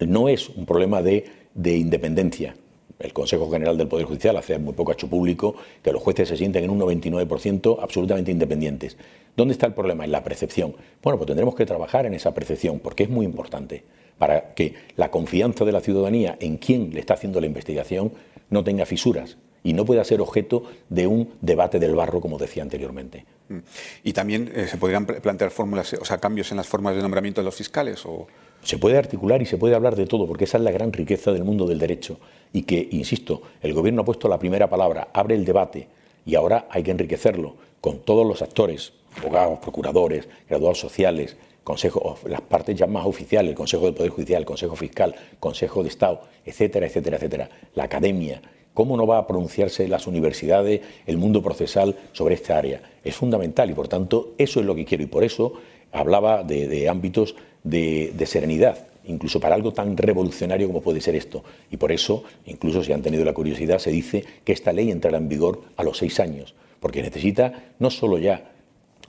no 0.00 0.28
es 0.28 0.48
un 0.50 0.66
problema 0.66 1.00
de 1.00 1.24
independencia, 1.54 2.54
el 2.98 3.12
Consejo 3.12 3.50
General 3.50 3.76
del 3.76 3.88
Poder 3.88 4.06
Judicial 4.06 4.36
hace 4.36 4.58
muy 4.58 4.74
poco 4.74 4.92
hecho 4.92 5.08
público 5.08 5.54
que 5.82 5.92
los 5.92 6.02
jueces 6.02 6.28
se 6.28 6.36
sienten 6.36 6.64
en 6.64 6.70
un 6.70 6.80
99% 6.80 7.78
absolutamente 7.80 8.30
independientes. 8.30 8.96
¿Dónde 9.36 9.52
está 9.52 9.66
el 9.66 9.74
problema? 9.74 10.04
En 10.04 10.12
la 10.12 10.24
percepción. 10.24 10.74
Bueno, 11.02 11.16
pues 11.18 11.26
tendremos 11.26 11.54
que 11.54 11.66
trabajar 11.66 12.06
en 12.06 12.14
esa 12.14 12.34
percepción 12.34 12.80
porque 12.80 13.04
es 13.04 13.08
muy 13.08 13.24
importante 13.24 13.84
para 14.18 14.54
que 14.54 14.74
la 14.96 15.10
confianza 15.10 15.64
de 15.64 15.72
la 15.72 15.80
ciudadanía 15.80 16.36
en 16.40 16.56
quien 16.56 16.92
le 16.92 17.00
está 17.00 17.14
haciendo 17.14 17.40
la 17.40 17.46
investigación 17.46 18.12
no 18.50 18.64
tenga 18.64 18.84
fisuras 18.84 19.38
y 19.62 19.72
no 19.72 19.84
pueda 19.84 20.04
ser 20.04 20.20
objeto 20.20 20.64
de 20.88 21.06
un 21.06 21.34
debate 21.40 21.78
del 21.78 21.94
barro, 21.94 22.20
como 22.20 22.38
decía 22.38 22.62
anteriormente. 22.62 23.26
Mm. 23.48 23.58
¿Y 24.04 24.12
también 24.12 24.50
eh, 24.54 24.66
se 24.66 24.76
podrían 24.76 25.06
plantear 25.06 25.50
fórmulas, 25.50 25.92
o 25.94 26.04
sea, 26.04 26.18
cambios 26.18 26.50
en 26.50 26.56
las 26.56 26.66
formas 26.66 26.96
de 26.96 27.02
nombramiento 27.02 27.40
de 27.40 27.44
los 27.44 27.54
fiscales? 27.54 28.04
O... 28.06 28.26
Se 28.68 28.76
puede 28.76 28.98
articular 28.98 29.40
y 29.40 29.46
se 29.46 29.56
puede 29.56 29.74
hablar 29.74 29.96
de 29.96 30.04
todo, 30.04 30.26
porque 30.26 30.44
esa 30.44 30.58
es 30.58 30.62
la 30.62 30.70
gran 30.70 30.92
riqueza 30.92 31.32
del 31.32 31.42
mundo 31.42 31.66
del 31.66 31.78
derecho. 31.78 32.18
Y 32.52 32.64
que, 32.64 32.86
insisto, 32.90 33.40
el 33.62 33.72
Gobierno 33.72 34.02
ha 34.02 34.04
puesto 34.04 34.28
la 34.28 34.38
primera 34.38 34.68
palabra, 34.68 35.08
abre 35.14 35.36
el 35.36 35.46
debate, 35.46 35.88
y 36.26 36.34
ahora 36.34 36.66
hay 36.68 36.82
que 36.82 36.90
enriquecerlo 36.90 37.54
con 37.80 38.00
todos 38.00 38.26
los 38.26 38.42
actores, 38.42 38.92
abogados, 39.16 39.58
procuradores, 39.60 40.28
graduados 40.46 40.78
sociales, 40.80 41.38
consejo, 41.64 42.18
las 42.26 42.42
partes 42.42 42.76
ya 42.76 42.86
más 42.86 43.06
oficiales, 43.06 43.48
el 43.48 43.56
Consejo 43.56 43.86
del 43.86 43.94
Poder 43.94 44.10
Judicial, 44.10 44.40
el 44.40 44.46
Consejo 44.46 44.76
Fiscal, 44.76 45.14
Consejo 45.40 45.82
de 45.82 45.88
Estado, 45.88 46.20
etcétera, 46.44 46.88
etcétera, 46.88 47.16
etcétera, 47.16 47.48
la 47.74 47.84
academia. 47.84 48.42
¿Cómo 48.74 48.98
no 48.98 49.06
va 49.06 49.16
a 49.16 49.26
pronunciarse 49.26 49.88
las 49.88 50.06
universidades, 50.06 50.82
el 51.06 51.16
mundo 51.16 51.40
procesal 51.42 51.96
sobre 52.12 52.34
esta 52.34 52.58
área? 52.58 52.82
Es 53.02 53.14
fundamental 53.14 53.70
y, 53.70 53.72
por 53.72 53.88
tanto, 53.88 54.34
eso 54.36 54.60
es 54.60 54.66
lo 54.66 54.74
que 54.74 54.84
quiero. 54.84 55.04
Y 55.04 55.06
por 55.06 55.24
eso 55.24 55.54
hablaba 55.90 56.42
de 56.42 56.86
ámbitos 56.86 57.34
de, 57.64 58.12
serenidad, 58.26 58.86
incluso 59.04 59.40
para 59.40 59.54
algo 59.54 59.72
tan 59.72 59.96
revolucionario 59.96 60.66
como 60.66 60.80
puede 60.80 61.00
ser 61.00 61.14
esto. 61.14 61.44
Y 61.70 61.76
por 61.76 61.92
eso, 61.92 62.24
incluso 62.46 62.82
si 62.82 62.92
han 62.92 63.02
tenido 63.02 63.24
la 63.24 63.32
curiosidad, 63.32 63.78
se 63.78 63.90
dice 63.90 64.24
que 64.44 64.52
esta 64.52 64.72
ley 64.72 64.90
entrará 64.90 65.18
en 65.18 65.28
vigor 65.28 65.62
a 65.76 65.84
los 65.84 65.98
seis 65.98 66.20
años, 66.20 66.54
porque 66.80 67.02
necesita 67.02 67.72
no 67.78 67.90
solo 67.90 68.18
ya 68.18 68.52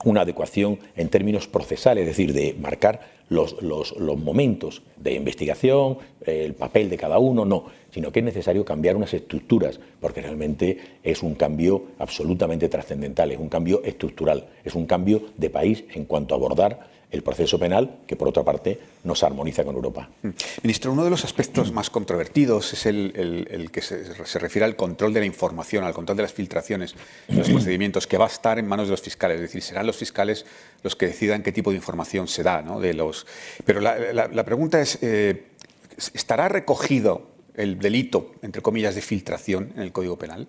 una 0.04 0.22
adecuación 0.22 0.78
en 0.96 1.08
términos 1.08 1.46
procesales, 1.46 2.02
es 2.02 2.08
decir, 2.08 2.32
de 2.32 2.54
marcar 2.58 3.20
los, 3.28 3.62
los, 3.62 3.94
momentos 4.18 4.82
de 4.96 5.14
investigación, 5.14 5.98
el 6.24 6.54
papel 6.54 6.90
de 6.90 6.96
cada 6.96 7.18
uno, 7.18 7.44
no, 7.44 7.66
sino 7.92 8.12
que 8.12 8.20
es 8.20 8.24
necesario 8.24 8.64
cambiar 8.64 8.96
unas 8.96 9.14
estructuras, 9.14 9.80
porque 10.00 10.22
realmente 10.22 10.78
es 11.02 11.22
un 11.22 11.34
cambio 11.34 11.84
absolutamente 11.98 12.68
trascendental, 12.68 13.32
es 13.32 13.38
un 13.38 13.48
cambio 13.48 13.82
estructural, 13.84 14.48
es 14.64 14.74
un 14.74 14.86
cambio 14.86 15.22
de 15.36 15.50
país 15.50 15.84
en 15.94 16.04
cuanto 16.04 16.34
a 16.34 16.38
abordar 16.38 16.90
el 17.10 17.22
proceso 17.22 17.58
penal, 17.58 17.98
que 18.06 18.16
por 18.16 18.28
otra 18.28 18.44
parte 18.44 18.78
nos 19.02 19.22
armoniza 19.22 19.64
con 19.64 19.74
Europa. 19.74 20.08
Mm. 20.22 20.28
Ministro, 20.62 20.92
uno 20.92 21.04
de 21.04 21.10
los 21.10 21.24
aspectos 21.24 21.72
más 21.72 21.90
controvertidos 21.90 22.72
es 22.72 22.86
el, 22.86 23.70
que 23.72 23.82
se, 23.82 24.38
refiere 24.38 24.64
al 24.64 24.76
control 24.76 25.12
de 25.12 25.20
la 25.20 25.26
información, 25.26 25.84
al 25.84 25.92
control 25.92 26.16
de 26.16 26.22
las 26.22 26.32
filtraciones 26.32 26.94
de 27.26 27.36
los 27.36 27.50
procedimientos, 27.50 28.06
que 28.06 28.16
va 28.16 28.26
a 28.26 28.28
estar 28.28 28.58
en 28.58 28.66
manos 28.66 28.86
de 28.86 28.92
los 28.92 29.02
fiscales. 29.02 29.36
Es 29.36 29.42
decir, 29.42 29.62
serán 29.62 29.86
los 29.86 29.96
fiscales 29.96 30.46
los 30.82 30.94
que 30.94 31.06
decidan 31.06 31.42
qué 31.42 31.52
tipo 31.52 31.70
de 31.70 31.76
información 31.76 32.28
se 32.28 32.42
da. 32.42 32.62
¿no? 32.62 32.80
De 32.80 32.94
los... 32.94 33.26
Pero 33.64 33.80
la, 33.80 34.44
pregunta 34.44 34.80
es, 34.80 34.98
eh, 35.02 35.46
¿estará 36.14 36.48
recogido 36.48 37.29
el 37.56 37.78
delito, 37.78 38.32
entre 38.42 38.62
comillas, 38.62 38.94
de 38.94 39.02
filtración 39.02 39.72
en 39.76 39.82
el 39.82 39.92
Código 39.92 40.16
Penal? 40.18 40.46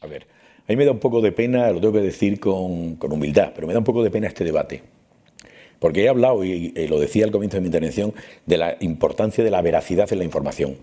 A 0.00 0.06
ver, 0.06 0.26
a 0.66 0.72
mí 0.72 0.76
me 0.76 0.84
da 0.84 0.92
un 0.92 1.00
poco 1.00 1.20
de 1.20 1.32
pena, 1.32 1.70
lo 1.70 1.80
tengo 1.80 1.94
que 1.94 2.00
decir 2.00 2.40
con, 2.40 2.96
con 2.96 3.12
humildad, 3.12 3.52
pero 3.54 3.66
me 3.66 3.72
da 3.72 3.78
un 3.78 3.84
poco 3.84 4.02
de 4.02 4.10
pena 4.10 4.26
este 4.26 4.44
debate 4.44 4.82
porque 5.84 6.04
he 6.04 6.08
hablado, 6.08 6.42
y, 6.44 6.70
lo 6.88 6.98
decía 6.98 7.26
al 7.26 7.30
comienzo 7.30 7.58
de 7.58 7.60
mi 7.60 7.66
intervención, 7.66 8.14
de 8.46 8.56
la 8.56 8.78
importancia 8.80 9.44
de 9.44 9.50
la 9.50 9.60
veracidad 9.60 10.10
en 10.12 10.18
la 10.18 10.24
información. 10.24 10.78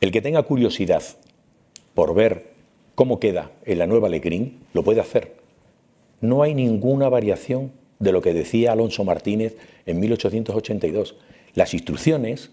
El 0.00 0.12
que 0.12 0.22
tenga 0.22 0.44
curiosidad 0.44 1.02
por 1.92 2.14
ver 2.14 2.52
cómo 2.94 3.18
queda 3.18 3.50
en 3.64 3.78
la 3.78 3.88
nueva 3.88 4.08
Lecrín, 4.08 4.60
lo 4.74 4.84
puede 4.84 5.00
hacer. 5.00 5.34
No 6.20 6.44
hay 6.44 6.54
ninguna 6.54 7.08
variación 7.08 7.72
de 7.98 8.12
lo 8.12 8.22
que 8.22 8.32
decía 8.32 8.70
Alonso 8.70 9.02
Martínez 9.02 9.56
en 9.86 9.98
1882. 9.98 11.16
Las 11.54 11.74
instrucciones, 11.74 12.52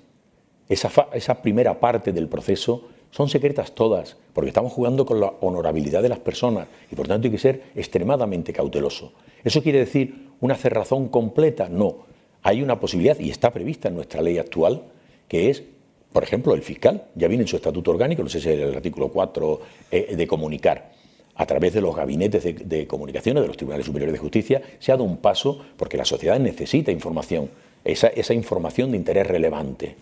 esa, 0.69 1.41
primera 1.41 1.79
parte 1.79 2.11
del 2.11 2.27
proceso, 2.27 2.89
son 3.11 3.29
secretas 3.29 3.73
todas, 3.73 4.17
porque 4.33 4.49
estamos 4.49 4.73
jugando 4.73 5.05
con 5.05 5.19
la 5.19 5.33
honorabilidad 5.41 6.01
de 6.01 6.09
las 6.09 6.19
personas 6.19 6.67
y 6.91 6.95
por 6.95 7.07
tanto 7.07 7.27
hay 7.27 7.31
que 7.31 7.37
ser 7.37 7.63
extremadamente 7.75 8.51
cauteloso. 8.51 9.13
Eso 9.43 9.61
quiere 9.61 9.79
decir 9.79 10.29
una 10.41 10.55
cerrazón 10.55 11.07
completa, 11.09 11.69
no. 11.69 12.05
Hay 12.43 12.61
una 12.61 12.79
posibilidad, 12.79 13.17
y 13.19 13.29
está 13.29 13.51
prevista 13.51 13.87
en 13.87 13.95
nuestra 13.95 14.21
ley 14.21 14.37
actual, 14.37 14.83
que 15.27 15.49
es, 15.49 15.63
por 16.11 16.23
ejemplo, 16.23 16.53
el 16.53 16.61
fiscal, 16.61 17.05
ya 17.15 17.27
viene 17.27 17.43
en 17.43 17.47
su 17.47 17.55
estatuto 17.55 17.91
orgánico, 17.91 18.23
no 18.23 18.29
sé 18.29 18.39
si 18.39 18.49
es 18.49 18.59
el 18.59 18.75
artículo 18.75 19.09
4, 19.09 19.61
eh, 19.91 20.15
de 20.15 20.27
comunicar. 20.27 20.93
a 21.37 21.45
través 21.45 21.73
de 21.73 21.81
los 21.81 21.93
gabinetes 21.93 22.43
de, 22.43 22.87
comunicaciones 22.87 23.43
de 23.43 23.47
los 23.47 23.57
tribunales 23.57 23.85
superiores 23.85 24.13
de 24.13 24.19
justicia, 24.19 24.61
se 24.79 24.93
ha 24.93 24.95
dado 24.95 25.03
un 25.03 25.17
paso 25.17 25.65
porque 25.75 25.97
la 25.97 26.05
sociedad 26.05 26.39
necesita 26.39 26.93
información, 26.93 27.49
esa 27.83 28.33
información 28.33 28.91
de 28.91 28.97
interés 28.97 29.27
relevante 29.27 29.97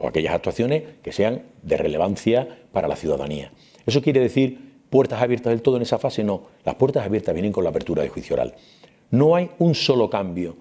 o 0.00 0.08
aquellas 0.08 0.34
actuaciones 0.34 0.82
que 1.02 1.12
sean 1.12 1.42
de 1.62 1.76
relevancia 1.76 2.48
para 2.72 2.88
la 2.88 2.96
ciudadanía. 2.96 3.52
¿Eso 3.86 4.02
quiere 4.02 4.20
decir 4.20 4.58
puertas 4.90 5.22
abiertas 5.22 5.52
del 5.52 5.62
todo 5.62 5.76
en 5.76 5.82
esa 5.82 5.98
fase? 5.98 6.24
No, 6.24 6.42
las 6.64 6.74
puertas 6.74 7.04
abiertas 7.04 7.34
vienen 7.34 7.52
con 7.52 7.62
la 7.64 7.70
apertura 7.70 8.02
de 8.02 8.08
juicio 8.08 8.34
oral. 8.34 8.54
No 9.10 9.36
hay 9.36 9.50
un 9.58 9.74
solo 9.74 10.08
cambio, 10.08 10.56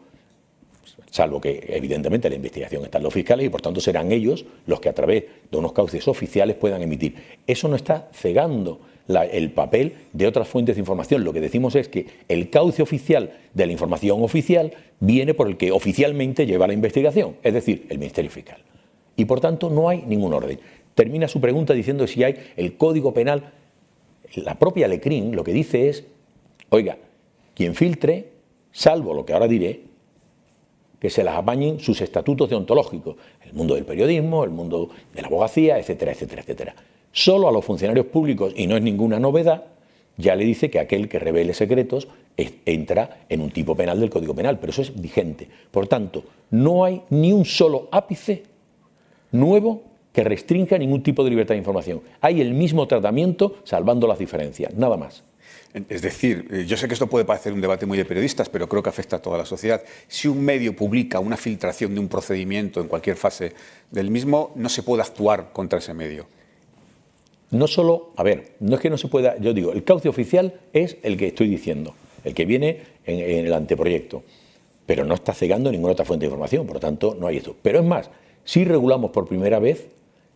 salvo 1.09 1.39
que 1.39 1.63
evidentemente 1.69 2.29
la 2.29 2.35
investigación 2.35 2.83
está 2.83 2.97
en 2.97 3.03
los 3.03 3.13
fiscales 3.13 3.45
y 3.45 3.49
por 3.49 3.61
tanto 3.61 3.79
serán 3.79 4.11
ellos 4.11 4.45
los 4.65 4.79
que 4.79 4.89
a 4.89 4.93
través 4.93 5.23
de 5.49 5.57
unos 5.57 5.73
cauces 5.73 6.07
oficiales 6.07 6.55
puedan 6.55 6.81
emitir. 6.81 7.15
Eso 7.47 7.67
no 7.67 7.75
está 7.75 8.09
cegando 8.11 8.81
el 9.07 9.51
papel 9.51 9.93
de 10.13 10.27
otras 10.27 10.47
fuentes 10.47 10.75
de 10.75 10.81
información. 10.81 11.23
Lo 11.23 11.33
que 11.33 11.41
decimos 11.41 11.75
es 11.75 11.87
que 11.87 12.05
el 12.27 12.49
cauce 12.49 12.81
oficial 12.81 13.31
de 13.53 13.65
la 13.65 13.71
información 13.71 14.21
oficial 14.23 14.71
viene 14.99 15.33
por 15.33 15.47
el 15.47 15.57
que 15.57 15.71
oficialmente 15.71 16.45
lleva 16.45 16.67
la 16.67 16.73
investigación, 16.73 17.37
es 17.41 17.53
decir, 17.53 17.87
el 17.89 17.97
Ministerio 17.97 18.29
Fiscal. 18.29 18.61
Y 19.19 19.25
por 19.25 19.41
tanto 19.41 19.69
no 19.69 19.89
hay 19.89 20.01
ningún 20.03 20.33
orden. 20.33 20.57
Termina 20.95 21.27
su 21.27 21.41
pregunta 21.41 21.73
diciendo 21.73 22.07
si 22.07 22.23
hay 22.23 22.35
el 22.55 22.77
Código 22.77 23.13
Penal. 23.13 23.51
La 24.35 24.57
propia 24.57 24.87
Lecrín 24.87 25.35
lo 25.35 25.43
que 25.43 25.51
dice 25.51 25.89
es, 25.89 26.05
oiga, 26.69 26.97
quien 27.53 27.75
filtre, 27.75 28.29
salvo 28.71 29.13
lo 29.13 29.25
que 29.25 29.33
ahora 29.33 29.49
diré, 29.49 29.81
que 30.99 31.09
se 31.09 31.25
las 31.25 31.35
apañen 31.35 31.81
sus 31.81 31.99
estatutos 31.99 32.49
deontológicos, 32.49 33.17
el 33.45 33.51
mundo 33.51 33.75
del 33.75 33.83
periodismo, 33.83 34.45
el 34.45 34.51
mundo 34.51 34.89
de 35.13 35.21
la 35.21 35.27
abogacía, 35.27 35.77
etcétera, 35.77 36.13
etcétera, 36.13 36.41
etcétera. 36.41 36.75
Solo 37.11 37.49
a 37.49 37.51
los 37.51 37.65
funcionarios 37.65 38.05
públicos, 38.05 38.53
y 38.55 38.67
no 38.67 38.77
es 38.77 38.81
ninguna 38.81 39.19
novedad, 39.19 39.65
ya 40.15 40.37
le 40.37 40.45
dice 40.45 40.69
que 40.69 40.79
aquel 40.79 41.09
que 41.09 41.19
revele 41.19 41.53
secretos 41.53 42.07
entra 42.37 43.25
en 43.27 43.41
un 43.41 43.51
tipo 43.51 43.75
penal 43.75 43.99
del 43.99 44.09
Código 44.09 44.33
Penal, 44.33 44.59
pero 44.59 44.71
eso 44.71 44.81
es 44.81 44.97
vigente. 44.97 45.49
Por 45.71 45.87
tanto, 45.87 46.23
no 46.51 46.85
hay 46.85 47.01
ni 47.09 47.33
un 47.33 47.43
solo 47.43 47.89
ápice 47.91 48.43
nuevo 49.31 49.83
que 50.13 50.23
restrinja 50.23 50.77
ningún 50.77 51.03
tipo 51.03 51.23
de 51.23 51.29
libertad 51.29 51.53
de 51.53 51.59
información. 51.59 52.01
Hay 52.21 52.41
el 52.41 52.53
mismo 52.53 52.87
tratamiento 52.87 53.57
salvando 53.63 54.07
las 54.07 54.19
diferencias, 54.19 54.73
nada 54.75 54.97
más. 54.97 55.23
Es 55.73 56.01
decir, 56.01 56.47
eh, 56.51 56.65
yo 56.65 56.77
sé 56.77 56.87
que 56.87 56.95
esto 56.95 57.07
puede 57.07 57.25
parecer 57.25 57.53
un 57.53 57.61
debate 57.61 57.85
muy 57.85 57.97
de 57.97 58.05
periodistas, 58.05 58.49
pero 58.49 58.67
creo 58.67 58.81
que 58.81 58.89
afecta 58.89 59.17
a 59.17 59.21
toda 59.21 59.37
la 59.37 59.45
sociedad. 59.45 59.83
Si 60.07 60.27
un 60.27 60.41
medio 60.41 60.75
publica 60.75 61.19
una 61.19 61.37
filtración 61.37 61.93
de 61.93 61.99
un 61.99 62.07
procedimiento 62.07 62.81
en 62.81 62.87
cualquier 62.87 63.17
fase 63.17 63.53
del 63.91 64.09
mismo, 64.09 64.51
no 64.55 64.67
se 64.67 64.81
puede 64.81 65.03
actuar 65.03 65.51
contra 65.53 65.77
ese 65.77 65.93
medio. 65.93 66.25
No 67.51 67.67
solo, 67.67 68.13
a 68.15 68.23
ver, 68.23 68.55
no 68.59 68.75
es 68.75 68.81
que 68.81 68.89
no 68.89 68.97
se 68.97 69.07
pueda, 69.07 69.37
yo 69.37 69.53
digo, 69.53 69.71
el 69.71 69.83
cauce 69.83 70.09
oficial 70.09 70.59
es 70.73 70.97
el 71.03 71.17
que 71.17 71.27
estoy 71.27 71.47
diciendo, 71.47 71.93
el 72.23 72.33
que 72.33 72.45
viene 72.45 72.81
en, 73.05 73.19
en 73.19 73.45
el 73.45 73.53
anteproyecto, 73.53 74.23
pero 74.85 75.03
no 75.03 75.13
está 75.13 75.33
cegando 75.33 75.71
ninguna 75.71 75.93
otra 75.93 76.05
fuente 76.05 76.25
de 76.25 76.27
información, 76.27 76.65
por 76.65 76.75
lo 76.75 76.79
tanto 76.79 77.15
no 77.19 77.27
hay 77.27 77.37
esto. 77.37 77.55
Pero 77.61 77.79
es 77.79 77.85
más, 77.85 78.09
si 78.49 78.65
regulamos 78.65 79.11
por 79.11 79.27
primera 79.27 79.59
vez 79.59 79.89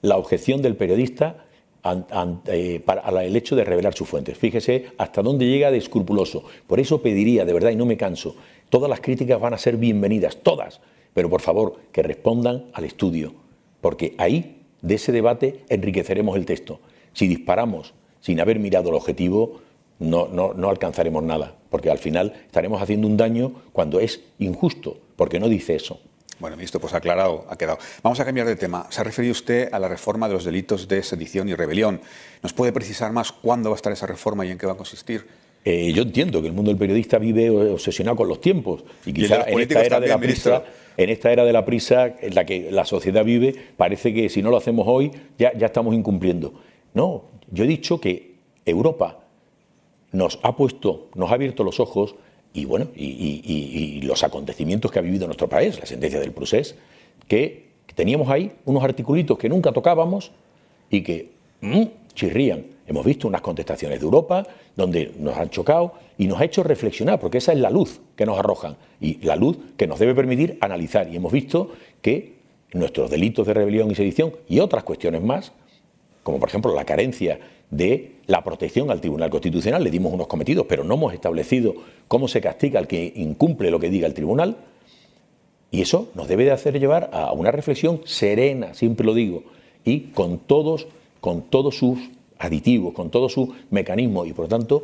la 0.04 0.18
objeción 0.18 0.62
del 0.62 0.76
periodista 0.76 1.46
eh, 2.46 2.80
para 2.86 3.26
el 3.26 3.36
hecho 3.36 3.56
de 3.56 3.64
revelar 3.64 3.96
sus 3.96 4.08
fuentes. 4.08 4.38
Fíjese 4.38 4.92
hasta 5.00 5.24
dónde 5.24 5.48
llega 5.48 5.72
de 5.72 5.80
escrupuloso. 5.80 6.44
Por 6.68 6.80
eso 6.80 7.02
pediría, 7.02 7.44
de 7.44 7.54
verdad, 7.54 7.72
y 7.72 7.76
no 7.76 7.88
me 7.88 7.98
canso, 7.98 8.36
todas 8.70 8.88
las 8.88 9.02
críticas 9.02 9.42
van 9.42 9.56
a 9.56 9.58
ser 9.58 9.78
bienvenidas, 9.78 10.38
todas, 10.44 10.80
pero 11.16 11.28
por 11.28 11.42
favor 11.42 11.78
que 11.92 12.04
respondan 12.04 12.66
al 12.74 12.84
estudio, 12.84 13.34
porque 13.82 14.14
ahí, 14.20 14.62
de 14.84 14.94
ese 14.94 15.12
debate, 15.12 15.62
enriqueceremos 15.70 16.38
el 16.38 16.46
texto. 16.46 16.82
Si 17.14 17.28
disparamos 17.28 17.96
sin 18.22 18.40
haber 18.40 18.60
mirado 18.60 18.90
el 18.90 18.96
objetivo, 18.96 19.62
no, 19.98 20.28
no 20.28 20.70
alcanzaremos 20.70 21.24
nada, 21.24 21.56
porque 21.72 21.90
al 21.90 21.98
final 21.98 22.34
estaremos 22.46 22.80
haciendo 22.80 23.08
un 23.08 23.18
daño 23.18 23.54
cuando 23.72 24.00
es 24.00 24.22
injusto, 24.38 24.98
porque 25.16 25.40
no 25.40 25.50
dice 25.50 25.74
eso. 25.74 26.00
Bueno, 26.44 26.58
ministro, 26.58 26.82
pues 26.82 26.94
aclarado, 26.94 27.46
ha 27.48 27.56
quedado. 27.56 27.80
Vamos 28.02 28.20
a 28.20 28.26
cambiar 28.26 28.46
de 28.46 28.58
tema. 28.58 28.86
Se 28.90 29.00
ha 29.00 29.06
referido 29.06 29.32
usted 29.32 29.70
a 29.72 29.80
la 29.80 29.88
reforma 29.88 30.28
de 30.28 30.34
los 30.34 30.44
delitos 30.44 30.90
de 30.90 31.02
sedición 31.02 31.48
y 31.48 31.56
rebelión. 31.56 32.02
¿Nos 32.42 32.52
puede 32.52 32.74
precisar 32.74 33.14
más 33.14 33.32
cuándo 33.32 33.70
va 33.70 33.76
a 33.76 33.78
estar 33.78 33.94
esa 33.94 34.08
reforma 34.08 34.46
y 34.46 34.52
en 34.52 34.58
qué 34.58 34.66
va 34.66 34.74
a 34.74 34.76
consistir? 34.76 35.26
Eh, 35.64 35.94
yo 35.94 36.04
entiendo 36.04 36.42
que 36.42 36.48
el 36.48 36.54
mundo 36.54 36.70
del 36.70 36.78
periodista 36.78 37.18
vive 37.18 37.50
obsesionado 37.50 38.18
con 38.18 38.28
los 38.28 38.42
tiempos 38.42 38.84
y 39.06 39.14
quizá 39.14 39.46
en 39.48 39.58
esta 39.58 39.86
era 39.86 40.02
de 40.02 40.08
la 40.08 40.18
prisa, 40.18 40.64
en 40.98 41.10
esta 41.10 41.32
era 41.32 41.46
de 41.46 41.54
la 41.54 41.64
prisa 41.64 42.08
en 42.20 42.36
la 42.36 42.46
que 42.46 42.70
la 42.72 42.84
sociedad 42.84 43.24
vive, 43.24 43.56
parece 43.78 44.14
que 44.14 44.28
si 44.28 44.42
no 44.42 44.50
lo 44.50 44.58
hacemos 44.58 44.86
hoy 44.86 45.14
ya, 45.38 45.54
ya 45.58 45.68
estamos 45.68 45.96
incumpliendo. 45.96 46.56
No, 46.94 47.24
yo 47.52 47.64
he 47.64 47.68
dicho 47.68 48.02
que 48.02 48.36
Europa 48.66 49.20
nos 50.12 50.42
ha 50.44 50.58
puesto, 50.58 51.08
nos 51.16 51.32
ha 51.32 51.36
abierto 51.36 51.64
los 51.64 51.80
ojos 51.80 52.16
y 52.54 52.66
bueno, 52.66 52.88
y, 52.96 54.02
los 54.04 54.24
acontecimientos 54.24 54.92
que 54.92 55.00
ha 55.00 55.02
vivido 55.02 55.26
nuestro 55.26 55.50
país, 55.50 55.80
la 55.80 55.86
sentencia 55.86 56.20
del 56.20 56.32
procés, 56.32 56.76
que 57.28 57.66
teníamos 57.96 58.30
ahí 58.30 58.52
unos 58.66 58.84
articulitos 58.84 59.38
que 59.38 59.50
nunca 59.50 59.72
tocábamos 59.72 60.32
y 60.90 61.02
que 61.02 61.32
mm, 61.62 61.84
chirrían. 62.14 62.66
Hemos 62.86 63.06
visto 63.06 63.28
unas 63.28 63.42
contestaciones 63.42 64.00
de 64.00 64.06
Europa 64.06 64.46
donde 64.76 65.14
nos 65.18 65.38
han 65.38 65.50
chocado 65.50 65.94
y 66.18 66.28
nos 66.28 66.40
ha 66.42 66.46
hecho 66.46 66.64
reflexionar, 66.64 67.20
porque 67.20 67.38
esa 67.38 67.54
es 67.54 67.60
la 67.60 67.70
luz 67.70 68.02
que 68.16 68.26
nos 68.26 68.38
arrojan 68.38 68.76
y 69.00 69.16
la 69.26 69.36
luz 69.36 69.58
que 69.78 69.88
nos 69.88 70.00
debe 70.00 70.14
permitir 70.14 70.58
analizar. 70.62 71.10
Y 71.12 71.16
hemos 71.16 71.32
visto 71.32 71.72
que 72.02 72.34
nuestros 72.74 73.10
delitos 73.10 73.48
de 73.48 73.54
rebelión 73.54 73.90
y 73.90 73.96
sedición 73.96 74.34
y 74.48 74.60
otras 74.60 74.84
cuestiones 74.84 75.24
más, 75.24 75.54
como 76.24 76.40
por 76.40 76.50
ejemplo 76.50 76.76
la 76.76 76.86
carencia 76.86 77.40
de 77.76 78.14
la 78.28 78.44
protección 78.44 78.90
al 78.92 79.02
Tribunal 79.02 79.30
Constitucional. 79.30 79.84
Le 79.84 79.92
dimos 79.92 80.14
unos 80.14 80.28
cometidos, 80.28 80.66
pero 80.68 80.84
no 80.84 80.96
hemos 80.96 81.14
establecido 81.14 81.76
cómo 82.08 82.28
se 82.28 82.42
castiga 82.42 82.80
al 82.80 82.88
que 82.88 83.14
incumple 83.16 83.72
lo 83.72 83.80
que 83.80 83.90
diga 83.90 84.08
el 84.08 84.14
Tribunal. 84.14 84.58
Y 85.72 85.82
eso 85.82 86.10
nos 86.16 86.28
debe 86.28 86.46
de 86.46 86.52
hacer 86.52 86.80
llevar 86.80 87.10
a 87.14 87.32
una 87.34 87.52
reflexión 87.52 88.02
serena, 88.06 88.74
siempre 88.74 89.06
lo 89.06 89.14
digo, 89.14 89.44
y 89.84 90.02
con 90.12 90.38
todos, 90.38 90.88
con 91.20 91.42
todos 91.42 91.78
sus 91.78 92.00
aditivos, 92.38 92.94
con 92.94 93.10
todos 93.10 93.34
sus 93.34 93.50
mecanismos, 93.72 94.28
y 94.28 94.34
por 94.34 94.48
tanto 94.48 94.84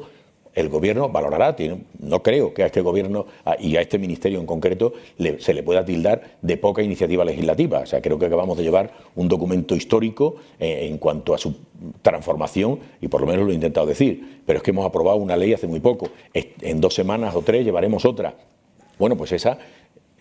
el 0.55 0.69
gobierno 0.69 1.09
valorará, 1.09 1.55
no 1.99 2.23
creo 2.23 2.53
que 2.53 2.63
a 2.63 2.65
este 2.65 2.81
gobierno 2.81 3.27
y 3.59 3.75
a 3.75 3.81
este 3.81 3.97
ministerio 3.97 4.39
en 4.39 4.45
concreto 4.45 4.93
se 5.39 5.53
le 5.53 5.63
pueda 5.63 5.85
tildar 5.85 6.37
de 6.41 6.57
poca 6.57 6.81
iniciativa 6.81 7.23
legislativa. 7.23 7.79
O 7.79 7.85
sea, 7.85 8.01
creo 8.01 8.17
que 8.17 8.25
acabamos 8.25 8.57
de 8.57 8.63
llevar 8.63 8.91
un 9.15 9.27
documento 9.27 9.75
histórico 9.75 10.35
eh, 10.59 10.87
en 10.89 10.97
cuanto 10.97 11.33
a 11.33 11.37
su 11.37 11.55
transformación 12.01 12.79
y 12.99 13.07
por 13.07 13.21
lo 13.21 13.27
menos 13.27 13.45
lo 13.45 13.51
he 13.51 13.55
intentado 13.55 13.85
decir. 13.85 14.41
Pero 14.45 14.57
es 14.57 14.63
que 14.63 14.71
hemos 14.71 14.85
aprobado 14.85 15.17
una 15.17 15.37
ley 15.37 15.53
hace 15.53 15.67
muy 15.67 15.79
poco. 15.79 16.09
En 16.33 16.81
dos 16.81 16.93
semanas 16.93 17.35
o 17.35 17.41
tres 17.41 17.63
llevaremos 17.63 18.05
otra. 18.05 18.33
Bueno, 18.97 19.15
pues 19.15 19.31
esa 19.31 19.57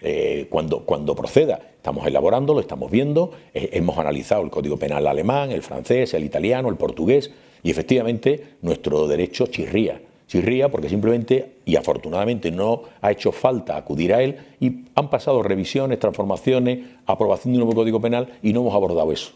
eh, 0.00 0.46
cuando, 0.48 0.84
cuando, 0.84 1.16
proceda. 1.16 1.60
Estamos 1.76 2.06
elaborándolo, 2.06 2.60
estamos 2.60 2.90
viendo, 2.90 3.32
eh, 3.52 3.70
hemos 3.72 3.98
analizado 3.98 4.42
el 4.42 4.50
Código 4.50 4.76
Penal 4.76 5.06
alemán, 5.06 5.50
el 5.50 5.62
francés, 5.62 6.14
el 6.14 6.24
italiano, 6.24 6.68
el 6.68 6.76
portugués, 6.76 7.32
y 7.64 7.70
efectivamente 7.70 8.56
nuestro 8.62 9.08
derecho 9.08 9.46
chirría 9.46 10.00
chirría 10.28 10.70
porque 10.70 10.88
simplemente 10.88 11.56
y 11.64 11.74
afortunadamente 11.74 12.52
no 12.52 12.82
ha 13.00 13.10
hecho 13.10 13.32
falta 13.32 13.76
acudir 13.76 14.14
a 14.14 14.22
él 14.22 14.36
y 14.60 14.84
han 14.94 15.10
pasado 15.10 15.42
revisiones, 15.42 15.98
transformaciones, 15.98 16.86
aprobación 17.06 17.54
de 17.54 17.58
un 17.58 17.64
nuevo 17.64 17.80
Código 17.80 18.00
Penal 18.00 18.38
y 18.42 18.52
no 18.52 18.60
hemos 18.60 18.74
abordado 18.74 19.10
eso. 19.10 19.32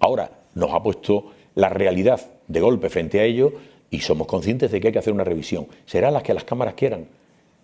Ahora 0.00 0.30
nos 0.54 0.72
ha 0.72 0.82
puesto 0.82 1.30
la 1.54 1.68
realidad 1.68 2.20
de 2.48 2.60
golpe 2.60 2.90
frente 2.90 3.20
a 3.20 3.24
ello 3.24 3.52
y 3.90 4.00
somos 4.00 4.26
conscientes 4.26 4.72
de 4.72 4.80
que 4.80 4.88
hay 4.88 4.92
que 4.92 4.98
hacer 4.98 5.12
una 5.12 5.24
revisión. 5.24 5.68
Será 5.86 6.10
las 6.10 6.24
que 6.24 6.34
las 6.34 6.44
cámaras 6.44 6.74
quieran, 6.74 7.06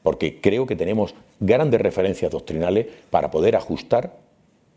porque 0.04 0.40
creo 0.40 0.64
que 0.64 0.76
tenemos 0.76 1.14
grandes 1.40 1.80
referencias 1.80 2.30
doctrinales 2.30 2.86
para 3.10 3.30
poder 3.30 3.56
ajustar 3.56 4.16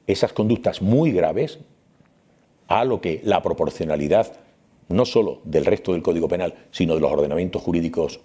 esas 0.08 0.34
conductas 0.34 0.82
muy 0.82 1.12
graves 1.12 1.60
a 2.68 2.84
lo 2.86 3.02
que 3.02 3.22
la 3.24 3.44
proporcionalidad 3.44 4.34
no 4.90 5.06
solo 5.06 5.42
del 5.44 5.66
resto 5.66 5.94
del 5.94 6.02
Código 6.02 6.28
Penal, 6.28 6.54
sino 6.72 6.96
de 6.96 7.02
los 7.02 7.12
ordenamientos 7.12 7.62
jurídicos 7.62 8.20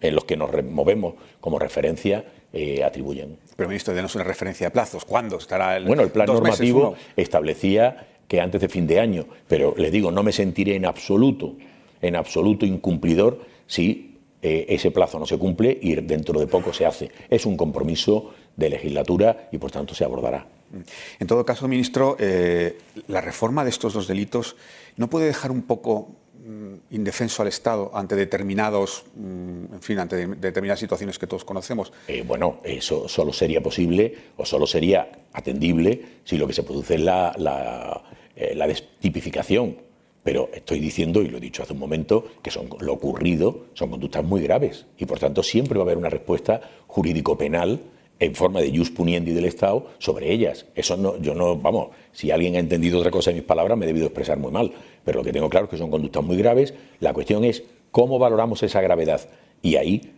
en 0.00 0.14
los 0.14 0.24
que 0.24 0.36
nos 0.36 0.50
movemos 0.64 1.14
como 1.40 1.58
referencia 1.58 2.24
eh, 2.52 2.82
atribuyen. 2.84 3.38
Pero, 3.56 3.68
ministro, 3.68 3.94
denos 3.94 4.14
una 4.14 4.24
referencia 4.24 4.66
de 4.66 4.70
plazos. 4.70 5.04
¿Cuándo 5.04 5.36
estará 5.36 5.76
el.? 5.76 5.84
Bueno, 5.84 6.02
el 6.02 6.10
plan 6.10 6.26
normativo 6.26 6.94
establecía 7.16 8.08
que 8.28 8.40
antes 8.40 8.60
de 8.60 8.68
fin 8.68 8.86
de 8.86 8.98
año, 9.00 9.26
pero 9.46 9.74
les 9.76 9.92
digo, 9.92 10.10
no 10.10 10.22
me 10.22 10.32
sentiré 10.32 10.74
en 10.74 10.86
absoluto, 10.86 11.54
en 12.00 12.16
absoluto 12.16 12.66
incumplidor 12.66 13.40
si 13.66 14.18
eh, 14.42 14.66
ese 14.68 14.90
plazo 14.90 15.18
no 15.18 15.26
se 15.26 15.38
cumple 15.38 15.78
y 15.80 15.94
dentro 15.94 16.40
de 16.40 16.46
poco 16.46 16.72
se 16.72 16.84
hace. 16.84 17.10
Es 17.30 17.46
un 17.46 17.56
compromiso 17.56 18.34
de 18.56 18.70
legislatura 18.70 19.48
y 19.52 19.58
por 19.58 19.70
tanto 19.70 19.94
se 19.94 20.04
abordará. 20.04 20.46
En 21.20 21.26
todo 21.26 21.44
caso, 21.44 21.68
ministro, 21.68 22.16
eh, 22.18 22.78
la 23.08 23.20
reforma 23.20 23.62
de 23.62 23.70
estos 23.70 23.92
dos 23.92 24.08
delitos 24.08 24.56
no 24.96 25.08
puede 25.08 25.26
dejar 25.26 25.50
un 25.50 25.62
poco 25.62 26.10
mm, 26.44 26.94
indefenso 26.94 27.42
al 27.42 27.48
Estado 27.48 27.90
ante 27.94 28.16
determinados, 28.16 29.04
mm, 29.14 29.74
en 29.74 29.82
fin, 29.82 29.98
ante 29.98 30.26
determinadas 30.26 30.80
situaciones 30.80 31.18
que 31.18 31.26
todos 31.26 31.44
conocemos. 31.44 31.92
Eh, 32.08 32.24
bueno, 32.26 32.58
eso 32.64 33.08
solo 33.08 33.32
sería 33.32 33.62
posible 33.62 34.14
o 34.36 34.44
solo 34.44 34.66
sería 34.66 35.10
atendible 35.32 36.20
si 36.24 36.36
lo 36.36 36.46
que 36.46 36.52
se 36.52 36.62
produce 36.62 36.94
es 36.94 37.00
la, 37.00 37.34
la, 37.38 38.02
eh, 38.36 38.56
destipificación. 38.66 39.76
Pero 40.22 40.50
estoy 40.54 40.78
diciendo, 40.78 41.20
y 41.20 41.28
lo 41.28 41.38
he 41.38 41.40
dicho 41.40 41.64
hace 41.64 41.72
un 41.72 41.80
momento, 41.80 42.24
que 42.42 42.52
son, 42.52 42.68
lo 42.78 42.92
ocurrido 42.92 43.66
son 43.74 43.90
conductas 43.90 44.22
muy 44.22 44.40
graves 44.40 44.86
y 44.96 45.04
por 45.04 45.18
tanto 45.18 45.42
siempre 45.42 45.76
va 45.76 45.82
a 45.82 45.86
haber 45.86 45.98
una 45.98 46.10
respuesta 46.10 46.60
jurídico-penal 46.86 47.80
en 48.22 48.34
forma 48.36 48.60
de 48.60 48.76
jus 48.76 48.90
puniendi 48.90 49.32
del 49.32 49.46
Estado 49.46 49.86
sobre 49.98 50.32
ellas. 50.32 50.66
Eso 50.76 50.96
no, 50.96 51.20
yo 51.20 51.34
no, 51.34 51.56
vamos, 51.56 51.88
si 52.12 52.30
alguien 52.30 52.54
ha 52.54 52.60
entendido 52.60 52.98
otra 52.98 53.10
cosa 53.10 53.30
de 53.30 53.36
mis 53.36 53.44
palabras 53.44 53.76
me 53.76 53.84
he 53.84 53.88
debido 53.88 54.06
expresar 54.06 54.38
muy 54.38 54.52
mal, 54.52 54.72
pero 55.04 55.18
lo 55.18 55.24
que 55.24 55.32
tengo 55.32 55.48
claro 55.48 55.64
es 55.64 55.70
que 55.70 55.76
son 55.76 55.90
conductas 55.90 56.22
muy 56.22 56.36
graves. 56.36 56.72
La 57.00 57.12
cuestión 57.12 57.44
es 57.44 57.64
cómo 57.90 58.20
valoramos 58.20 58.62
esa 58.62 58.80
gravedad. 58.80 59.28
Y 59.60 59.74
ahí, 59.74 60.12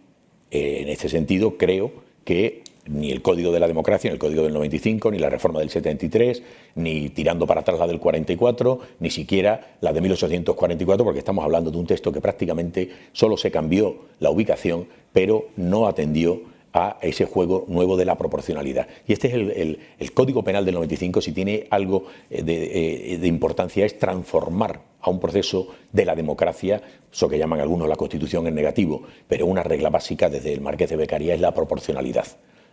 eh, 0.51 0.81
en 0.83 0.89
este 0.89 1.09
sentido, 1.09 1.57
creo 1.57 1.93
que 2.25 2.63
ni 2.87 3.11
el 3.11 3.23
Código 3.23 3.53
de 3.53 3.61
la 3.61 3.67
Democracia, 3.67 4.11
ni 4.11 4.15
el 4.15 4.19
Código 4.19 4.43
del 4.43 4.53
95, 4.53 5.11
ni 5.11 5.19
la 5.19 5.31
reforma 5.31 5.61
del 5.61 5.71
73, 5.71 6.43
ni 6.75 7.09
tirando 7.09 7.47
para 7.47 7.63
atrás 7.63 7.79
la 7.79 7.87
del 7.87 8.01
44, 8.01 8.81
ni 9.01 9.09
siquiera 9.09 9.77
la 9.81 9.95
de 9.95 10.03
1844, 10.03 11.05
porque 11.05 11.21
estamos 11.21 11.43
hablando 11.43 11.71
de 11.71 11.79
un 11.79 11.87
texto 11.87 12.13
que 12.13 12.21
prácticamente 12.21 12.91
solo 13.13 13.39
se 13.39 13.51
cambió 13.51 13.97
la 14.21 14.29
ubicación, 14.31 14.89
pero 15.13 15.49
no 15.57 15.87
atendió 15.87 16.54
a 16.75 16.99
ese 17.01 17.25
juego 17.25 17.65
nuevo 17.69 17.97
de 17.97 18.05
la 18.05 18.19
proporcionalidad. 18.19 18.89
Y 19.07 19.13
este 19.13 19.29
es 19.29 19.35
el, 19.35 20.13
Código 20.13 20.43
Penal 20.43 20.65
del 20.65 20.75
95, 20.75 21.21
si 21.21 21.33
tiene 21.33 21.67
algo 21.71 22.07
eh, 22.29 22.43
de, 22.43 23.15
eh, 23.15 23.19
de, 23.19 23.29
importancia, 23.29 23.87
es 23.87 23.99
transformar 23.99 24.81
a 25.01 25.09
un 25.09 25.21
proceso 25.21 25.69
de 25.93 26.05
la 26.05 26.17
democracia, 26.17 26.83
eso 27.13 27.29
que 27.29 27.39
llaman 27.39 27.61
algunos 27.61 27.89
la 27.89 27.97
Constitución 27.97 28.49
en 28.49 28.57
negativo, 28.57 29.03
pero 29.29 29.47
una 29.47 29.63
regla 29.63 29.89
básica 29.89 30.29
desde 30.29 30.53
el 30.53 30.61
Marqués 30.61 30.91
de 30.91 30.97
Becaría 30.97 31.35
es 31.35 31.41
la 31.41 31.55
proporcionalidad. 31.55 32.27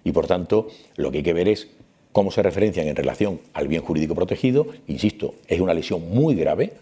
Y 0.04 0.12
por 0.12 0.26
tanto, 0.26 0.68
lo 0.96 1.12
que 1.12 1.20
hay 1.20 1.24
que 1.24 1.34
ver 1.34 1.48
es 1.48 1.70
cómo 2.12 2.32
se 2.32 2.42
referencian 2.42 2.88
en 2.88 2.96
relación 2.96 3.40
al 3.54 3.68
bien 3.68 3.84
jurídico 3.84 4.16
protegido. 4.16 4.68
Insisto, 4.88 5.36
es 5.48 5.62
una 5.62 5.76
lesión 5.76 6.10
muy 6.10 6.34
grave, 6.34 6.74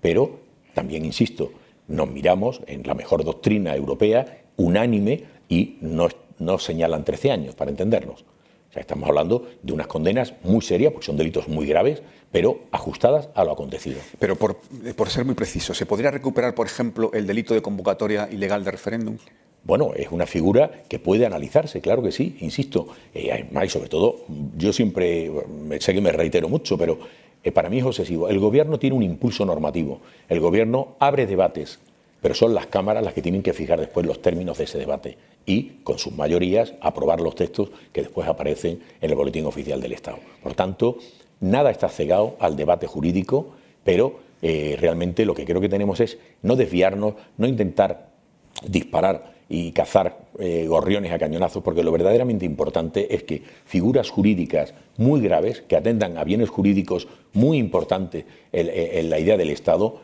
pero 0.00 0.40
también, 0.72 1.04
insisto, 1.04 1.52
nos 1.88 2.10
miramos 2.10 2.62
en 2.66 2.82
la 2.86 2.94
mejor 2.94 3.24
doctrina 3.24 3.76
europea, 3.76 4.42
unánime, 4.56 5.24
y 5.48 5.76
no, 5.82 6.08
no 6.44 6.58
señalan 6.58 7.04
13 7.04 7.30
años, 7.30 7.54
para 7.54 7.70
entendernos. 7.70 8.24
O 8.70 8.72
sea, 8.72 8.80
estamos 8.80 9.08
hablando 9.08 9.46
de 9.62 9.72
unas 9.72 9.86
condenas 9.86 10.32
muy 10.44 10.62
serias, 10.62 10.92
porque 10.92 11.06
son 11.06 11.16
delitos 11.16 11.46
muy 11.46 11.66
graves, 11.66 12.02
pero 12.30 12.60
ajustadas 12.72 13.28
a 13.34 13.44
lo 13.44 13.52
acontecido. 13.52 13.98
Pero 14.18 14.36
por, 14.36 14.56
por 14.96 15.10
ser 15.10 15.26
muy 15.26 15.34
preciso, 15.34 15.74
¿se 15.74 15.84
podría 15.84 16.10
recuperar, 16.10 16.54
por 16.54 16.66
ejemplo, 16.66 17.10
el 17.12 17.26
delito 17.26 17.52
de 17.52 17.60
convocatoria 17.60 18.28
ilegal 18.32 18.64
de 18.64 18.70
referéndum? 18.70 19.18
Bueno, 19.64 19.92
es 19.94 20.10
una 20.10 20.26
figura 20.26 20.82
que 20.88 20.98
puede 20.98 21.24
analizarse, 21.24 21.80
claro 21.80 22.02
que 22.02 22.10
sí, 22.10 22.36
insisto. 22.40 22.88
Eh, 23.14 23.46
y 23.62 23.68
sobre 23.68 23.88
todo, 23.88 24.24
yo 24.56 24.72
siempre, 24.72 25.30
sé 25.78 25.94
que 25.94 26.00
me 26.00 26.10
reitero 26.10 26.48
mucho, 26.48 26.76
pero 26.76 26.98
eh, 27.44 27.52
para 27.52 27.68
mí 27.68 27.78
es 27.78 27.84
obsesivo. 27.84 28.28
El 28.28 28.40
gobierno 28.40 28.78
tiene 28.78 28.96
un 28.96 29.02
impulso 29.02 29.44
normativo. 29.44 30.00
El 30.28 30.40
gobierno 30.40 30.96
abre 30.98 31.26
debates, 31.26 31.78
pero 32.22 32.34
son 32.34 32.54
las 32.54 32.66
cámaras 32.66 33.04
las 33.04 33.12
que 33.12 33.20
tienen 33.20 33.42
que 33.42 33.52
fijar 33.52 33.78
después 33.80 34.06
los 34.06 34.22
términos 34.22 34.56
de 34.56 34.64
ese 34.64 34.78
debate 34.78 35.18
y, 35.44 35.80
con 35.82 35.98
sus 35.98 36.14
mayorías, 36.14 36.72
aprobar 36.80 37.20
los 37.20 37.34
textos 37.34 37.70
que 37.92 38.02
después 38.02 38.26
aparecen 38.28 38.80
en 39.00 39.10
el 39.10 39.16
Boletín 39.16 39.44
Oficial 39.44 39.80
del 39.80 39.92
Estado. 39.92 40.18
Por 40.42 40.54
tanto, 40.54 40.98
nada 41.40 41.70
está 41.70 41.88
cegado 41.88 42.36
al 42.38 42.56
debate 42.56 42.86
jurídico, 42.86 43.56
pero 43.84 44.20
eh, 44.40 44.76
realmente 44.80 45.26
lo 45.26 45.34
que 45.34 45.44
creo 45.44 45.60
que 45.60 45.68
tenemos 45.68 46.00
es 46.00 46.16
no 46.42 46.54
desviarnos, 46.54 47.14
no 47.36 47.48
intentar 47.48 48.10
disparar 48.66 49.32
y 49.48 49.72
cazar 49.72 50.18
eh, 50.38 50.66
gorriones 50.66 51.12
a 51.12 51.18
cañonazos, 51.18 51.62
porque 51.62 51.82
lo 51.82 51.92
verdaderamente 51.92 52.46
importante 52.46 53.14
es 53.14 53.24
que 53.24 53.42
figuras 53.66 54.10
jurídicas 54.10 54.74
muy 54.96 55.20
graves, 55.20 55.60
que 55.60 55.76
atendan 55.76 56.16
a 56.16 56.24
bienes 56.24 56.48
jurídicos 56.48 57.08
muy 57.32 57.58
importantes 57.58 58.24
en, 58.52 59.10
la 59.10 59.18
idea 59.18 59.36
del 59.36 59.50
Estado, 59.50 60.00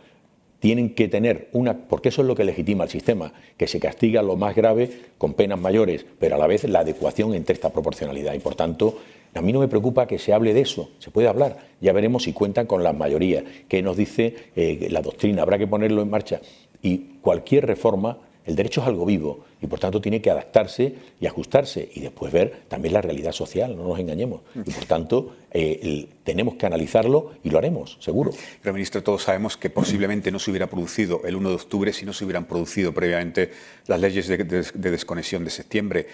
tienen 0.60 0.94
que 0.94 1.08
tener 1.08 1.48
una, 1.52 1.86
porque 1.86 2.08
eso 2.08 2.22
es 2.22 2.28
lo 2.28 2.34
que 2.34 2.44
legitima 2.44 2.84
el 2.84 2.90
sistema, 2.90 3.32
que 3.56 3.66
se 3.66 3.78
castiga 3.78 4.22
lo 4.22 4.36
más 4.36 4.56
grave 4.56 4.90
con 5.16 5.34
penas 5.34 5.58
mayores, 5.58 6.04
pero 6.18 6.34
a 6.34 6.38
la 6.38 6.46
vez 6.46 6.64
la 6.64 6.80
adecuación 6.80 7.34
entre 7.34 7.54
esta 7.54 7.70
proporcionalidad. 7.70 8.34
Y 8.34 8.40
por 8.40 8.54
tanto, 8.54 8.98
a 9.34 9.40
mí 9.40 9.52
no 9.52 9.60
me 9.60 9.68
preocupa 9.68 10.06
que 10.06 10.18
se 10.18 10.32
hable 10.32 10.54
de 10.54 10.62
eso, 10.62 10.90
se 10.98 11.10
puede 11.10 11.28
hablar, 11.28 11.58
ya 11.80 11.92
veremos 11.92 12.24
si 12.24 12.32
cuentan 12.32 12.66
con 12.66 12.82
la 12.82 12.92
mayoría, 12.92 13.44
que 13.68 13.82
nos 13.82 13.96
dice 13.96 14.34
eh, 14.56 14.88
la 14.90 15.02
doctrina, 15.02 15.42
habrá 15.42 15.58
que 15.58 15.66
ponerlo 15.66 16.02
en 16.02 16.10
marcha. 16.10 16.40
Y 16.82 16.98
cualquier 17.20 17.66
reforma 17.66 18.18
el 18.48 18.56
derecho 18.56 18.80
es 18.80 18.86
algo 18.86 19.04
vivo 19.04 19.44
y 19.60 19.66
por 19.66 19.78
tanto 19.78 20.00
tiene 20.00 20.22
que 20.22 20.30
adaptarse 20.30 20.94
y 21.20 21.26
ajustarse 21.26 21.90
y 21.94 22.00
después 22.00 22.32
ver 22.32 22.62
también 22.66 22.94
la 22.94 23.02
realidad 23.02 23.32
social, 23.32 23.76
no 23.76 23.86
nos 23.86 23.98
engañemos. 23.98 24.40
Y 24.54 24.70
por 24.70 24.86
tanto 24.86 25.36
eh, 25.50 26.08
tenemos 26.24 26.54
que 26.54 26.64
analizarlo 26.64 27.32
y 27.44 27.50
lo 27.50 27.58
haremos, 27.58 27.98
seguro. 28.00 28.30
Pero 28.62 28.72
ministro, 28.72 29.02
todos 29.02 29.22
sabemos 29.22 29.58
que 29.58 29.68
posiblemente 29.68 30.30
no 30.30 30.38
se 30.38 30.50
hubiera 30.50 30.66
producido 30.66 31.20
el 31.26 31.36
1 31.36 31.50
de 31.50 31.54
octubre 31.56 31.92
si 31.92 32.06
no 32.06 32.14
se 32.14 32.24
hubieran 32.24 32.46
producido 32.46 32.94
previamente 32.94 33.50
las 33.86 34.00
leyes 34.00 34.26
de, 34.28 34.38
desconexión 34.38 35.44
de 35.44 35.50
septiembre. 35.50 36.06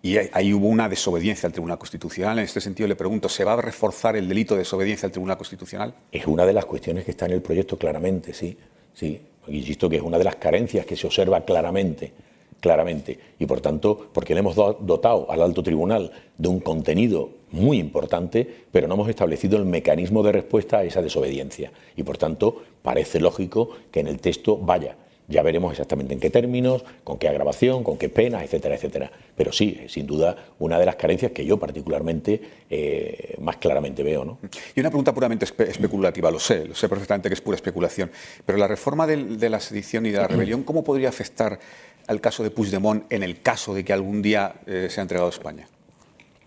Y 0.00 0.16
ahí 0.16 0.54
hubo 0.54 0.68
una 0.68 0.88
desobediencia 0.88 1.48
al 1.48 1.52
Tribunal 1.52 1.76
Constitucional. 1.76 2.38
En 2.38 2.44
este 2.44 2.60
sentido, 2.60 2.88
le 2.88 2.94
pregunto, 2.94 3.28
¿se 3.28 3.42
va 3.42 3.54
a 3.54 3.60
reforzar 3.60 4.16
el 4.16 4.28
delito 4.28 4.54
de 4.54 4.60
desobediencia 4.60 5.06
al 5.06 5.12
Tribunal 5.12 5.36
Constitucional? 5.36 5.92
Es 6.12 6.24
una 6.26 6.46
de 6.46 6.52
las 6.52 6.66
cuestiones 6.66 7.04
que 7.04 7.10
está 7.10 7.26
en 7.26 7.32
el 7.32 7.42
proyecto 7.42 7.76
claramente, 7.76 8.32
sí. 8.32 8.56
sí 8.94 9.20
insisto 9.48 9.88
que 9.88 9.96
es 9.96 10.02
una 10.02 10.18
de 10.18 10.24
las 10.24 10.36
carencias 10.36 10.86
que 10.86 10.96
se 10.96 11.06
observa 11.06 11.44
claramente, 11.44 12.12
claramente, 12.60 13.18
y 13.38 13.46
por 13.46 13.60
tanto, 13.60 14.08
porque 14.12 14.34
le 14.34 14.40
hemos 14.40 14.54
dotado 14.54 15.30
al 15.30 15.42
alto 15.42 15.62
tribunal 15.62 16.10
de 16.36 16.48
un 16.48 16.60
contenido 16.60 17.30
muy 17.52 17.78
importante, 17.78 18.46
pero 18.70 18.86
no 18.86 18.94
hemos 18.94 19.08
establecido 19.08 19.56
el 19.58 19.64
mecanismo 19.64 20.22
de 20.22 20.32
respuesta 20.32 20.78
a 20.78 20.84
esa 20.84 21.02
desobediencia. 21.02 21.72
Y 21.96 22.02
por 22.02 22.18
tanto, 22.18 22.62
parece 22.82 23.20
lógico 23.20 23.70
que 23.90 24.00
en 24.00 24.08
el 24.08 24.20
texto 24.20 24.56
vaya 24.56 24.96
ya 25.30 25.42
veremos 25.42 25.70
exactamente 25.70 26.12
en 26.12 26.20
qué 26.20 26.28
términos, 26.28 26.84
con 27.04 27.16
qué 27.16 27.28
agravación, 27.28 27.84
con 27.84 27.96
qué 27.96 28.08
pena, 28.08 28.42
etcétera, 28.42 28.74
etcétera. 28.74 29.10
Pero 29.36 29.52
sí, 29.52 29.80
sin 29.88 30.06
duda, 30.06 30.36
una 30.58 30.78
de 30.78 30.84
las 30.84 30.96
carencias 30.96 31.30
que 31.32 31.46
yo 31.46 31.56
particularmente 31.56 32.40
eh, 32.68 33.36
más 33.40 33.56
claramente 33.56 34.02
veo. 34.02 34.24
¿no? 34.24 34.38
Y 34.74 34.80
una 34.80 34.90
pregunta 34.90 35.14
puramente 35.14 35.44
especulativa, 35.44 36.30
lo 36.30 36.40
sé, 36.40 36.66
lo 36.66 36.74
sé 36.74 36.88
perfectamente 36.88 37.28
que 37.28 37.34
es 37.34 37.40
pura 37.40 37.54
especulación, 37.54 38.10
pero 38.44 38.58
la 38.58 38.66
reforma 38.66 39.06
de, 39.06 39.48
la 39.48 39.60
sedición 39.60 40.04
y 40.06 40.10
de 40.10 40.18
la 40.18 40.26
rebelión, 40.26 40.64
¿cómo 40.64 40.82
podría 40.82 41.08
afectar 41.08 41.60
al 42.08 42.20
caso 42.20 42.42
de 42.42 42.50
Puigdemont 42.50 43.10
en 43.12 43.22
el 43.22 43.40
caso 43.40 43.72
de 43.72 43.84
que 43.84 43.92
algún 43.92 44.22
día 44.22 44.56
eh, 44.66 44.88
sea 44.90 45.02
entregado 45.02 45.28
a 45.28 45.32
España? 45.32 45.68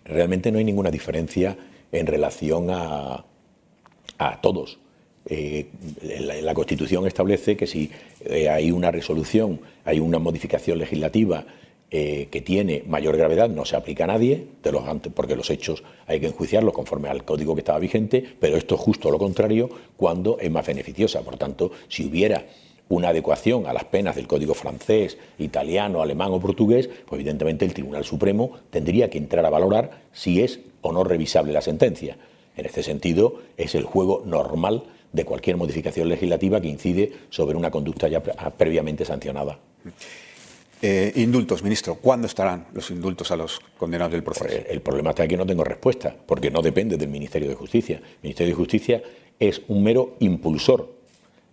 Realmente 0.04 0.52
no 0.52 0.58
hay 0.58 0.64
ninguna 0.64 0.90
diferencia 0.90 1.56
en 1.90 2.06
relación 2.06 2.68
a, 2.70 3.24
a 4.18 4.40
todos. 4.42 4.78
Eh, 5.26 5.66
la, 6.42 6.54
Constitución 6.54 7.06
establece 7.06 7.56
que 7.56 7.66
si 7.66 7.90
eh, 8.24 8.48
hay 8.48 8.70
una 8.70 8.90
resolución, 8.90 9.60
hay 9.84 9.98
una 9.98 10.18
modificación 10.18 10.78
legislativa 10.78 11.46
eh, 11.90 12.28
que 12.30 12.40
tiene 12.40 12.82
mayor 12.86 13.16
gravedad, 13.16 13.48
no 13.48 13.64
se 13.64 13.76
aplica 13.76 14.04
a 14.04 14.08
nadie, 14.08 14.46
porque 15.14 15.36
los 15.36 15.48
hechos 15.50 15.82
hay 16.06 16.20
que 16.20 16.26
enjuiciarlos 16.26 16.74
conforme 16.74 17.08
al 17.08 17.24
código 17.24 17.54
que 17.54 17.60
estaba 17.60 17.78
vigente, 17.78 18.24
pero 18.38 18.56
esto 18.56 18.74
es 18.74 18.80
justo 18.80 19.10
lo 19.10 19.18
contrario 19.18 19.70
cuando 19.96 20.38
es 20.40 20.50
más 20.50 20.66
beneficiosa. 20.66 21.22
Por 21.22 21.36
tanto, 21.36 21.70
si 21.88 22.06
hubiera 22.06 22.44
una 22.88 23.08
adecuación 23.08 23.66
a 23.66 23.72
las 23.72 23.84
penas 23.84 24.16
del 24.16 24.26
código 24.26 24.54
francés, 24.54 25.16
italiano, 25.38 26.02
alemán 26.02 26.32
o 26.32 26.40
portugués, 26.40 26.88
pues 27.06 27.20
evidentemente 27.20 27.64
el 27.64 27.72
Tribunal 27.72 28.04
Supremo 28.04 28.58
tendría 28.70 29.08
que 29.08 29.18
entrar 29.18 29.46
a 29.46 29.50
valorar 29.50 30.02
si 30.12 30.42
es 30.42 30.60
o 30.82 30.92
no 30.92 31.04
revisable 31.04 31.52
la 31.52 31.62
sentencia. 31.62 32.18
En 32.56 32.66
este 32.66 32.82
sentido, 32.82 33.40
es 33.56 33.74
el 33.74 33.84
juego 33.84 34.22
normal 34.26 34.84
de 35.14 35.24
cualquier 35.24 35.56
modificación 35.56 36.08
legislativa 36.08 36.60
que 36.60 36.68
incide 36.68 37.12
sobre 37.30 37.56
una 37.56 37.70
conducta 37.70 38.08
ya 38.08 38.20
previamente 38.20 39.04
sancionada. 39.04 39.56
Eh, 40.82 41.12
indultos, 41.16 41.62
ministro. 41.62 41.94
¿Cuándo 41.94 42.26
estarán 42.26 42.66
los 42.74 42.90
indultos 42.90 43.30
a 43.30 43.36
los 43.36 43.60
condenados 43.78 44.12
del 44.12 44.24
proceso? 44.24 44.48
Pues 44.48 44.66
el 44.68 44.80
problema 44.80 45.10
está 45.10 45.26
que 45.28 45.36
no 45.36 45.46
tengo 45.46 45.62
respuesta, 45.62 46.14
porque 46.26 46.50
no 46.50 46.60
depende 46.62 46.96
del 46.96 47.08
Ministerio 47.08 47.48
de 47.48 47.54
Justicia. 47.54 47.98
El 47.98 48.22
Ministerio 48.24 48.52
de 48.52 48.56
Justicia 48.56 49.02
es 49.38 49.62
un 49.68 49.84
mero 49.84 50.16
impulsor 50.18 50.92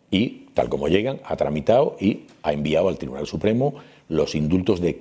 y, 0.09 0.47
tal 0.55 0.68
como 0.68 0.88
llegan, 0.88 1.22
ha 1.24 1.38
tramitado 1.38 1.97
y 1.99 2.26
ha 2.41 2.51
enviado 2.51 2.89
al 2.89 2.97
Tribunal 2.97 3.28
Supremo 3.28 3.76
los 4.09 4.34
indultos 4.34 4.82
de, 4.82 4.99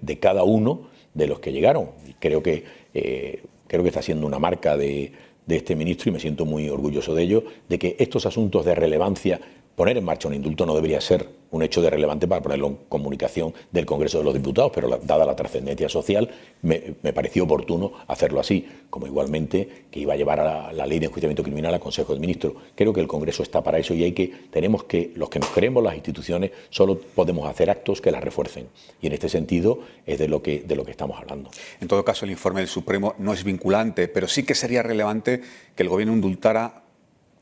de 0.00 0.18
cada 0.18 0.44
uno 0.44 0.88
de 1.12 1.26
los 1.26 1.40
que 1.40 1.52
llegaron. 1.52 1.90
Creo 2.18 2.42
que, 2.42 2.64
eh, 2.94 3.42
creo 3.66 3.82
que 3.82 3.88
está 3.90 4.00
siendo 4.00 4.26
una 4.26 4.38
marca 4.38 4.78
de, 4.78 5.12
de 5.46 5.56
este 5.56 5.74
ministro 5.74 6.10
y 6.10 6.12
me 6.12 6.20
siento 6.20 6.44
muy 6.44 6.68
orgulloso 6.68 7.14
de 7.14 7.22
ello, 7.22 7.44
de 7.68 7.78
que 7.78 7.96
estos 7.98 8.26
asuntos 8.26 8.64
de 8.64 8.74
relevancia, 8.74 9.40
poner 9.76 9.96
en 9.96 10.04
marcha 10.04 10.28
un 10.28 10.34
indulto 10.34 10.66
no 10.66 10.74
debería 10.74 11.00
ser 11.00 11.42
un 11.52 11.62
hecho 11.62 11.82
de 11.82 11.90
relevante 11.90 12.26
para 12.26 12.42
ponerlo 12.42 12.66
en 12.66 12.78
comunicación 12.88 13.52
del 13.70 13.84
Congreso 13.84 14.18
de 14.18 14.24
los 14.24 14.34
Diputados, 14.34 14.72
pero 14.74 14.98
dada 15.02 15.26
la 15.26 15.36
trascendencia 15.36 15.88
social, 15.88 16.30
me, 16.62 16.94
pareció 17.12 17.44
oportuno 17.44 17.92
hacerlo 18.08 18.40
así, 18.40 18.66
como 18.88 19.06
igualmente 19.06 19.84
que 19.90 20.00
iba 20.00 20.14
a 20.14 20.16
llevar 20.16 20.40
a 20.40 20.72
la, 20.72 20.86
ley 20.86 20.98
de 20.98 21.06
enjuiciamiento 21.06 21.42
criminal 21.42 21.74
al 21.74 21.80
Consejo 21.80 22.14
de 22.14 22.20
Ministros. 22.20 22.54
Creo 22.74 22.92
que 22.94 23.00
el 23.00 23.06
Congreso 23.06 23.42
está 23.42 23.62
para 23.62 23.78
eso 23.78 23.92
y 23.92 24.02
hay 24.02 24.12
que, 24.12 24.32
tenemos 24.50 24.84
que, 24.84 25.12
los 25.14 25.28
que 25.28 25.38
nos 25.38 25.50
creemos 25.50 25.84
las 25.84 25.94
instituciones, 25.94 26.52
solo 26.70 26.98
podemos 26.98 27.46
hacer 27.48 27.68
actos 27.68 28.00
que 28.00 28.10
las 28.10 28.24
refuercen. 28.24 28.68
Y 29.02 29.08
en 29.08 29.12
este 29.12 29.28
sentido 29.28 29.80
es 30.06 30.18
de 30.18 30.28
lo 30.28 30.42
que, 30.42 30.60
de 30.60 30.74
lo 30.74 30.86
que 30.86 30.90
estamos 30.90 31.18
hablando. 31.20 31.50
En 31.80 31.88
todo 31.88 32.02
caso, 32.02 32.24
el 32.24 32.30
informe 32.30 32.60
del 32.60 32.68
Supremo 32.68 33.14
no 33.18 33.34
es 33.34 33.44
vinculante, 33.44 34.08
pero 34.08 34.26
sí 34.26 34.42
que 34.42 34.54
sería 34.54 34.82
relevante 34.82 35.42
que 35.74 35.82
el 35.82 35.90
Gobierno 35.90 36.14
indultara 36.14 36.82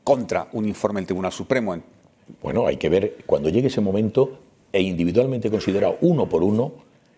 contra 0.03 0.49
un 0.51 0.67
informe 0.67 0.99
del 0.99 1.07
Tribunal 1.07 1.31
Supremo 1.31 1.73
bueno, 2.41 2.67
hay 2.67 2.77
que 2.77 2.89
ver 2.89 3.17
cuando 3.25 3.49
llegue 3.49 3.67
ese 3.67 3.81
momento 3.81 4.39
e 4.71 4.81
individualmente 4.81 5.49
considerado 5.49 5.97
uno 6.01 6.27
por 6.27 6.43
uno, 6.43 6.73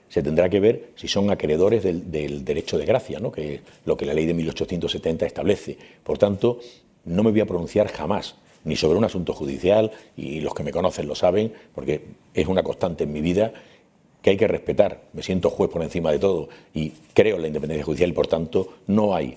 se 0.09 0.22
tendrá 0.22 0.49
que 0.49 0.59
ver 0.59 0.91
si 0.95 1.07
son 1.07 1.32
acreedores 1.32 1.84
del, 1.84 2.45
derecho 2.45 2.78
de 2.78 2.86
gracia, 2.86 3.20
¿no? 3.20 3.32
que 3.32 3.55
es 3.55 3.61
lo 3.86 3.97
que 3.97 4.05
la 4.05 4.14
ley 4.14 4.26
de 4.26 4.34
1870 4.34 5.26
establece. 5.26 5.78
Por 6.03 6.18
tanto, 6.18 6.59
no 7.05 7.24
me 7.24 7.32
voy 7.32 7.39
a 7.39 7.45
pronunciar 7.45 7.88
jamás 7.88 8.36
ni 8.64 8.76
sobre 8.76 8.97
un 8.97 9.03
asunto 9.03 9.34
judicial, 9.34 9.91
y 10.16 10.39
los 10.39 10.53
que 10.53 10.64
me 10.64 10.72
conocen 10.72 11.07
lo 11.07 11.16
saben, 11.16 11.51
porque 11.76 12.01
es 12.34 12.47
una 12.47 12.64
constante 12.64 13.03
en 13.03 13.11
mi 13.11 13.22
vida 13.22 13.53
que 14.22 14.30
hay 14.30 14.38
que 14.38 14.47
respetar. 14.47 15.01
Me 15.14 15.22
siento 15.22 15.49
juez 15.49 15.70
por 15.70 15.84
encima 15.84 16.11
de 16.11 16.20
todo 16.20 16.47
y 16.74 16.91
creo 17.14 17.36
en 17.36 17.41
la 17.41 17.47
independencia 17.47 17.84
judicial 17.84 18.09
y, 18.09 18.14
por 18.14 18.28
tanto, 18.28 18.70
no 18.88 19.14
hay. 19.14 19.36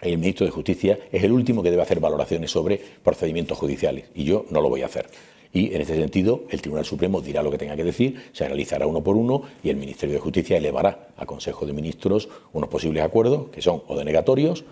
El 0.00 0.18
ministro 0.18 0.44
de 0.44 0.52
Justicia 0.52 0.98
es 1.10 1.22
el 1.22 1.32
último 1.32 1.62
que 1.62 1.70
debe 1.70 1.82
hacer 1.82 2.00
valoraciones 2.00 2.50
sobre 2.50 2.80
procedimientos 3.02 3.58
judiciales 3.58 4.06
y 4.14 4.24
yo 4.24 4.44
no 4.50 4.60
lo 4.60 4.68
voy 4.68 4.82
a 4.82 4.86
hacer. 4.86 5.08
Y 5.52 5.74
en 5.74 5.80
este 5.80 5.96
sentido, 5.96 6.44
el 6.50 6.60
Tribunal 6.60 6.84
Supremo 6.84 7.22
dirá 7.22 7.42
lo 7.42 7.50
que 7.50 7.56
tenga 7.56 7.76
que 7.76 7.84
decir, 7.84 8.30
se 8.32 8.44
analizará 8.44 8.86
uno 8.86 9.02
por 9.02 9.16
uno 9.16 9.42
y 9.62 9.70
el 9.70 9.76
Ministerio 9.76 10.14
de 10.14 10.20
Justicia 10.20 10.58
elevará 10.58 11.08
a 11.16 11.24
Consejo 11.24 11.64
de 11.64 11.72
Ministros 11.72 12.28
unos 12.52 12.68
posibles 12.68 13.02
acuerdos 13.02 13.48
que 13.50 13.62
son 13.62 13.82
o 13.86 13.96
denegatorios 13.96 14.64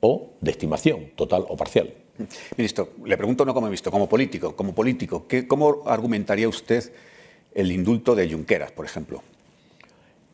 o 0.00 0.30
de 0.40 0.50
estimación 0.50 1.12
total 1.14 1.44
o 1.48 1.56
parcial. 1.56 1.94
Ministro, 2.56 2.90
le 3.04 3.16
pregunto 3.16 3.44
no 3.44 3.54
como 3.54 3.70
visto, 3.70 3.90
como 3.90 4.08
político, 4.08 4.56
como 4.56 4.74
político, 4.74 5.26
¿cómo 5.46 5.82
argumentaría 5.86 6.48
usted 6.48 6.92
el 7.54 7.70
indulto 7.70 8.14
de 8.14 8.30
Junqueras, 8.30 8.72
por 8.72 8.84
ejemplo? 8.84 9.22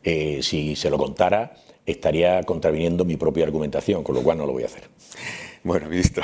Eh, 0.03 0.39
si 0.41 0.75
se 0.75 0.89
lo 0.89 0.97
contara, 0.97 1.53
estaría 1.91 2.43
contraviniendo 2.43 3.05
mi 3.05 3.17
propia 3.17 3.45
argumentación, 3.45 4.03
con 4.03 4.15
lo 4.15 4.21
cual 4.21 4.37
no 4.37 4.45
lo 4.45 4.53
voy 4.53 4.63
a 4.63 4.67
hacer. 4.67 4.83
Bueno, 5.61 5.89
ministro, 5.89 6.23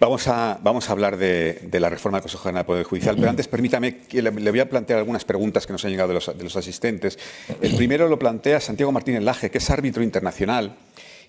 vamos 0.00 0.28
a, 0.28 0.58
vamos 0.62 0.88
a 0.88 0.92
hablar 0.92 1.16
de, 1.16 1.68
la 1.72 1.88
reforma 1.88 2.18
del 2.18 2.22
Consejo 2.22 2.44
General 2.44 2.62
del 2.62 2.66
Poder 2.66 2.84
Judicial, 2.84 3.16
pero 3.16 3.28
antes 3.28 3.48
permítame 3.48 3.98
que 3.98 4.22
le, 4.22 4.30
voy 4.30 4.60
a 4.60 4.68
plantear 4.68 5.00
algunas 5.00 5.24
preguntas 5.24 5.66
que 5.66 5.72
nos 5.72 5.84
han 5.84 5.90
llegado 5.90 6.08
de 6.08 6.14
los, 6.14 6.38
de 6.38 6.44
los 6.44 6.54
asistentes. 6.56 7.18
El 7.60 7.74
primero 7.74 8.08
lo 8.08 8.18
plantea 8.20 8.60
Santiago 8.60 8.92
Martínez 8.92 9.22
Laje, 9.22 9.50
que 9.50 9.58
es 9.58 9.68
árbitro 9.68 10.04
internacional 10.04 10.76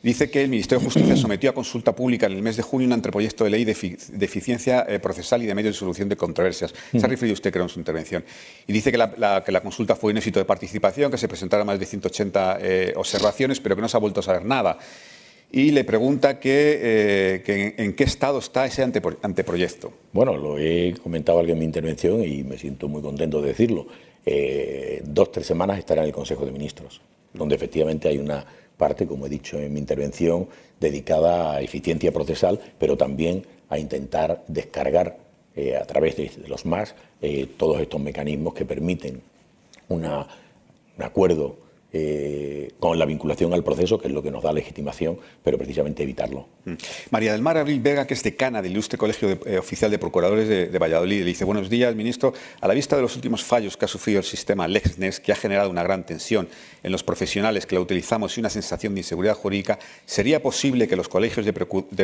dice 0.04 0.30
que 0.30 0.44
el 0.44 0.50
Ministerio 0.50 0.80
de 0.80 0.86
Justicia 0.86 1.16
sometió 1.16 1.50
a 1.50 1.54
consulta 1.54 1.96
pública 1.96 2.26
en 2.26 2.34
el 2.34 2.42
mes 2.42 2.58
de 2.58 2.62
junio 2.62 2.86
un 2.86 2.94
anteproyecto 2.94 3.46
de 3.46 3.50
ley 3.50 3.64
de, 3.64 3.72
eficiencia 3.72 4.86
eh, 4.88 5.00
procesal 5.00 5.42
y 5.42 5.46
de 5.46 5.56
medios 5.56 5.76
de 5.76 5.80
solución 5.80 6.10
de 6.10 6.18
controversias. 6.18 6.74
Se 6.92 7.04
ha 7.04 7.08
referido 7.08 7.34
usted, 7.34 7.52
creo, 7.52 7.64
en 7.64 7.70
su 7.70 7.80
intervención. 7.80 8.24
Y 8.68 8.74
dice 8.74 8.92
que 8.92 8.98
la, 8.98 9.62
consulta 9.64 9.96
fue 9.96 10.12
un 10.12 10.18
éxito 10.18 10.40
de 10.40 10.46
participación, 10.46 11.10
que 11.10 11.18
se 11.18 11.30
presentaron 11.30 11.66
más 11.66 11.80
de 11.80 11.86
180 11.86 12.58
eh, 12.62 12.94
observaciones, 12.98 13.62
pero 13.62 13.78
que 13.78 13.82
no 13.82 13.88
se 13.88 13.96
ha 13.96 14.02
vuelto 14.02 14.20
a 14.20 14.24
saber 14.24 14.44
nada. 14.44 14.78
Y 15.52 15.72
le 15.72 15.86
pregunta 15.86 16.38
que, 16.40 17.42
eh, 17.48 17.74
en, 17.78 17.94
qué 17.94 18.04
estado 18.04 18.40
está 18.40 18.66
ese 18.66 18.84
anteproyecto. 18.84 19.94
Bueno, 20.12 20.36
lo 20.36 20.60
he 20.60 20.96
comentado 21.02 21.40
alguien 21.40 21.56
en 21.56 21.60
mi 21.60 21.66
intervención 21.66 22.24
y 22.24 22.44
me 22.44 22.58
siento 22.58 22.90
muy 22.90 23.02
contento 23.02 23.42
de 23.42 23.50
decirlo. 23.50 23.88
dos, 25.06 25.32
tres 25.32 25.46
semanas 25.48 25.80
estará 25.80 26.02
en 26.02 26.08
el 26.08 26.14
Consejo 26.14 26.46
de 26.46 26.52
Ministros, 26.52 27.02
donde 27.34 27.56
efectivamente 27.56 28.10
hay 28.10 28.18
una 28.18 28.46
parte, 28.78 29.08
como 29.08 29.26
he 29.26 29.30
dicho 29.30 29.60
en 29.60 29.74
mi 29.74 29.80
intervención, 29.80 30.48
dedicada 30.80 31.56
a 31.56 31.62
eficiencia 31.62 32.12
procesal, 32.12 32.60
pero 32.78 32.98
también 32.98 33.46
a 33.70 33.78
intentar 33.78 34.44
descargar 34.48 35.18
eh, 35.56 35.76
a 35.76 35.86
través 35.86 36.18
de, 36.18 36.32
los 36.48 36.66
más 36.66 36.96
eh, 37.22 37.48
todos 37.58 37.80
estos 37.80 38.02
mecanismos 38.02 38.54
que 38.54 38.66
permiten 38.66 39.22
un 39.90 40.06
acuerdo 40.98 41.58
eh, 41.96 42.72
con 42.80 42.98
la 42.98 43.06
vinculación 43.06 43.54
al 43.54 43.64
proceso, 43.64 44.00
que 44.00 44.08
es 44.08 44.14
lo 44.16 44.24
que 44.24 44.32
nos 44.32 44.42
da 44.42 44.52
legitimación, 44.52 45.20
pero 45.44 45.60
precisamente 45.60 46.02
evitarlo. 46.02 46.48
Mm. 46.66 46.74
María 47.12 47.34
del 47.34 47.44
Mar 47.44 47.56
Abril 47.56 47.80
Vega, 47.82 48.08
que 48.08 48.16
es 48.16 48.24
decana 48.24 48.64
del 48.64 48.72
Ilustre 48.72 48.98
Colegio 48.98 49.38
eh, 49.46 49.60
Oficial 49.60 49.92
de 49.92 50.00
Procuradores 50.00 50.48
de, 50.48 50.80
Valladolid, 50.80 51.20
le 51.20 51.26
dice, 51.26 51.46
buenos 51.46 51.70
días, 51.70 51.96
ministro, 51.96 52.34
a 52.62 52.68
la 52.68 52.74
vista 52.74 52.96
de 52.96 53.04
los 53.04 53.16
últimos 53.16 53.44
fallos 53.44 53.78
que 53.78 53.86
ha 53.86 53.88
sufrido 53.88 54.18
el 54.18 54.26
sistema 54.26 54.68
LexNex, 54.68 55.20
que 55.20 55.34
ha 55.34 55.36
generado 55.36 55.70
una 55.70 55.84
gran 55.84 56.04
tensión 56.04 56.48
en 56.82 56.92
los 56.92 57.04
profesionales 57.04 57.68
que 57.68 57.76
la 57.76 57.82
utilizamos 57.82 58.36
y 58.38 58.40
una 58.40 58.50
sensación 58.50 58.96
de 58.96 59.02
inseguridad 59.02 59.36
jurídica, 59.36 59.78
¿sería 60.08 60.42
posible 60.42 60.88
que 60.88 60.96
los 60.96 61.08
colegios 61.08 61.46
de, 61.46 61.54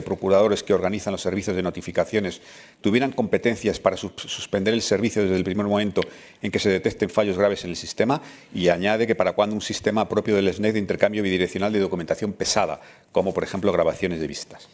procuradores 0.04 0.62
que 0.62 0.76
organizan 0.76 1.14
los 1.14 1.22
servicios 1.22 1.56
de 1.56 1.64
notificaciones 1.64 2.42
tuvieran 2.82 3.12
competencias 3.12 3.80
para 3.80 3.98
suspender 3.98 4.76
el 4.76 4.84
servicio 4.84 5.24
desde 5.24 5.36
el 5.36 5.44
primer 5.44 5.66
momento 5.66 6.02
en 6.44 6.52
que 6.52 6.60
se 6.60 6.70
detecten 6.70 7.10
fallos 7.10 7.40
graves 7.40 7.64
en 7.64 7.72
el 7.72 7.76
sistema? 7.76 8.22
Y 8.54 8.70
añade 8.70 9.08
que 9.08 9.16
para 9.16 9.34
cuando 9.34 9.56
un 9.56 9.62
sistema 9.62 9.79
sistema 9.80 10.10
propio 10.10 10.36
del 10.36 10.54
SNEC 10.54 10.74
de 10.74 10.80
intercambio 10.80 11.24
bidireccional 11.24 11.72
de 11.72 11.80
documentación 11.80 12.34
pesada, 12.34 12.82
como 13.14 13.34
por 13.34 13.46
ejemplo 13.46 13.72
grabaciones 13.72 14.20
de 14.20 14.28
vistas? 14.28 14.68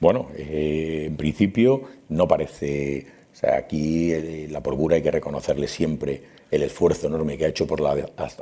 Bueno, 0.00 0.28
eh, 0.36 1.04
en 1.06 1.16
principio 1.16 1.84
no 2.10 2.28
parece. 2.28 3.06
O 3.32 3.36
sea, 3.36 3.56
aquí 3.56 4.12
eh, 4.12 4.48
la 4.50 4.62
Procura 4.62 4.96
hay 4.96 5.02
que 5.02 5.10
reconocerle 5.10 5.66
siempre 5.66 6.22
el 6.50 6.62
esfuerzo 6.62 7.06
enorme 7.06 7.38
que 7.38 7.46
ha 7.46 7.48
hecho 7.48 7.66
por 7.66 7.80
la 7.80 7.92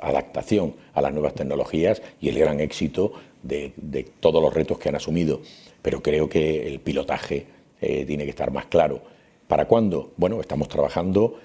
adaptación 0.02 0.74
a 0.92 1.02
las 1.02 1.12
nuevas 1.12 1.34
tecnologías 1.34 2.02
y 2.20 2.30
el 2.30 2.38
gran 2.40 2.58
éxito 2.58 3.12
de, 3.44 3.72
todos 4.18 4.42
los 4.42 4.52
retos 4.52 4.76
que 4.76 4.88
han 4.88 4.96
asumido. 4.96 5.40
Pero 5.82 6.02
creo 6.02 6.28
que 6.28 6.66
el 6.66 6.80
pilotaje 6.80 7.46
eh, 7.80 8.04
tiene 8.06 8.24
que 8.24 8.30
estar 8.30 8.50
más 8.50 8.66
claro. 8.66 9.00
¿Para 9.46 9.66
cuándo? 9.66 10.14
Bueno, 10.16 10.40
estamos 10.40 10.66
trabajando 10.66 11.38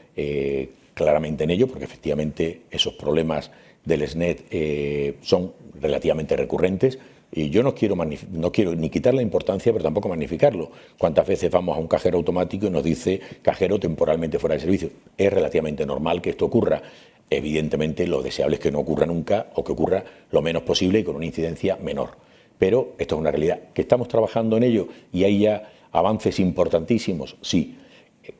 claramente 0.93 1.43
en 1.43 1.49
ello, 1.51 1.67
porque 1.67 1.86
efectivamente 1.86 2.61
esos 2.69 2.93
problemas 2.93 3.49
del 3.86 4.07
SNET 4.07 4.45
eh, 4.51 5.15
son 5.21 5.53
relativamente 5.79 6.36
recurrentes. 6.36 6.99
Y 7.36 7.49
yo 7.49 7.63
no 7.63 7.73
quiero, 7.73 7.95
no 7.95 8.51
quiero 8.51 8.75
ni 8.75 8.91
quitar 8.91 9.15
la 9.15 9.23
importancia, 9.23 9.71
pero 9.71 9.84
tampoco 9.84 10.07
magnificarlo. 10.07 10.69
¿Cuántas 10.99 11.25
veces 11.25 11.49
vamos 11.49 11.75
a 11.75 11.79
un 11.79 11.88
cajero 11.88 12.17
automático 12.17 12.67
y 12.67 12.69
nos 12.69 12.84
dice 12.84 13.19
cajero 13.41 13.79
temporalmente 13.79 14.38
fuera 14.38 14.53
de 14.53 14.61
servicio? 14.61 14.91
Es 15.17 15.34
relativamente 15.34 15.84
normal 15.84 16.21
que 16.21 16.29
esto 16.29 16.45
ocurra. 16.45 16.84
Evidentemente, 17.31 18.05
lo 18.05 18.21
deseable 18.21 18.57
es 18.57 18.59
que 18.61 18.71
no 18.71 18.79
ocurra 18.79 19.07
nunca 19.07 19.47
o 19.55 19.63
que 19.63 19.71
ocurra 19.71 20.03
lo 20.29 20.43
menos 20.43 20.61
posible 20.61 20.99
y 20.99 21.03
con 21.03 21.15
una 21.15 21.25
incidencia 21.25 21.75
menor. 21.77 22.11
Pero 22.59 22.93
esto 22.99 23.15
es 23.15 23.21
una 23.21 23.31
realidad. 23.31 23.61
¿Que 23.73 23.81
estamos 23.81 24.07
trabajando 24.07 24.55
en 24.57 24.63
ello 24.63 24.88
y 25.11 25.23
hay 25.23 25.39
ya 25.39 25.71
avances 25.91 26.39
importantísimos? 26.39 27.36
Sí. 27.41 27.77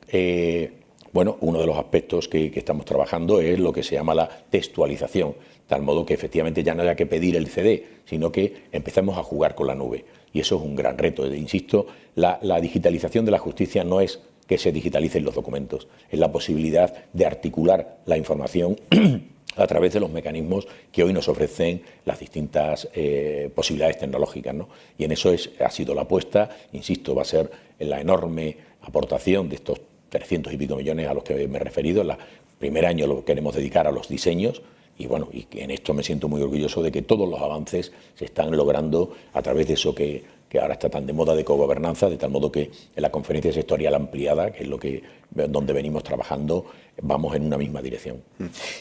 Eh, 0.10 0.83
bueno, 1.14 1.38
uno 1.42 1.60
de 1.60 1.68
los 1.68 1.78
aspectos 1.78 2.28
que, 2.28 2.52
estamos 2.56 2.86
trabajando 2.86 3.40
es 3.40 3.60
lo 3.60 3.72
que 3.72 3.84
se 3.84 3.94
llama 3.94 4.16
la 4.16 4.28
textualización, 4.28 5.36
tal 5.68 5.84
modo 5.84 6.08
que 6.08 6.16
efectivamente 6.16 6.64
ya 6.64 6.74
no 6.74 6.82
haya 6.82 6.96
que 6.96 7.06
pedir 7.06 7.36
el 7.36 7.48
CD, 7.48 7.86
sino 8.06 8.32
que 8.32 8.64
empecemos 8.72 9.18
a 9.20 9.24
jugar 9.24 9.54
con 9.54 9.68
la 9.68 9.76
nube. 9.76 10.06
Y 10.34 10.40
eso 10.40 10.56
es 10.56 10.64
un 10.64 10.76
gran 10.76 10.98
reto. 10.98 11.28
Insisto, 11.28 11.86
la, 12.16 12.40
digitalización 12.60 13.26
de 13.26 13.32
la 13.32 13.38
justicia 13.38 13.84
no 13.84 14.02
es 14.02 14.20
que 14.48 14.58
se 14.58 14.72
digitalicen 14.72 15.24
los 15.24 15.36
documentos, 15.36 15.88
es 16.10 16.20
la 16.20 16.32
posibilidad 16.32 17.06
de 17.14 17.26
articular 17.28 18.00
la 18.08 18.18
información 18.18 18.76
a 19.56 19.68
través 19.68 19.94
de 19.94 20.00
los 20.00 20.10
mecanismos 20.10 20.68
que 20.92 21.04
hoy 21.04 21.14
nos 21.14 21.30
ofrecen 21.30 21.84
las 22.06 22.20
distintas 22.20 22.90
eh, 22.96 23.52
posibilidades 23.54 24.00
tecnológicas. 24.00 24.56
Y 24.98 25.04
en 25.04 25.12
eso 25.12 25.32
es, 25.32 25.52
ha 25.64 25.70
sido 25.70 25.94
la 25.94 26.02
apuesta, 26.02 26.50
insisto, 26.72 27.14
va 27.14 27.22
a 27.22 27.26
ser 27.26 27.52
la 27.78 28.02
enorme 28.02 28.58
aportación 28.82 29.48
de 29.48 29.56
estos 29.56 29.80
300 30.20 30.54
y 30.54 30.58
pico 30.58 30.76
millones 30.76 31.08
a 31.08 31.14
los 31.14 31.24
que 31.24 31.48
me 31.48 31.58
he 31.58 31.60
referido. 31.60 32.02
El 32.04 32.16
primer 32.60 32.86
año 32.86 33.08
lo 33.08 33.26
queremos 33.26 33.56
dedicar 33.56 33.88
a 33.88 33.92
los 33.92 34.08
diseños 34.08 34.62
y 34.98 35.08
bueno, 35.08 35.28
y 35.34 35.48
en 35.60 35.72
esto 35.72 35.94
me 35.94 36.04
siento 36.04 36.28
muy 36.28 36.42
orgulloso 36.42 36.84
de 36.84 36.92
que 36.92 37.02
todos 37.02 37.28
los 37.28 37.42
avances 37.42 37.92
se 38.16 38.26
están 38.26 38.56
logrando 38.56 39.16
a 39.34 39.42
través 39.42 39.68
de 39.68 39.74
eso 39.74 39.96
que, 39.96 40.24
ahora 40.62 40.74
está 40.74 40.88
tan 40.88 41.08
de 41.08 41.14
moda 41.14 41.36
de 41.36 41.44
cogobernanza, 41.44 42.08
de 42.12 42.18
tal 42.18 42.30
modo 42.30 42.52
que 42.52 42.70
en 42.96 43.02
la 43.02 43.10
conferencia 43.10 43.52
sectorial 43.52 43.96
ampliada, 43.96 44.52
que 44.52 44.64
es 44.64 44.70
lo 44.70 44.78
que 44.78 45.02
donde 45.32 45.74
venimos 45.74 46.04
trabajando, 46.04 46.68
vamos 47.02 47.36
en 47.36 47.48
una 47.48 47.58
misma 47.58 47.82
dirección. 47.82 48.22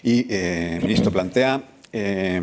Y, 0.02 0.26
eh, 0.28 0.78
ministro, 0.82 1.10
plantea 1.10 1.62
eh, 1.90 2.42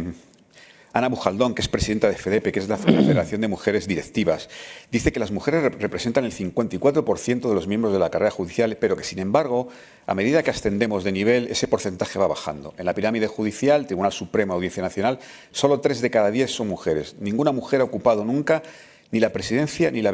Ana 0.92 1.08
Bujaldón, 1.08 1.54
que 1.54 1.62
es 1.62 1.68
presidenta 1.68 2.08
de 2.10 2.16
FEDEPE, 2.16 2.52
que 2.52 2.60
es 2.60 2.68
la 2.68 2.78
Federación 2.78 3.42
de 3.42 3.48
Mujeres 3.48 3.88
Directivas, 3.88 4.50
dice 4.92 5.12
que 5.12 5.20
las 5.20 5.32
mujeres 5.32 5.64
representan 5.80 6.26
el 6.26 6.32
54% 6.32 7.48
de 7.48 7.56
los 7.56 7.68
miembros 7.68 7.94
de 7.94 8.00
la 8.00 8.10
carrera 8.10 8.32
judicial, 8.32 8.76
pero 8.78 8.98
que, 8.98 9.04
sin 9.04 9.20
embargo, 9.20 9.68
a 10.08 10.16
medida 10.16 10.42
que 10.42 10.50
ascendemos 10.50 11.04
de 11.04 11.12
nivel, 11.12 11.48
ese 11.48 11.68
porcentaje 11.68 12.18
va 12.18 12.28
bajando. 12.28 12.74
En 12.78 12.86
la 12.86 12.96
pirámide 12.96 13.28
judicial, 13.28 13.86
Tribunal 13.86 14.12
Supremo, 14.12 14.54
Audiencia 14.54 14.82
Nacional, 14.82 15.20
solo 15.52 15.80
3 15.80 16.02
de 16.02 16.10
cada 16.10 16.32
10 16.32 16.52
son 16.52 16.68
mujeres. 16.68 17.16
Ninguna 17.20 17.52
mujer 17.52 17.82
ha 17.82 17.84
ocupado 17.84 18.26
nunca 18.26 18.64
ni 19.12 19.20
la 19.20 19.32
presidencia 19.32 19.92
ni 19.92 20.02
la, 20.02 20.12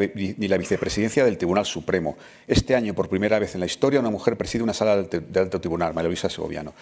vicepresidencia 0.58 1.24
del 1.24 1.38
Tribunal 1.38 1.66
Supremo. 1.66 2.18
Este 2.48 2.76
año, 2.76 2.94
por 2.94 3.10
primera 3.10 3.40
vez 3.40 3.54
en 3.54 3.62
la 3.62 3.66
historia, 3.66 4.00
una 4.00 4.10
mujer 4.10 4.38
preside 4.38 4.64
una 4.64 4.74
sala 4.74 5.04
de 5.04 5.40
alto 5.40 5.60
tribunal, 5.60 5.94
María 5.94 6.10
Luisa 6.10 6.30
Segoviano 6.30 6.74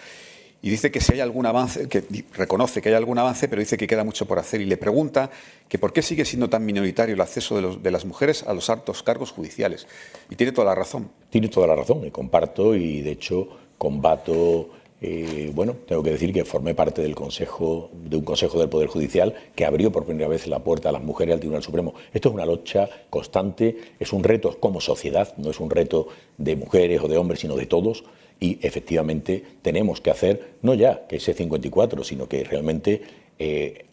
y 0.64 0.70
dice 0.70 0.90
que 0.90 1.02
si 1.02 1.12
hay 1.12 1.20
algún 1.20 1.44
avance, 1.44 1.90
que 1.90 2.02
reconoce 2.32 2.80
que 2.80 2.88
hay 2.88 2.94
algún 2.94 3.18
avance, 3.18 3.48
pero 3.48 3.60
dice 3.60 3.76
que 3.76 3.86
queda 3.86 4.02
mucho 4.02 4.24
por 4.24 4.38
hacer 4.38 4.62
y 4.62 4.64
le 4.64 4.78
pregunta 4.78 5.30
que 5.68 5.78
por 5.78 5.92
qué 5.92 6.00
sigue 6.00 6.24
siendo 6.24 6.48
tan 6.48 6.64
minoritario 6.64 7.14
el 7.14 7.20
acceso 7.20 7.76
de, 7.76 7.90
las 7.90 8.06
mujeres 8.06 8.44
a 8.44 8.54
los 8.54 8.70
altos 8.70 9.02
cargos 9.02 9.30
judiciales. 9.30 9.86
Y 10.30 10.36
tiene 10.36 10.52
toda 10.52 10.68
la 10.68 10.74
razón. 10.74 11.10
Tiene 11.28 11.48
toda 11.48 11.66
la 11.66 11.76
razón, 11.76 12.06
y 12.06 12.10
comparto 12.10 12.74
y 12.74 13.02
de 13.02 13.10
hecho 13.10 13.46
combato 13.76 14.70
eh, 15.02 15.52
bueno, 15.54 15.76
tengo 15.86 16.02
que 16.02 16.12
decir 16.12 16.32
que 16.32 16.46
formé 16.46 16.74
parte 16.74 17.02
del 17.02 17.14
consejo, 17.14 17.90
de 17.92 18.16
un 18.16 18.24
consejo 18.24 18.58
del 18.58 18.70
Poder 18.70 18.88
Judicial 18.88 19.34
que 19.54 19.66
abrió 19.66 19.92
por 19.92 20.06
primera 20.06 20.28
vez 20.28 20.46
la 20.46 20.60
puerta 20.60 20.88
a 20.88 20.92
las 20.92 21.02
mujeres 21.02 21.34
al 21.34 21.40
Tribunal 21.40 21.62
Supremo. 21.62 21.92
Esto 22.14 22.30
es 22.30 22.34
una 22.34 22.46
lucha 22.46 22.88
constante, 23.10 23.76
es 24.00 24.14
un 24.14 24.24
reto 24.24 24.58
como 24.58 24.80
sociedad, 24.80 25.34
no 25.36 25.50
es 25.50 25.60
un 25.60 25.68
reto 25.68 26.08
de 26.38 26.56
mujeres 26.56 27.02
o 27.02 27.08
de 27.08 27.18
hombres, 27.18 27.40
sino 27.40 27.54
de 27.54 27.66
todos. 27.66 28.04
Y 28.40 28.58
efectivamente 28.62 29.42
tenemos 29.62 30.00
que 30.00 30.10
hacer, 30.10 30.54
no 30.62 30.74
ya 30.74 31.06
que 31.06 31.16
ese 31.16 31.34
54, 31.34 32.04
sino 32.04 32.28
que 32.28 32.44
realmente 32.44 33.02
eh, 33.38 33.86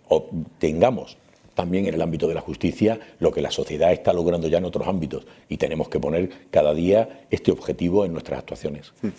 tengamos 0.60 1.18
también 1.54 1.86
en 1.86 1.94
el 1.94 2.02
ámbito 2.02 2.28
de 2.28 2.34
la 2.34 2.42
justicia 2.42 3.00
lo 3.20 3.32
que 3.32 3.42
la 3.42 3.52
sociedad 3.52 3.92
está 3.92 4.14
logrando 4.14 4.48
ya 4.48 4.58
en 4.58 4.66
otros 4.66 4.88
ámbitos 4.88 5.28
y 5.50 5.58
tenemos 5.58 5.90
que 5.90 6.00
poner 6.00 6.30
cada 6.50 6.74
día 6.74 7.26
este 7.30 7.52
objetivo 7.52 8.06
en 8.06 8.14
nuestras 8.14 8.40
actuaciones. 8.40 8.94
Hmm. 9.02 9.10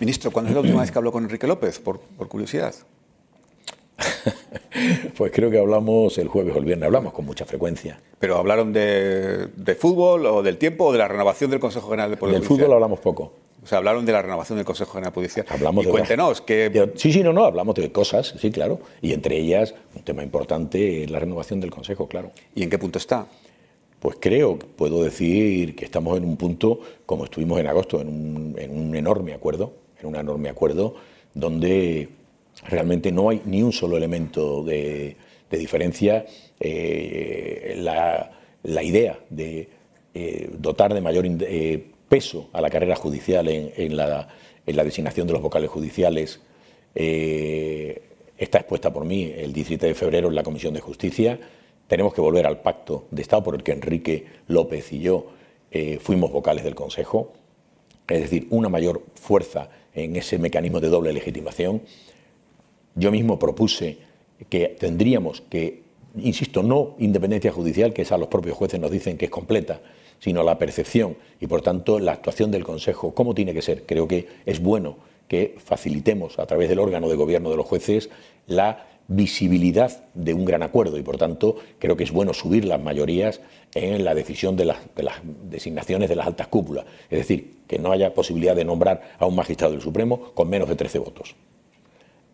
Ministro, 0.00 0.30
¿cuándo 0.30 0.48
es 0.50 0.54
la 0.54 0.60
última 0.60 0.80
vez 0.80 0.90
que 0.90 0.98
habló 0.98 1.12
con 1.12 1.24
Enrique 1.24 1.46
López, 1.46 1.78
por, 1.78 2.00
curiosidad? 2.28 2.74
pues 5.16 5.32
creo 5.32 5.50
que 5.50 5.58
hablamos 5.58 6.18
el 6.18 6.28
jueves 6.28 6.54
o 6.54 6.58
el 6.58 6.64
viernes, 6.64 6.86
hablamos 6.86 7.12
con 7.12 7.24
mucha 7.24 7.44
frecuencia. 7.44 8.00
¿Pero 8.18 8.36
hablaron 8.36 8.72
de, 8.72 9.76
fútbol 9.78 10.26
o 10.26 10.42
del 10.42 10.58
tiempo 10.58 10.86
o 10.86 10.92
de 10.92 10.98
la 10.98 11.08
renovación 11.08 11.50
del 11.50 11.60
Consejo 11.60 11.88
General 11.88 12.10
de 12.10 12.16
Poder 12.16 12.34
Del 12.34 12.44
fútbol 12.44 12.72
hablamos 12.72 13.00
poco. 13.00 13.32
O 13.62 13.66
sea, 13.66 13.78
hablaron 13.78 14.04
de 14.04 14.12
la 14.12 14.20
renovación 14.20 14.58
del 14.58 14.66
Consejo 14.66 14.92
General 14.92 15.12
Judicial. 15.14 15.46
Hablamos 15.48 15.86
y 15.86 15.88
cuéntenos 15.88 16.42
que... 16.42 16.90
Sí, 16.96 17.12
sí, 17.12 17.22
no, 17.22 17.32
no, 17.32 17.44
hablamos 17.44 17.74
de 17.74 17.90
cosas, 17.90 18.34
sí, 18.38 18.50
claro. 18.50 18.78
Y 19.00 19.14
entre 19.14 19.38
ellas, 19.38 19.74
un 19.96 20.02
tema 20.02 20.22
importante 20.22 21.04
es 21.04 21.10
la 21.10 21.18
renovación 21.18 21.60
del 21.60 21.70
Consejo, 21.70 22.06
claro. 22.06 22.30
¿Y 22.54 22.62
en 22.62 22.68
qué 22.68 22.78
punto 22.78 22.98
está? 22.98 23.26
Pues 24.04 24.18
creo, 24.20 24.58
puedo 24.58 25.02
decir 25.02 25.74
que 25.74 25.86
estamos 25.86 26.18
en 26.18 26.24
un 26.24 26.36
punto, 26.36 26.78
como 27.06 27.24
estuvimos 27.24 27.58
en 27.58 27.66
agosto, 27.66 28.02
en 28.02 28.08
un, 28.10 28.94
enorme 28.94 29.32
acuerdo, 29.32 29.72
en 29.98 30.08
un 30.08 30.16
enorme 30.16 30.50
acuerdo, 30.50 30.96
donde 31.32 32.10
realmente 32.62 33.12
no 33.12 33.30
hay 33.30 33.42
ni 33.44 33.62
un 33.62 33.72
solo 33.72 33.96
elemento 33.96 34.62
de, 34.62 35.16
diferencia. 35.50 36.26
Eh, 36.58 37.74
la, 37.76 38.82
idea 38.82 39.20
de 39.30 39.68
eh, 40.14 40.50
dotar 40.58 40.92
de 40.94 41.00
mayor 41.00 41.24
eh, 41.26 41.84
peso 42.08 42.48
a 42.52 42.60
la 42.60 42.70
carrera 42.70 42.96
judicial 42.96 43.46
en, 43.48 43.96
la, 43.96 44.28
designación 44.66 45.26
de 45.26 45.32
los 45.32 45.42
vocales 45.42 45.70
judiciales 45.70 46.40
está 46.94 48.58
expuesta 48.58 48.92
por 48.92 49.04
mí 49.04 49.32
el 49.36 49.52
17 49.52 49.86
de 49.86 49.94
febrero 49.94 50.28
en 50.28 50.34
la 50.34 50.42
Comisión 50.42 50.74
de 50.74 50.80
Justicia. 50.80 51.38
Tenemos 51.86 52.14
que 52.14 52.20
volver 52.20 52.46
al 52.46 52.62
pacto 52.62 53.06
de 53.10 53.22
Estado 53.22 53.42
por 53.44 53.54
el 53.54 53.62
que 53.62 53.72
Enrique 53.72 54.26
López 54.48 54.92
y 54.92 55.00
yo 55.00 55.26
fuimos 56.00 56.32
vocales 56.32 56.64
del 56.64 56.74
Consejo, 56.74 57.32
es 58.08 58.20
decir, 58.20 58.46
una 58.50 58.68
mayor 58.68 59.02
fuerza 59.14 59.68
en 59.94 60.16
ese 60.16 60.38
mecanismo 60.38 60.80
de 60.80 60.88
doble 60.88 61.12
legitimación. 61.12 61.82
Yo 62.94 63.10
mismo 63.10 63.38
propuse 63.38 63.98
que 64.48 64.76
tendríamos 64.78 65.40
que, 65.42 65.82
insisto, 66.16 66.62
no 66.62 66.94
independencia 66.98 67.52
judicial, 67.52 67.92
que 67.92 68.02
es 68.02 68.12
a 68.12 68.18
los 68.18 68.28
propios 68.28 68.56
jueces 68.56 68.80
nos 68.80 68.90
dicen 68.90 69.16
que 69.16 69.26
es 69.26 69.30
completa, 69.30 69.80
sino 70.18 70.42
la 70.42 70.58
percepción 70.58 71.16
y, 71.40 71.46
por 71.46 71.62
tanto, 71.62 71.98
la 71.98 72.12
actuación 72.12 72.50
del 72.50 72.64
Consejo, 72.64 73.14
cómo 73.14 73.34
tiene 73.34 73.52
que 73.52 73.62
ser. 73.62 73.84
Creo 73.84 74.06
que 74.06 74.28
es 74.46 74.60
bueno 74.60 74.96
que 75.28 75.56
facilitemos 75.58 76.38
a 76.38 76.46
través 76.46 76.68
del 76.68 76.78
órgano 76.78 77.08
de 77.08 77.16
gobierno 77.16 77.50
de 77.50 77.56
los 77.56 77.66
jueces 77.66 78.10
la 78.46 78.86
visibilidad 79.06 80.04
de 80.14 80.32
un 80.32 80.44
gran 80.44 80.62
acuerdo 80.62 80.98
y, 80.98 81.02
por 81.02 81.18
tanto, 81.18 81.56
creo 81.78 81.96
que 81.96 82.04
es 82.04 82.12
bueno 82.12 82.32
subir 82.32 82.64
las 82.64 82.80
mayorías 82.80 83.40
en 83.74 84.04
la 84.04 84.14
decisión 84.14 84.56
de 84.56 84.64
las, 84.64 84.78
designaciones 85.44 86.08
de 86.08 86.16
las 86.16 86.26
altas 86.26 86.48
cúpulas. 86.48 86.86
Es 87.10 87.18
decir, 87.18 87.58
que 87.66 87.78
no 87.78 87.92
haya 87.92 88.14
posibilidad 88.14 88.56
de 88.56 88.64
nombrar 88.64 89.16
a 89.18 89.26
un 89.26 89.34
magistrado 89.34 89.72
del 89.72 89.82
Supremo 89.82 90.32
con 90.32 90.48
menos 90.48 90.68
de 90.68 90.76
13 90.76 90.98
votos. 91.00 91.34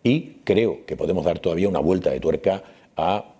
Y 0.03 0.37
creo 0.43 0.85
que 0.85 0.95
podemos 0.95 1.25
dar 1.25 1.39
todavía 1.39 1.69
una 1.69 1.79
vuelta 1.79 2.09
de 2.09 2.19
tuerca 2.19 2.63
a, 2.95 3.35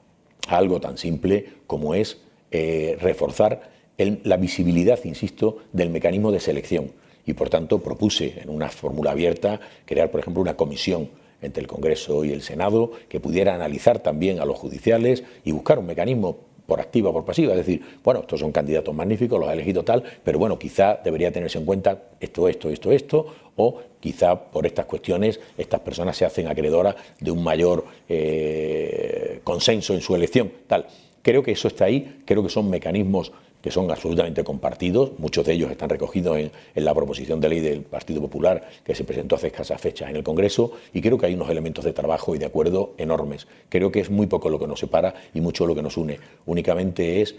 algo 0.48 0.80
tan 0.80 0.98
simple 0.98 1.46
como 1.68 1.96
es 1.96 2.18
eh, 2.52 2.98
reforzar 3.00 3.72
la 3.98 4.38
visibilidad, 4.38 5.00
insisto, 5.04 5.60
del 5.74 5.90
mecanismo 5.90 6.32
de 6.32 6.40
selección. 6.40 6.92
Y 7.26 7.34
por 7.34 7.50
tanto 7.50 7.80
propuse 7.80 8.42
en 8.42 8.50
una 8.50 8.70
fórmula 8.70 9.12
abierta 9.12 9.60
crear, 9.86 10.10
por 10.10 10.22
ejemplo, 10.22 10.42
una 10.42 10.58
comisión 10.58 11.10
entre 11.42 11.62
el 11.62 11.68
Congreso 11.68 12.24
y 12.24 12.32
el 12.32 12.42
Senado 12.42 12.92
que 13.10 13.20
pudiera 13.20 13.54
analizar 13.54 14.00
también 14.00 14.40
a 14.40 14.46
los 14.46 14.58
judiciales 14.58 15.24
y 15.44 15.52
buscar 15.52 15.80
un 15.80 15.88
mecanismo 15.88 16.38
por 16.72 16.80
activa 16.80 17.10
o 17.10 17.14
por 17.14 17.26
pasiva, 17.26 17.52
es 17.52 17.58
decir, 17.58 17.82
bueno, 18.02 18.22
estos 18.22 18.40
son 18.40 18.54
candidatos 18.54 18.96
magníficos, 18.96 19.38
los 19.38 19.50
ha 19.50 19.52
elegido 19.52 19.84
tal, 19.84 20.02
pero 20.24 20.40
bueno, 20.40 20.58
quizá 20.58 21.02
debería 21.04 21.30
tenerse 21.30 21.58
en 21.58 21.66
cuenta 21.66 22.02
esto, 22.18 22.48
esto, 22.48 22.70
esto, 22.70 22.94
esto, 22.94 23.26
o 23.58 23.82
quizá 24.00 24.40
por 24.40 24.66
estas 24.66 24.86
cuestiones 24.86 25.38
estas 25.58 25.82
personas 25.82 26.16
se 26.16 26.24
hacen 26.24 26.48
acreedoras 26.48 26.96
de 27.20 27.30
un 27.30 27.44
mayor 27.44 27.84
eh, 28.08 29.42
consenso 29.44 29.94
en 29.94 30.00
su 30.00 30.16
elección, 30.16 30.50
tal. 30.66 30.88
Creo 31.22 31.44
que 31.44 31.52
eso 31.52 31.68
está 31.68 31.84
ahí, 31.84 32.22
creo 32.24 32.42
que 32.42 32.48
son 32.48 32.70
mecanismos 32.70 33.34
que 33.62 33.72
son 33.72 33.90
absolutamente 33.92 34.44
compartidos, 34.44 35.12
muchos 35.20 35.46
de 35.46 35.54
ellos 35.54 35.72
están 35.72 35.90
recogidos 35.90 36.38
en, 36.38 36.52
la 36.76 36.94
proposición 36.94 37.40
de 37.40 37.50
ley 37.50 37.60
del 37.60 37.84
Partido 37.84 38.22
Popular 38.22 38.68
que 38.84 38.96
se 38.96 39.04
presentó 39.04 39.36
hace 39.36 39.48
escasas 39.48 39.80
fechas 39.80 40.10
en 40.10 40.16
el 40.16 40.24
Congreso 40.24 40.74
y 40.94 41.02
creo 41.02 41.18
que 41.18 41.28
hay 41.28 41.36
unos 41.36 41.50
elementos 41.50 41.86
de 41.86 41.94
trabajo 41.94 42.36
y 42.36 42.40
de 42.40 42.46
acuerdo 42.46 42.94
enormes. 42.98 43.48
Creo 43.70 43.92
que 43.92 44.00
es 44.00 44.10
muy 44.10 44.28
poco 44.28 44.50
lo 44.50 44.60
que 44.60 44.68
nos 44.68 44.80
separa 44.80 45.14
y 45.34 45.42
mucho 45.42 45.66
lo 45.66 45.76
que 45.76 45.82
nos 45.82 45.98
une. 45.98 46.20
Únicamente 46.46 47.22
es, 47.22 47.36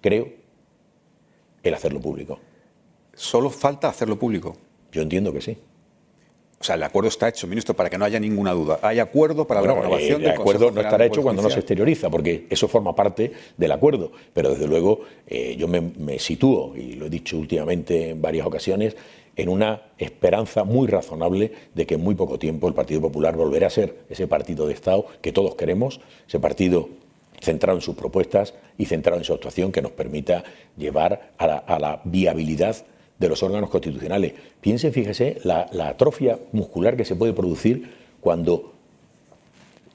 creo, 0.00 0.28
el 1.62 1.74
hacerlo 1.74 2.00
público. 2.00 2.38
¿Solo 3.14 3.50
falta 3.50 3.88
hacerlo 3.88 4.18
público? 4.18 4.56
Yo 4.92 5.02
entiendo 5.02 5.32
que 5.32 5.40
sí. 5.40 5.58
O 6.66 6.70
sea, 6.74 6.74
el 6.74 6.82
acuerdo 6.82 7.08
está 7.10 7.28
hecho, 7.28 7.46
ministro, 7.46 7.76
para 7.76 7.88
que 7.88 7.96
no 7.96 8.04
haya 8.04 8.18
ninguna 8.18 8.50
duda. 8.50 8.80
Hay 8.82 8.98
acuerdo 8.98 9.46
para 9.46 9.60
la 9.62 9.72
renovación 9.72 10.20
eh, 10.20 10.24
del 10.24 10.32
El 10.32 10.40
acuerdo 10.40 10.72
no 10.72 10.80
estará 10.80 11.06
hecho 11.06 11.22
cuando 11.22 11.40
no 11.40 11.48
se 11.48 11.60
exterioriza, 11.60 12.10
porque 12.10 12.48
eso 12.50 12.66
forma 12.66 12.92
parte 12.92 13.30
del 13.56 13.70
acuerdo. 13.70 14.10
Pero 14.32 14.50
desde 14.50 14.66
luego 14.66 15.02
eh, 15.28 15.54
yo 15.56 15.68
me, 15.68 15.80
me 15.80 16.18
sitúo, 16.18 16.74
y 16.76 16.94
lo 16.94 17.06
he 17.06 17.08
dicho 17.08 17.38
últimamente 17.38 18.10
en 18.10 18.20
varias 18.20 18.48
ocasiones, 18.48 18.96
en 19.36 19.48
una 19.48 19.80
esperanza 19.96 20.64
muy 20.64 20.88
razonable 20.88 21.52
de 21.72 21.86
que 21.86 21.94
en 21.94 22.00
muy 22.00 22.16
poco 22.16 22.36
tiempo 22.36 22.66
el 22.66 22.74
Partido 22.74 23.00
Popular 23.00 23.36
volverá 23.36 23.68
a 23.68 23.70
ser 23.70 23.98
ese 24.10 24.26
partido 24.26 24.66
de 24.66 24.74
Estado 24.74 25.06
que 25.20 25.30
todos 25.30 25.54
queremos, 25.54 26.00
ese 26.26 26.40
partido 26.40 26.88
centrado 27.40 27.78
en 27.78 27.82
sus 27.82 27.94
propuestas 27.94 28.54
y 28.76 28.86
centrado 28.86 29.18
en 29.18 29.24
su 29.24 29.32
actuación 29.32 29.70
que 29.70 29.82
nos 29.82 29.92
permita 29.92 30.42
llevar 30.76 31.30
a 31.38 31.46
la, 31.46 31.56
a 31.58 31.78
la 31.78 32.00
viabilidad 32.02 32.84
de 33.18 33.28
los 33.28 33.42
órganos 33.42 33.70
constitucionales. 33.70 34.34
Piensen, 34.60 34.92
fíjese, 34.92 35.38
la, 35.44 35.68
atrofia 35.88 36.38
muscular 36.52 36.96
que 36.96 37.04
se 37.04 37.16
puede 37.16 37.32
producir 37.32 37.90
cuando 38.20 38.72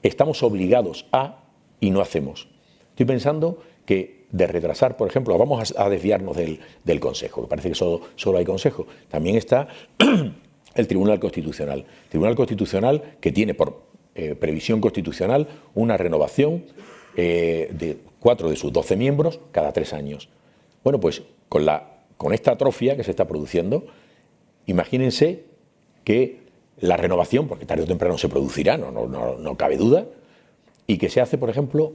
estamos 0.02 0.42
obligados 0.42 1.06
a 1.12 1.44
y 1.80 1.90
no 1.90 2.00
hacemos. 2.00 2.48
Estoy 2.90 3.06
pensando 3.06 3.62
que 3.86 4.22
de 4.30 4.46
retrasar, 4.46 4.96
por 4.96 5.08
ejemplo, 5.08 5.36
vamos 5.36 5.74
a, 5.76 5.88
desviarnos 5.88 6.36
del, 6.36 7.00
Consejo, 7.00 7.42
que 7.42 7.48
parece 7.48 7.68
que 7.68 7.74
solo, 7.74 8.00
solo 8.16 8.38
hay 8.38 8.44
Consejo. 8.44 8.86
También 9.08 9.36
está 9.36 9.68
el 10.74 10.86
Tribunal 10.88 11.20
Constitucional. 11.20 11.84
Tribunal 12.08 12.34
Constitucional 12.34 13.16
que 13.20 13.30
tiene 13.32 13.54
por 13.54 13.92
eh, 14.14 14.34
previsión 14.34 14.82
constitucional 14.82 15.48
una 15.74 15.96
renovación 15.96 16.64
eh, 17.16 17.70
de 17.72 17.96
cuatro 18.20 18.50
de 18.50 18.56
sus 18.56 18.70
doce 18.70 18.94
miembros 18.94 19.40
cada 19.52 19.72
tres 19.72 19.94
años. 19.94 20.28
Bueno, 20.84 21.00
pues 21.00 21.22
con 21.48 21.64
la 21.64 21.91
con 22.22 22.32
esta 22.32 22.52
atrofia 22.52 22.96
que 22.96 23.02
se 23.04 23.10
está 23.10 23.26
produciendo, 23.26 23.84
imagínense 24.66 25.44
que 26.04 26.38
la 26.78 26.96
renovación, 26.96 27.48
porque 27.48 27.66
tarde 27.66 27.82
o 27.82 27.86
temprano 27.86 28.16
se 28.16 28.28
producirá, 28.28 28.78
no, 28.78 28.90
no, 28.92 29.56
cabe 29.56 29.76
duda, 29.76 30.06
y 30.86 30.98
que 30.98 31.10
se 31.10 31.20
hace, 31.20 31.36
por 31.36 31.50
ejemplo, 31.50 31.92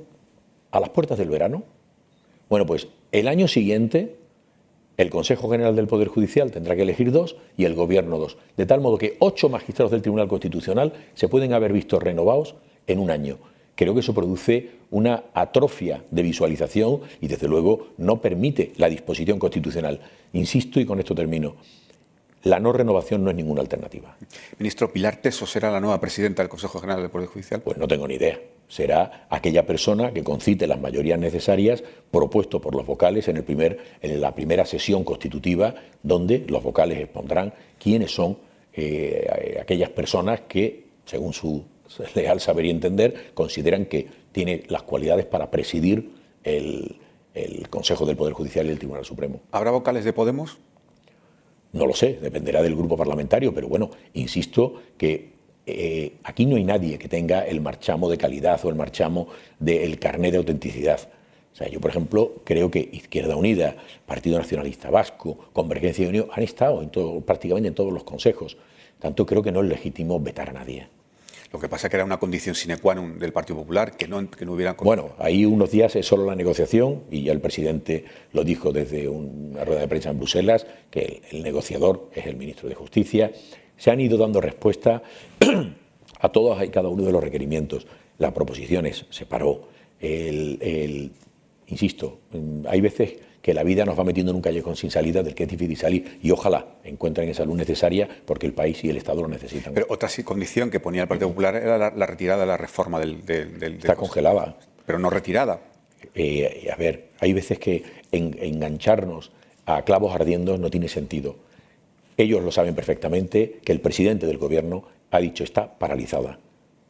a 0.71 0.79
las 0.79 0.89
puertas 0.89 1.17
del 1.17 1.29
verano. 1.29 1.63
Bueno, 2.49 2.65
pues 2.65 2.87
el 3.11 3.27
año 3.27 3.47
siguiente 3.47 4.17
el 4.97 5.09
Consejo 5.09 5.49
General 5.49 5.75
del 5.75 5.87
Poder 5.87 6.07
Judicial 6.07 6.51
tendrá 6.51 6.75
que 6.75 6.81
elegir 6.81 7.11
dos 7.11 7.37
y 7.55 7.65
el 7.65 7.75
Gobierno 7.75 8.17
dos. 8.17 8.37
De 8.57 8.65
tal 8.65 8.81
modo 8.81 8.97
que 8.97 9.15
ocho 9.19 9.47
magistrados 9.47 9.91
del 9.91 10.01
Tribunal 10.01 10.27
Constitucional 10.27 10.93
se 11.13 11.27
pueden 11.27 11.53
haber 11.53 11.71
visto 11.71 11.99
renovados 11.99 12.55
en 12.87 12.99
un 12.99 13.11
año 13.11 13.37
creo 13.77 13.93
que 13.93 14.01
eso 14.01 14.13
produce 14.13 14.71
una 14.91 15.25
atrofia 15.33 16.03
de 16.11 16.23
visualización 16.23 17.01
y 17.21 17.27
desde 17.27 17.47
luego 17.47 17.89
no 17.97 18.19
permite 18.19 18.73
la 18.77 18.89
disposición 18.89 19.39
constitucional. 19.39 20.01
Insisto 20.33 20.81
y 20.81 20.85
con 20.85 20.99
esto 20.99 21.15
termino. 21.15 21.55
La 22.43 22.59
no 22.59 22.71
renovación 22.71 23.23
no 23.23 23.29
es 23.29 23.35
ninguna 23.35 23.61
alternativa. 23.61 24.15
Ministro, 24.57 24.91
¿Pilar 24.91 25.17
Teso 25.17 25.45
será 25.45 25.71
la 25.71 25.79
nueva 25.79 25.99
presidenta 25.99 26.41
del 26.41 26.49
Consejo 26.49 26.79
General 26.79 27.01
del 27.01 27.11
Poder 27.11 27.27
Judicial? 27.27 27.61
Pues 27.61 27.77
no 27.77 27.87
tengo 27.87 28.07
ni 28.07 28.15
idea. 28.15 28.39
Será 28.67 29.27
aquella 29.29 29.65
persona 29.65 30.11
que 30.11 30.23
concite 30.23 30.65
las 30.65 30.79
mayorías 30.79 31.19
necesarias 31.19 31.83
propuesto 32.09 32.59
por 32.59 32.75
los 32.75 32.85
vocales 32.85 33.27
en, 33.27 33.37
el 33.37 33.43
primer, 33.43 33.79
en 34.01 34.21
la 34.21 34.33
primera 34.33 34.65
sesión 34.65 35.03
constitutiva, 35.03 35.75
donde 36.03 36.45
los 36.47 36.63
vocales 36.63 36.99
expondrán 36.99 37.53
quiénes 37.79 38.11
son 38.11 38.37
eh, 38.73 39.57
aquellas 39.61 39.89
personas 39.89 40.41
que, 40.47 40.85
según 41.05 41.33
su 41.33 41.63
leal 42.15 42.39
saber 42.39 42.65
y 42.65 42.69
entender, 42.69 43.31
consideran 43.33 43.85
que 43.85 44.07
tiene 44.31 44.63
las 44.67 44.83
cualidades 44.83 45.25
para 45.25 45.49
presidir 45.51 46.11
el, 46.43 46.97
Consejo 47.69 48.07
del 48.07 48.15
Poder 48.15 48.33
Judicial 48.33 48.65
y 48.65 48.69
el 48.69 48.79
Tribunal 48.79 49.05
Supremo. 49.05 49.41
¿Habrá 49.51 49.69
vocales 49.69 50.03
de 50.03 50.11
Podemos? 50.11 50.57
No 51.71 51.85
lo 51.85 51.93
sé, 51.93 52.17
dependerá 52.19 52.63
del 52.63 52.75
grupo 52.75 52.97
parlamentario, 52.97 53.53
pero 53.53 53.67
bueno, 53.67 53.91
insisto 54.13 54.81
que 54.97 55.33
eh, 55.67 56.13
aquí 56.23 56.47
no 56.47 56.55
hay 56.55 56.63
nadie 56.63 56.97
que 56.97 57.07
tenga 57.07 57.45
el 57.45 57.61
marchamo 57.61 58.09
de 58.09 58.17
calidad 58.17 58.59
o 58.65 58.69
el 58.69 58.75
marchamo 58.75 59.27
del 59.59 59.99
carnet 59.99 60.31
de 60.31 60.37
autenticidad. 60.39 60.99
O 61.53 61.55
sea, 61.55 61.67
yo, 61.67 61.81
por 61.81 61.91
ejemplo, 61.91 62.35
creo 62.43 62.71
que 62.71 62.89
Izquierda 62.91 63.35
Unida, 63.35 63.75
Partido 64.05 64.37
Nacionalista 64.39 64.89
Vasco, 64.89 65.37
Convergencia 65.53 66.05
y 66.05 66.07
Unión 66.07 66.27
han 66.31 66.43
estado 66.43 66.81
en 66.81 66.89
todo, 66.89 67.21
prácticamente 67.21 67.67
en 67.67 67.75
todos 67.75 67.91
los 67.91 68.03
consejos. 68.03 68.57
Tanto 68.99 69.25
creo 69.25 69.43
que 69.43 69.51
no 69.51 69.61
es 69.61 69.67
legítimo 69.67 70.19
vetar 70.19 70.49
a 70.51 70.53
nadie. 70.53 70.87
Lo 71.51 71.59
que 71.59 71.69
pasa 71.69 71.87
es 71.87 71.91
que 71.91 71.97
era 71.97 72.05
una 72.05 72.17
condición 72.17 72.55
sine 72.55 72.77
qua 72.77 72.93
non 72.93 73.15
del 73.19 73.31
Partido 73.31 73.59
Popular, 73.63 73.95
que 73.95 74.07
no, 74.07 74.19
que 74.29 74.45
no 74.45 74.53
hubieran... 74.53 74.75
Bueno, 74.83 75.15
ahí 75.17 75.45
unos 75.45 75.71
días 75.71 75.95
es 75.95 76.05
solo 76.05 76.25
la 76.25 76.35
negociación, 76.35 77.03
y 77.09 77.23
ya 77.23 77.31
el 77.31 77.39
presidente 77.39 78.03
lo 78.33 78.43
dijo 78.43 78.71
desde 78.71 79.07
una 79.07 79.63
rueda 79.63 79.81
de 79.81 79.87
prensa 79.87 80.09
en 80.09 80.17
Bruselas, 80.19 80.67
que 80.91 81.21
el, 81.31 81.43
negociador 81.43 82.09
es 82.13 82.25
el 82.25 82.35
ministro 82.35 82.67
de 82.67 82.75
Justicia. 82.75 83.31
Se 83.77 83.91
han 83.91 84.01
ido 84.01 84.17
dando 84.17 84.41
respuesta 84.41 85.03
a 86.19 86.29
todos 86.29 86.61
y 86.63 86.69
cada 86.69 86.89
uno 86.89 87.03
de 87.03 87.11
los 87.11 87.23
requerimientos. 87.23 87.87
Las 88.17 88.33
proposiciones 88.33 89.05
se 89.09 89.25
paró. 89.25 89.69
El, 89.99 91.11
insisto, 91.67 92.19
hay 92.67 92.81
veces 92.81 93.15
que 93.47 93.53
la 93.53 93.63
vida 93.63 93.85
nos 93.85 93.97
va 93.97 94.03
metiendo 94.03 94.31
en 94.33 94.35
un 94.35 94.41
callejón 94.41 94.75
sin 94.75 94.91
salida 94.91 95.23
del 95.23 95.33
que 95.33 95.43
es 95.43 95.49
difícil 95.49 95.77
salir 95.77 96.19
y 96.21 96.31
ojalá 96.31 96.65
encuentren 96.83 97.29
esa 97.29 97.45
luz 97.45 97.55
necesaria 97.55 98.05
porque 98.25 98.45
el 98.45 98.51
país 98.51 98.83
y 98.83 98.89
el 98.89 98.97
Estado 98.97 99.21
lo 99.21 99.29
necesitan. 99.29 99.73
Pero 99.73 99.85
otra 99.87 100.09
condición 100.25 100.69
que 100.69 100.81
ponía 100.81 101.03
el 101.03 101.07
Partido 101.07 101.29
Popular 101.29 101.55
era 101.55 101.77
la, 101.77 101.93
la 101.95 102.05
retirada 102.05 102.41
de 102.41 102.45
la 102.45 102.57
reforma 102.57 102.99
del... 102.99 103.25
del, 103.25 103.57
del 103.57 103.75
Está 103.75 103.95
congelada. 103.95 104.57
Pero 104.85 104.99
no 104.99 105.09
retirada. 105.09 105.61
Eh, 106.13 106.67
a 106.69 106.75
ver, 106.75 107.11
hay 107.21 107.31
veces 107.31 107.57
que 107.57 107.83
en, 108.11 108.37
engancharnos 108.37 109.31
a 109.65 109.81
clavos 109.83 110.13
ardiendo 110.13 110.57
no 110.57 110.69
tiene 110.69 110.89
sentido. 110.89 111.37
Ellos 112.17 112.43
lo 112.43 112.51
saben 112.51 112.75
perfectamente 112.75 113.59
que 113.63 113.71
el 113.71 113.79
presidente 113.79 114.27
del 114.27 114.39
gobierno 114.39 114.83
ha 115.09 115.19
dicho 115.19 115.45
está 115.45 115.79
paralizada. 115.79 116.37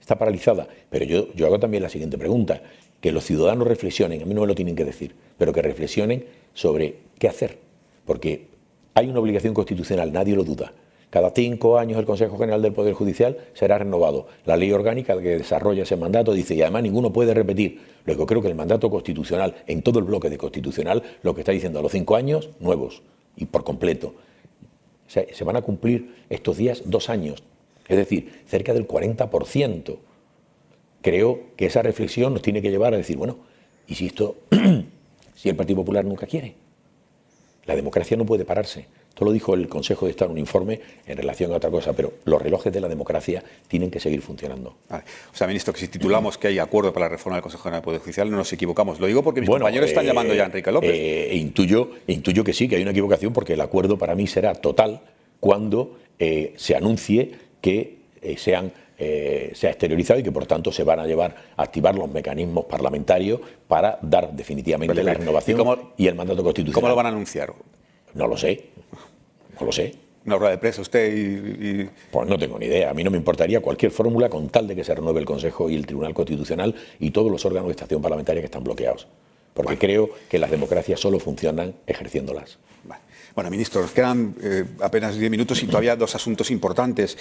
Está 0.01 0.17
paralizada. 0.17 0.67
Pero 0.89 1.05
yo, 1.05 1.31
yo 1.35 1.45
hago 1.45 1.59
también 1.59 1.83
la 1.83 1.89
siguiente 1.89 2.17
pregunta. 2.17 2.63
Que 3.01 3.11
los 3.11 3.25
ciudadanos 3.25 3.67
reflexionen, 3.67 4.21
a 4.21 4.25
mí 4.25 4.33
no 4.33 4.41
me 4.41 4.47
lo 4.47 4.55
tienen 4.55 4.75
que 4.75 4.85
decir, 4.85 5.15
pero 5.37 5.53
que 5.53 5.61
reflexionen 5.61 6.25
sobre 6.53 6.97
qué 7.19 7.27
hacer. 7.27 7.59
Porque 8.05 8.47
hay 8.93 9.09
una 9.09 9.19
obligación 9.19 9.53
constitucional, 9.53 10.11
nadie 10.11 10.35
lo 10.35 10.43
duda. 10.43 10.73
Cada 11.09 11.29
cinco 11.29 11.77
años 11.77 11.97
el 11.99 12.05
Consejo 12.05 12.37
General 12.37 12.61
del 12.61 12.73
Poder 12.73 12.93
Judicial 12.93 13.37
será 13.53 13.77
renovado. 13.77 14.27
La 14.45 14.57
ley 14.57 14.71
orgánica 14.73 15.17
que 15.21 15.37
desarrolla 15.37 15.83
ese 15.83 15.95
mandato 15.95 16.33
dice, 16.33 16.55
y 16.55 16.61
además 16.61 16.83
ninguno 16.83 17.13
puede 17.13 17.33
repetir. 17.33 17.79
Luego 18.05 18.25
creo 18.25 18.41
que 18.41 18.49
el 18.49 18.55
mandato 18.55 18.89
constitucional, 18.89 19.55
en 19.67 19.83
todo 19.83 19.99
el 19.99 20.05
bloque 20.05 20.29
de 20.29 20.37
constitucional, 20.37 21.03
lo 21.23 21.33
que 21.33 21.41
está 21.41 21.53
diciendo 21.53 21.79
a 21.79 21.81
los 21.81 21.93
cinco 21.93 22.15
años, 22.15 22.49
nuevos 22.59 23.03
y 23.37 23.45
por 23.45 23.63
completo. 23.63 24.15
Se 25.07 25.43
van 25.45 25.55
a 25.55 25.61
cumplir 25.61 26.13
estos 26.29 26.57
días 26.57 26.83
dos 26.85 27.09
años, 27.09 27.41
es 27.87 27.95
decir, 27.95 28.43
cerca 28.45 28.73
del 28.73 28.85
40%. 28.85 29.97
Creo 31.01 31.41
que 31.55 31.67
esa 31.67 31.81
reflexión 31.81 32.33
nos 32.33 32.41
tiene 32.41 32.61
que 32.61 32.69
llevar 32.69 32.93
a 32.93 32.97
decir, 32.97 33.17
bueno, 33.17 33.37
¿y 33.87 33.95
si 33.95 34.07
esto, 34.07 34.37
si 35.35 35.49
el 35.49 35.55
Partido 35.55 35.77
Popular 35.77 36.05
nunca 36.05 36.25
quiere? 36.25 36.55
La 37.65 37.75
democracia 37.75 38.17
no 38.17 38.25
puede 38.25 38.45
pararse. 38.45 38.87
Esto 39.17 39.25
lo 39.25 39.31
dijo 39.31 39.55
el 39.55 39.67
Consejo 39.67 40.05
de 40.05 40.11
Estado 40.11 40.29
en 40.29 40.33
un 40.33 40.37
informe 40.37 40.79
en 41.07 41.17
relación 41.17 41.51
a 41.51 41.55
otra 41.55 41.71
cosa, 41.71 41.91
pero 41.91 42.13
los 42.25 42.39
relojes 42.39 42.71
de 42.71 42.79
la 42.79 42.87
democracia 42.87 43.43
tienen 43.67 43.89
que 43.89 43.99
seguir 43.99 44.21
funcionando. 44.21 44.75
Vale. 44.87 45.05
O 45.33 45.35
sea, 45.35 45.47
ministro, 45.47 45.73
que 45.73 45.79
si 45.79 45.87
titulamos 45.87 46.37
que 46.37 46.49
hay 46.49 46.59
acuerdo 46.59 46.93
para 46.93 47.07
la 47.07 47.09
reforma 47.09 47.37
del 47.37 47.41
Consejo 47.41 47.63
General 47.63 47.81
del 47.81 47.85
Poder 47.85 48.01
Judicial, 48.01 48.29
no 48.29 48.37
nos 48.37 48.53
equivocamos. 48.53 48.99
Lo 48.99 49.07
digo 49.07 49.23
porque 49.23 49.39
mis 49.39 49.49
bueno, 49.49 49.63
compañeros 49.63 49.87
eh, 49.87 49.89
están 49.89 50.05
llamando 50.05 50.35
ya 50.35 50.43
a 50.43 50.45
Enrique 50.45 50.71
López. 50.71 50.91
Eh, 50.93 51.31
intuyo, 51.33 51.93
intuyo 52.05 52.43
que 52.43 52.53
sí, 52.53 52.67
que 52.67 52.75
hay 52.75 52.83
una 52.83 52.91
equivocación, 52.91 53.33
porque 53.33 53.53
el 53.53 53.61
acuerdo 53.61 53.97
para 53.97 54.13
mí 54.13 54.27
será 54.27 54.53
total 54.53 55.01
cuando 55.39 55.97
eh, 56.19 56.53
se 56.55 56.75
anuncie 56.75 57.31
que 57.59 57.97
sean 58.37 58.71
eh, 58.97 59.51
se 59.53 59.67
ha 59.67 59.69
exteriorizado 59.69 60.19
y 60.19 60.23
que 60.23 60.31
por 60.31 60.45
tanto 60.45 60.71
se 60.71 60.83
van 60.83 60.99
a 60.99 61.05
llevar 61.05 61.35
a 61.55 61.63
activar 61.63 61.95
los 61.95 62.09
mecanismos 62.11 62.65
parlamentarios 62.65 63.39
para 63.67 63.99
dar 64.01 64.31
definitivamente 64.33 65.03
la 65.03 65.11
¿y 65.11 65.15
renovación 65.15 65.57
cómo- 65.57 65.93
y 65.97 66.07
el 66.07 66.15
mandato 66.15 66.43
constitucional. 66.43 66.73
¿Cómo 66.81 66.87
lo 66.89 66.95
van 66.95 67.05
a 67.05 67.09
anunciar? 67.09 67.53
No 68.13 68.27
lo 68.27 68.35
sé, 68.37 68.65
no 69.59 69.65
lo 69.65 69.71
sé. 69.71 69.93
Una 70.25 70.35
rueda 70.37 70.51
de 70.51 70.57
prensa 70.57 70.81
usted 70.81 71.13
y, 71.15 71.81
y- 71.83 71.89
Pues 72.11 72.27
no 72.27 72.37
tengo 72.37 72.59
ni 72.59 72.65
idea. 72.65 72.89
A 72.89 72.93
mí 72.93 73.03
no 73.03 73.09
me 73.11 73.17
importaría 73.17 73.61
cualquier 73.61 73.91
fórmula 73.91 74.27
con 74.29 74.49
tal 74.49 74.67
de 74.67 74.75
que 74.75 74.83
se 74.83 74.93
renueve 74.93 75.19
el 75.21 75.25
Consejo 75.25 75.69
y 75.69 75.75
el 75.75 75.85
Tribunal 75.85 76.13
Constitucional 76.13 76.75
y 76.99 77.11
todos 77.11 77.31
los 77.31 77.45
órganos 77.45 77.67
de 77.67 77.71
estación 77.71 78.01
parlamentaria 78.01 78.41
que 78.41 78.45
están 78.47 78.63
bloqueados. 78.63 79.07
Porque 79.53 79.77
creo 79.77 80.09
que 80.29 80.37
las 80.37 80.51
democracias 80.51 80.99
solo 80.99 81.19
funcionan 81.19 81.75
ejerciéndolas. 81.87 82.57
Vale. 82.83 83.01
Bueno, 83.35 83.49
ministro, 83.49 83.81
nos 83.81 83.91
quedan 83.91 84.35
eh, 84.43 84.65
apenas 84.81 85.15
10 85.17 85.31
minutos 85.31 85.61
y 85.63 85.67
todavía 85.67 85.95
dos 85.95 86.13
asuntos 86.15 86.51
importantes. 86.51 87.17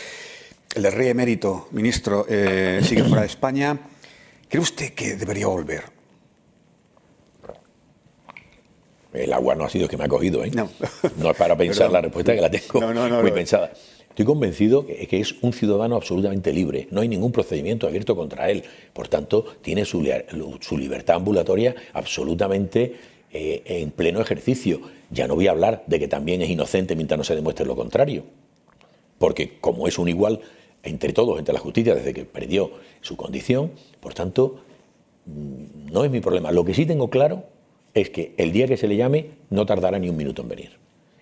El 0.76 0.82
del 0.82 0.92
rey 0.92 1.08
emérito, 1.08 1.68
ministro, 1.70 2.26
eh, 2.28 2.80
sigue 2.82 3.02
fuera 3.02 3.22
de 3.22 3.28
España. 3.28 3.78
¿Cree 4.46 4.62
usted 4.62 4.92
que 4.92 5.16
debería 5.16 5.46
volver? 5.46 5.84
El 9.14 9.32
agua 9.32 9.54
no 9.54 9.64
ha 9.64 9.70
sido 9.70 9.88
que 9.88 9.96
me 9.96 10.04
ha 10.04 10.08
cogido, 10.08 10.44
¿eh? 10.44 10.50
No. 10.54 10.68
No 11.16 11.30
es 11.30 11.36
para 11.38 11.56
pensar 11.56 11.90
la 11.90 12.02
respuesta 12.02 12.34
que 12.34 12.42
la 12.42 12.50
tengo 12.50 12.78
No, 12.78 12.92
no, 12.92 13.08
no, 13.08 13.22
muy 13.22 13.30
pensada. 13.30 13.72
Estoy 14.10 14.26
convencido 14.26 14.86
que, 14.86 15.06
que 15.06 15.18
es 15.18 15.36
un 15.40 15.54
ciudadano 15.54 15.96
absolutamente 15.96 16.52
libre. 16.52 16.88
No 16.90 17.00
hay 17.00 17.08
ningún 17.08 17.32
procedimiento 17.32 17.86
abierto 17.86 18.14
contra 18.14 18.50
él. 18.50 18.62
Por 18.92 19.08
tanto, 19.08 19.46
tiene 19.62 19.86
su 19.86 20.02
libertad 20.02 21.16
ambulatoria 21.16 21.74
absolutamente 21.94 22.96
eh, 23.32 23.62
en 23.64 23.92
pleno 23.92 24.20
ejercicio. 24.20 24.82
Ya 25.10 25.26
no 25.26 25.36
voy 25.36 25.48
a 25.48 25.52
hablar 25.52 25.84
de 25.86 25.98
que 25.98 26.06
también 26.06 26.42
es 26.42 26.50
inocente 26.50 26.94
mientras 26.94 27.16
no 27.16 27.24
se 27.24 27.34
demuestre 27.34 27.64
lo 27.64 27.76
contrario. 27.76 28.24
Porque 29.16 29.58
como 29.58 29.88
es 29.88 29.98
un 29.98 30.10
igual 30.10 30.42
entre 30.86 31.12
todos, 31.12 31.38
entre 31.38 31.52
la 31.52 31.60
justicia, 31.60 31.94
desde 31.94 32.14
que 32.14 32.24
perdió 32.24 32.70
su 33.00 33.16
condición, 33.16 33.72
por 34.00 34.14
tanto, 34.14 34.60
mm, 35.26 35.92
no 35.92 36.04
es 36.04 36.10
mi 36.10 36.20
problema. 36.20 36.52
Lo 36.52 36.64
que 36.64 36.74
sí 36.74 36.86
tengo 36.86 37.10
claro 37.10 37.44
es 37.94 38.10
que 38.10 38.34
el 38.36 38.52
día 38.52 38.66
que 38.66 38.76
se 38.76 38.88
le 38.88 38.96
llame 38.96 39.30
no 39.50 39.66
tardará 39.66 39.98
ni 39.98 40.08
un 40.08 40.16
minuto 40.16 40.42
en 40.42 40.48
venir. 40.48 40.70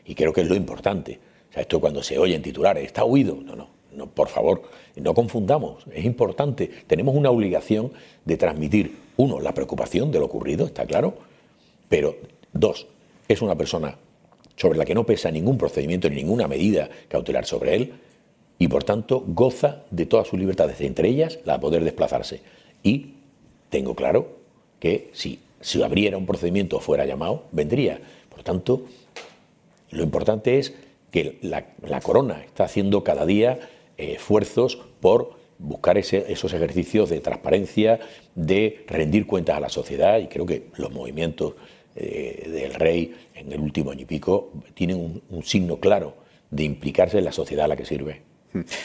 Y 0.04 0.14
creo 0.14 0.32
que 0.32 0.42
es 0.42 0.48
lo 0.48 0.54
importante. 0.54 1.18
O 1.50 1.52
sea, 1.52 1.62
esto 1.62 1.80
cuando 1.80 2.02
se 2.02 2.18
oye 2.18 2.34
en 2.34 2.42
titulares, 2.42 2.84
está 2.84 3.04
huido. 3.04 3.36
No, 3.42 3.54
no, 3.56 3.68
no, 3.92 4.06
por 4.06 4.28
favor, 4.28 4.62
no 4.96 5.14
confundamos. 5.14 5.84
Es 5.92 6.04
importante. 6.04 6.70
Tenemos 6.86 7.14
una 7.14 7.30
obligación 7.30 7.92
de 8.24 8.36
transmitir, 8.36 8.96
uno, 9.16 9.40
la 9.40 9.54
preocupación 9.54 10.10
de 10.10 10.18
lo 10.18 10.26
ocurrido, 10.26 10.66
está 10.66 10.84
claro, 10.84 11.14
pero 11.88 12.16
dos, 12.52 12.86
es 13.28 13.40
una 13.40 13.54
persona 13.56 13.96
sobre 14.56 14.78
la 14.78 14.84
que 14.84 14.94
no 14.94 15.04
pesa 15.04 15.30
ningún 15.30 15.58
procedimiento 15.58 16.08
ni 16.08 16.16
ninguna 16.16 16.48
medida 16.48 16.88
cautelar 17.08 17.46
sobre 17.46 17.76
él 17.76 17.92
y 18.58 18.68
por 18.68 18.84
tanto 18.84 19.24
goza 19.26 19.82
de 19.90 20.06
todas 20.06 20.28
sus 20.28 20.38
libertades, 20.38 20.80
entre 20.80 21.08
ellas 21.08 21.38
la 21.44 21.54
de 21.54 21.58
poder 21.58 21.84
desplazarse. 21.84 22.40
Y 22.82 23.14
tengo 23.70 23.94
claro 23.94 24.28
que 24.78 25.10
si 25.12 25.40
abriera 25.82 26.16
un 26.16 26.26
procedimiento 26.26 26.80
fuera 26.80 27.06
llamado, 27.06 27.44
vendría. 27.52 28.00
Por 28.28 28.42
tanto, 28.42 28.82
lo 29.90 30.02
importante 30.02 30.58
es 30.58 30.74
que 31.10 31.38
la, 31.42 32.00
corona 32.00 32.42
está 32.44 32.64
haciendo 32.64 33.04
cada 33.04 33.24
día 33.24 33.60
eh, 33.96 34.14
esfuerzos 34.14 34.78
por 35.00 35.38
buscar 35.58 35.96
esos 35.96 36.52
ejercicios 36.52 37.08
de 37.08 37.20
transparencia, 37.20 38.00
de 38.34 38.84
rendir 38.88 39.26
cuentas 39.26 39.56
a 39.56 39.60
la 39.60 39.68
sociedad 39.68 40.18
y 40.18 40.26
creo 40.26 40.44
que 40.44 40.66
los 40.76 40.90
movimientos 40.90 41.54
eh, 41.94 42.48
del 42.50 42.74
rey 42.74 43.14
en 43.34 43.52
el 43.52 43.60
último 43.60 43.92
año 43.92 44.02
y 44.02 44.06
pico 44.06 44.50
tienen 44.74 45.22
un 45.30 45.44
signo 45.44 45.78
claro 45.78 46.14
de 46.50 46.64
implicarse 46.64 47.18
en 47.18 47.24
la 47.24 47.32
sociedad 47.32 47.66
a 47.66 47.68
la 47.68 47.76
que 47.76 47.84
sirve. 47.84 48.33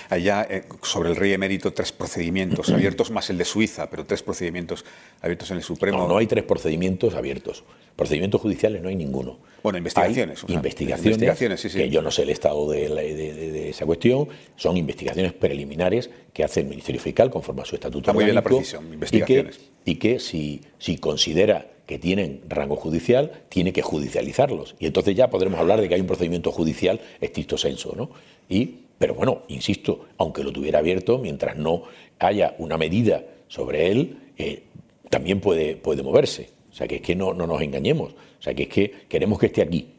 Allá, 0.09 0.47
eh, 0.49 0.63
sobre 0.81 1.09
el 1.09 1.15
rey 1.15 1.33
emérito, 1.33 1.71
tres 1.73 1.91
procedimientos 1.91 2.69
abiertos, 2.73 3.11
más 3.11 3.29
el 3.29 3.37
de 3.37 3.45
Suiza, 3.45 3.89
pero 3.89 4.05
tres 4.05 4.23
procedimientos 4.23 4.85
abiertos 5.21 5.51
en 5.51 5.57
el 5.57 5.63
Supremo. 5.63 5.97
No, 5.99 6.07
no 6.07 6.17
hay 6.17 6.27
tres 6.27 6.43
procedimientos 6.43 7.15
abiertos. 7.15 7.63
Procedimientos 7.95 8.39
judiciales 8.41 8.81
no 8.81 8.89
hay 8.89 8.95
ninguno. 8.95 9.37
Bueno, 9.61 9.77
investigaciones, 9.77 10.39
Hay 10.39 10.43
o 10.45 10.47
sea, 10.47 10.55
investigaciones, 10.55 11.05
investigaciones, 11.05 11.59
sí, 11.61 11.69
sí. 11.69 11.77
que 11.79 11.89
yo 11.89 12.01
no 12.01 12.11
sé 12.11 12.21
el 12.23 12.29
estado 12.29 12.69
de, 12.69 12.87
la- 12.89 13.01
de- 13.01 13.13
de- 13.33 13.51
de 13.51 13.69
esa 13.69 13.85
cuestión. 13.85 14.27
Son 14.55 14.77
investigaciones 14.77 15.33
preliminares 15.33 16.09
que 16.33 16.43
hace 16.45 16.61
el 16.61 16.67
Ministerio 16.67 17.01
Fiscal 17.01 17.29
conforme 17.29 17.63
a 17.63 17.65
su 17.65 17.75
estatuto 17.75 17.99
Está 18.05 18.13
muy 18.13 18.23
bien 18.23 18.35
la 18.35 18.41
precisión, 18.41 18.93
investigaciones. 18.93 19.57
Y 19.57 19.59
que, 19.59 19.91
y 19.91 19.95
que 20.13 20.19
si, 20.19 20.61
si 20.77 20.97
considera 20.97 21.67
que 21.85 21.99
tienen 21.99 22.41
rango 22.47 22.75
judicial, 22.77 23.43
tiene 23.49 23.73
que 23.73 23.81
judicializarlos. 23.81 24.75
Y 24.79 24.85
entonces 24.85 25.15
ya 25.15 25.29
podremos 25.29 25.59
hablar 25.59 25.81
de 25.81 25.89
que 25.89 25.95
hay 25.95 26.01
un 26.01 26.07
procedimiento 26.07 26.51
judicial 26.51 27.01
estricto 27.19 27.57
senso. 27.57 27.93
¿no? 27.97 28.11
Y, 28.47 28.85
pero 28.99 29.15
bueno, 29.15 29.43
insisto, 29.47 30.07
aunque 30.17 30.43
lo 30.43 30.51
tuviera 30.51 30.79
abierto, 30.79 31.17
mientras 31.17 31.55
no 31.55 31.83
haya 32.19 32.53
una 32.59 32.77
medida 32.77 33.23
sobre 33.47 33.89
él, 33.89 34.17
eh, 34.37 34.63
también 35.09 35.39
puede, 35.39 35.77
puede 35.77 36.03
moverse. 36.03 36.49
O 36.69 36.75
sea, 36.75 36.87
que 36.87 36.97
es 36.97 37.01
que 37.01 37.15
no, 37.15 37.33
no 37.33 37.47
nos 37.47 37.61
engañemos. 37.61 38.11
O 38.11 38.41
sea, 38.41 38.53
que 38.53 38.63
es 38.63 38.69
que 38.69 38.91
queremos 39.07 39.39
que 39.39 39.47
esté 39.47 39.61
aquí. 39.61 39.93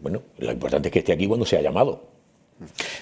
Bueno, 0.00 0.22
lo 0.38 0.52
importante 0.52 0.88
es 0.88 0.92
que 0.92 1.00
esté 1.00 1.12
aquí 1.12 1.26
cuando 1.26 1.44
sea 1.44 1.60
llamado. 1.60 2.15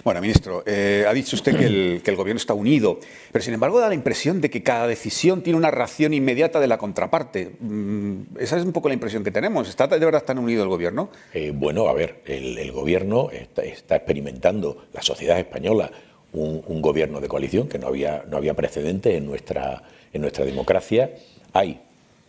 Bueno, 0.02 0.20
ministro, 0.20 0.62
eh, 0.66 1.04
ha 1.08 1.12
dicho 1.12 1.36
usted 1.36 1.56
que 1.56 1.66
el, 1.66 2.02
que 2.04 2.10
el 2.10 2.16
gobierno 2.16 2.38
está 2.38 2.54
unido, 2.54 2.98
pero 3.30 3.44
sin 3.44 3.54
embargo 3.54 3.78
da 3.78 3.88
la 3.88 3.94
impresión 3.94 4.40
de 4.40 4.50
que 4.50 4.62
cada 4.62 4.86
decisión 4.86 5.42
tiene 5.42 5.56
una 5.56 5.70
reacción 5.70 6.12
inmediata 6.12 6.60
de 6.60 6.66
la 6.66 6.78
contraparte. 6.78 7.52
Mm, 7.60 8.38
esa 8.38 8.58
es 8.58 8.64
un 8.64 8.72
poco 8.72 8.88
la 8.88 8.94
impresión 8.94 9.22
que 9.22 9.30
tenemos. 9.30 9.68
¿Está 9.68 9.86
de 9.86 10.04
verdad 10.04 10.24
tan 10.24 10.38
unido 10.38 10.62
el 10.62 10.68
gobierno? 10.68 11.10
Eh, 11.32 11.52
bueno, 11.54 11.88
a 11.88 11.92
ver, 11.92 12.22
el, 12.26 12.58
el 12.58 12.72
gobierno 12.72 13.30
está, 13.30 13.62
está 13.62 13.96
experimentando, 13.96 14.86
la 14.92 15.02
sociedad 15.02 15.38
española, 15.38 15.90
un, 16.34 16.82
gobierno 16.82 17.20
de 17.20 17.28
coalición, 17.28 17.68
que 17.68 17.78
no 17.78 17.86
había, 17.86 18.24
no 18.28 18.36
había 18.36 18.54
precedente 18.54 19.16
en 19.16 19.26
nuestra, 19.26 19.82
en 20.12 20.20
nuestra 20.20 20.44
democracia. 20.44 21.12
Hay 21.52 21.80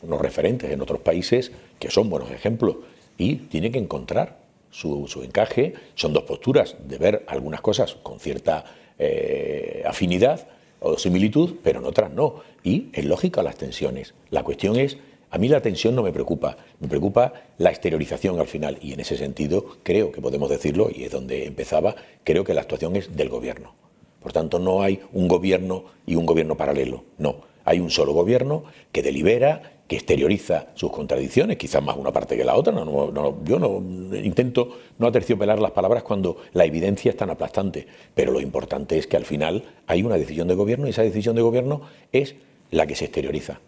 unos 0.01 0.21
referentes 0.21 0.71
en 0.71 0.81
otros 0.81 0.99
países 0.99 1.51
que 1.79 1.89
son 1.89 2.09
buenos 2.09 2.31
ejemplos 2.31 2.77
y 3.17 3.35
tiene 3.35 3.71
que 3.71 3.79
encontrar 3.79 4.44
su, 4.75 5.23
encaje. 5.23 5.73
Son 5.95 6.13
dos 6.13 6.23
posturas 6.23 6.75
de 6.85 6.97
ver 6.97 7.25
algunas 7.27 7.61
cosas 7.61 7.95
con 8.03 8.19
cierta 8.19 8.65
eh, 8.99 9.83
afinidad 9.85 10.47
o 10.79 10.97
similitud, 10.97 11.55
pero 11.63 11.79
en 11.79 11.85
otras 11.85 12.11
no. 12.11 12.41
Y 12.63 12.89
es 12.93 13.05
lógica 13.05 13.41
las 13.41 13.55
tensiones. 13.55 14.13
La 14.29 14.43
cuestión 14.43 14.75
es, 14.75 14.97
a 15.31 15.37
mí 15.37 15.47
la 15.47 15.61
tensión 15.61 15.95
no 15.95 16.03
me 16.03 16.11
preocupa, 16.11 16.57
me 16.79 16.87
preocupa 16.87 17.33
la 17.57 17.69
exteriorización 17.69 18.39
al 18.39 18.47
final. 18.47 18.77
Y 18.81 18.93
en 18.93 18.99
ese 18.99 19.17
sentido 19.17 19.77
creo 19.83 20.11
que 20.11 20.21
podemos 20.21 20.49
decirlo, 20.49 20.89
y 20.93 21.03
es 21.03 21.11
donde 21.11 21.45
empezaba, 21.45 21.95
creo 22.23 22.43
que 22.43 22.53
la 22.53 22.61
actuación 22.61 22.95
es 22.95 23.15
del 23.15 23.29
gobierno. 23.29 23.73
Por 24.21 24.33
tanto, 24.33 24.59
no 24.59 24.81
hay 24.81 25.01
un 25.13 25.27
gobierno 25.27 25.85
y 26.05 26.15
un 26.15 26.25
gobierno 26.25 26.57
paralelo, 26.57 27.05
no. 27.17 27.54
Hay 27.65 27.79
un 27.79 27.89
solo 27.89 28.13
gobierno 28.13 28.63
que 28.91 29.03
delibera, 29.03 29.73
que 29.87 29.97
exterioriza 29.97 30.67
sus 30.75 30.91
contradicciones, 30.91 31.57
quizás 31.57 31.83
más 31.83 31.97
una 31.97 32.11
parte 32.11 32.37
que 32.37 32.43
la 32.43 32.55
otra. 32.55 32.73
No, 32.73 33.43
yo 33.43 33.59
no 33.59 33.83
intento 34.17 34.77
no 34.97 35.07
aterciopelar 35.07 35.59
las 35.59 35.71
palabras 35.71 36.03
cuando 36.03 36.37
la 36.53 36.65
evidencia 36.65 37.11
es 37.11 37.17
tan 37.17 37.29
aplastante, 37.29 37.85
pero 38.13 38.31
lo 38.31 38.39
importante 38.39 38.97
es 38.97 39.07
que 39.07 39.17
al 39.17 39.25
final 39.25 39.63
hay 39.87 40.03
una 40.03 40.15
decisión 40.15 40.47
de 40.47 40.55
gobierno 40.55 40.87
y 40.87 40.91
esa 40.91 41.03
decisión 41.03 41.35
de 41.35 41.41
gobierno 41.41 41.81
es 42.11 42.35
la 42.71 42.87
que 42.87 42.95
se 42.95 43.05
exterioriza. 43.05 43.59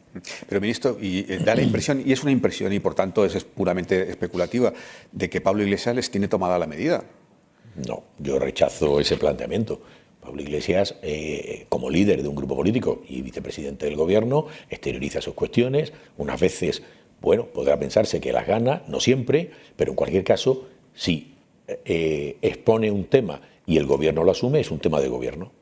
Pero, 0.49 0.61
ministro, 0.61 0.97
y 0.99 1.19
eh, 1.31 1.39
da 1.43 1.55
la 1.55 1.61
impresión, 1.61 2.01
y 2.03 2.11
es 2.11 2.23
una 2.23 2.31
impresión 2.31 2.73
y 2.73 2.79
por 2.79 2.95
tanto 2.95 3.25
es 3.25 3.43
puramente 3.43 4.09
especulativa, 4.09 4.73
de 5.11 5.29
que 5.29 5.41
Pablo 5.41 5.63
Iglesias 5.63 5.95
les 5.95 6.09
tiene 6.09 6.27
tomada 6.27 6.57
la 6.57 6.67
medida. 6.67 7.03
No, 7.87 8.03
yo 8.17 8.39
rechazo 8.39 8.99
ese 8.99 9.17
planteamiento. 9.17 9.81
Pablo 10.27 10.41
Iglesias, 10.41 10.95
eh, 11.03 11.67
como 11.69 11.89
líder 11.89 12.21
de 12.21 12.27
un 12.27 12.35
grupo 12.35 12.53
político 12.53 13.01
y 13.07 13.21
vicepresidente 13.21 13.85
del 13.85 13.95
gobierno, 13.95 14.47
exterioriza 14.69 15.21
sus 15.21 15.33
cuestiones. 15.35 15.93
Unas 16.17 16.37
veces, 16.37 16.83
bueno, 17.21 17.45
podrá 17.45 17.79
pensarse 17.79 18.19
que 18.19 18.33
las 18.33 18.45
gana, 18.45 18.83
no 18.89 18.99
siempre, 18.99 19.51
pero 19.77 19.91
en 19.91 19.95
cualquier 19.95 20.25
caso, 20.25 20.67
si 20.93 21.33
eh, 21.85 22.35
expone 22.41 22.91
un 22.91 23.05
tema 23.05 23.39
y 23.65 23.77
el 23.77 23.85
gobierno 23.85 24.25
lo 24.25 24.31
asume, 24.31 24.59
es 24.59 24.69
un 24.69 24.79
tema 24.79 24.99
de 24.99 25.07
gobierno. 25.07 25.53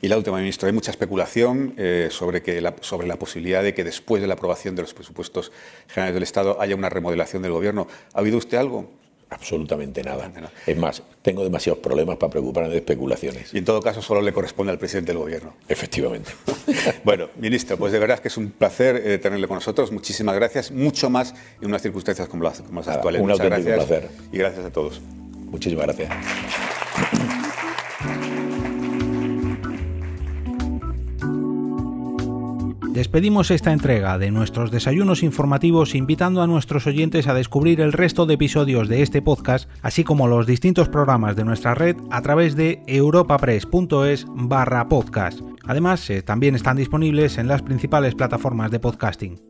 Y 0.00 0.06
la 0.06 0.16
última, 0.16 0.38
ministro, 0.38 0.68
hay 0.68 0.72
mucha 0.72 0.92
especulación 0.92 1.74
eh, 1.76 2.06
sobre, 2.12 2.40
que 2.40 2.60
la, 2.60 2.76
sobre 2.82 3.08
la 3.08 3.18
posibilidad 3.18 3.64
de 3.64 3.74
que 3.74 3.82
después 3.82 4.22
de 4.22 4.28
la 4.28 4.34
aprobación 4.34 4.76
de 4.76 4.82
los 4.82 4.94
presupuestos 4.94 5.50
generales 5.88 6.14
del 6.14 6.22
Estado 6.22 6.60
haya 6.60 6.76
una 6.76 6.88
remodelación 6.88 7.42
del 7.42 7.50
gobierno. 7.50 7.88
¿Ha 8.12 8.20
habido 8.20 8.38
usted 8.38 8.58
algo? 8.58 8.90
Absolutamente 9.34 10.02
nada. 10.02 10.30
Es 10.66 10.76
más, 10.76 11.02
tengo 11.22 11.42
demasiados 11.42 11.80
problemas 11.80 12.16
para 12.16 12.30
preocuparme 12.30 12.70
de 12.70 12.76
especulaciones. 12.76 13.52
Y 13.52 13.58
en 13.58 13.64
todo 13.64 13.82
caso 13.82 14.00
solo 14.00 14.22
le 14.22 14.32
corresponde 14.32 14.72
al 14.72 14.78
presidente 14.78 15.12
del 15.12 15.18
gobierno. 15.18 15.54
Efectivamente. 15.68 16.30
bueno, 17.04 17.28
ministro, 17.36 17.76
pues 17.76 17.92
de 17.92 17.98
verdad 17.98 18.20
que 18.20 18.28
es 18.28 18.36
un 18.36 18.50
placer 18.50 19.02
eh, 19.04 19.18
tenerle 19.18 19.48
con 19.48 19.56
nosotros. 19.56 19.90
Muchísimas 19.90 20.36
gracias. 20.36 20.70
Mucho 20.70 21.10
más 21.10 21.34
en 21.60 21.66
unas 21.68 21.82
circunstancias 21.82 22.28
como 22.28 22.44
las, 22.44 22.60
como 22.60 22.80
actuales. 22.80 23.20
Un 23.20 23.28
Muchas 23.28 23.46
gracias. 23.46 23.84
placer. 23.84 24.08
Y 24.32 24.38
gracias 24.38 24.64
a 24.64 24.70
todos. 24.70 25.00
Muchísimas 25.50 25.86
gracias. 25.86 27.43
Despedimos 32.94 33.50
esta 33.50 33.72
entrega 33.72 34.18
de 34.18 34.30
nuestros 34.30 34.70
desayunos 34.70 35.24
informativos 35.24 35.96
invitando 35.96 36.42
a 36.42 36.46
nuestros 36.46 36.86
oyentes 36.86 37.26
a 37.26 37.34
descubrir 37.34 37.80
el 37.80 37.92
resto 37.92 38.24
de 38.24 38.34
episodios 38.34 38.88
de 38.88 39.02
este 39.02 39.20
podcast, 39.20 39.68
así 39.82 40.04
como 40.04 40.28
los 40.28 40.46
distintos 40.46 40.88
programas 40.88 41.34
de 41.34 41.44
nuestra 41.44 41.74
red 41.74 41.96
a 42.12 42.22
través 42.22 42.54
de 42.54 42.84
europapress.es 42.86 44.26
barra 44.28 44.88
podcast. 44.88 45.40
Además, 45.66 46.08
eh, 46.08 46.22
también 46.22 46.54
están 46.54 46.76
disponibles 46.76 47.36
en 47.36 47.48
las 47.48 47.62
principales 47.62 48.14
plataformas 48.14 48.70
de 48.70 48.78
podcasting. 48.78 49.40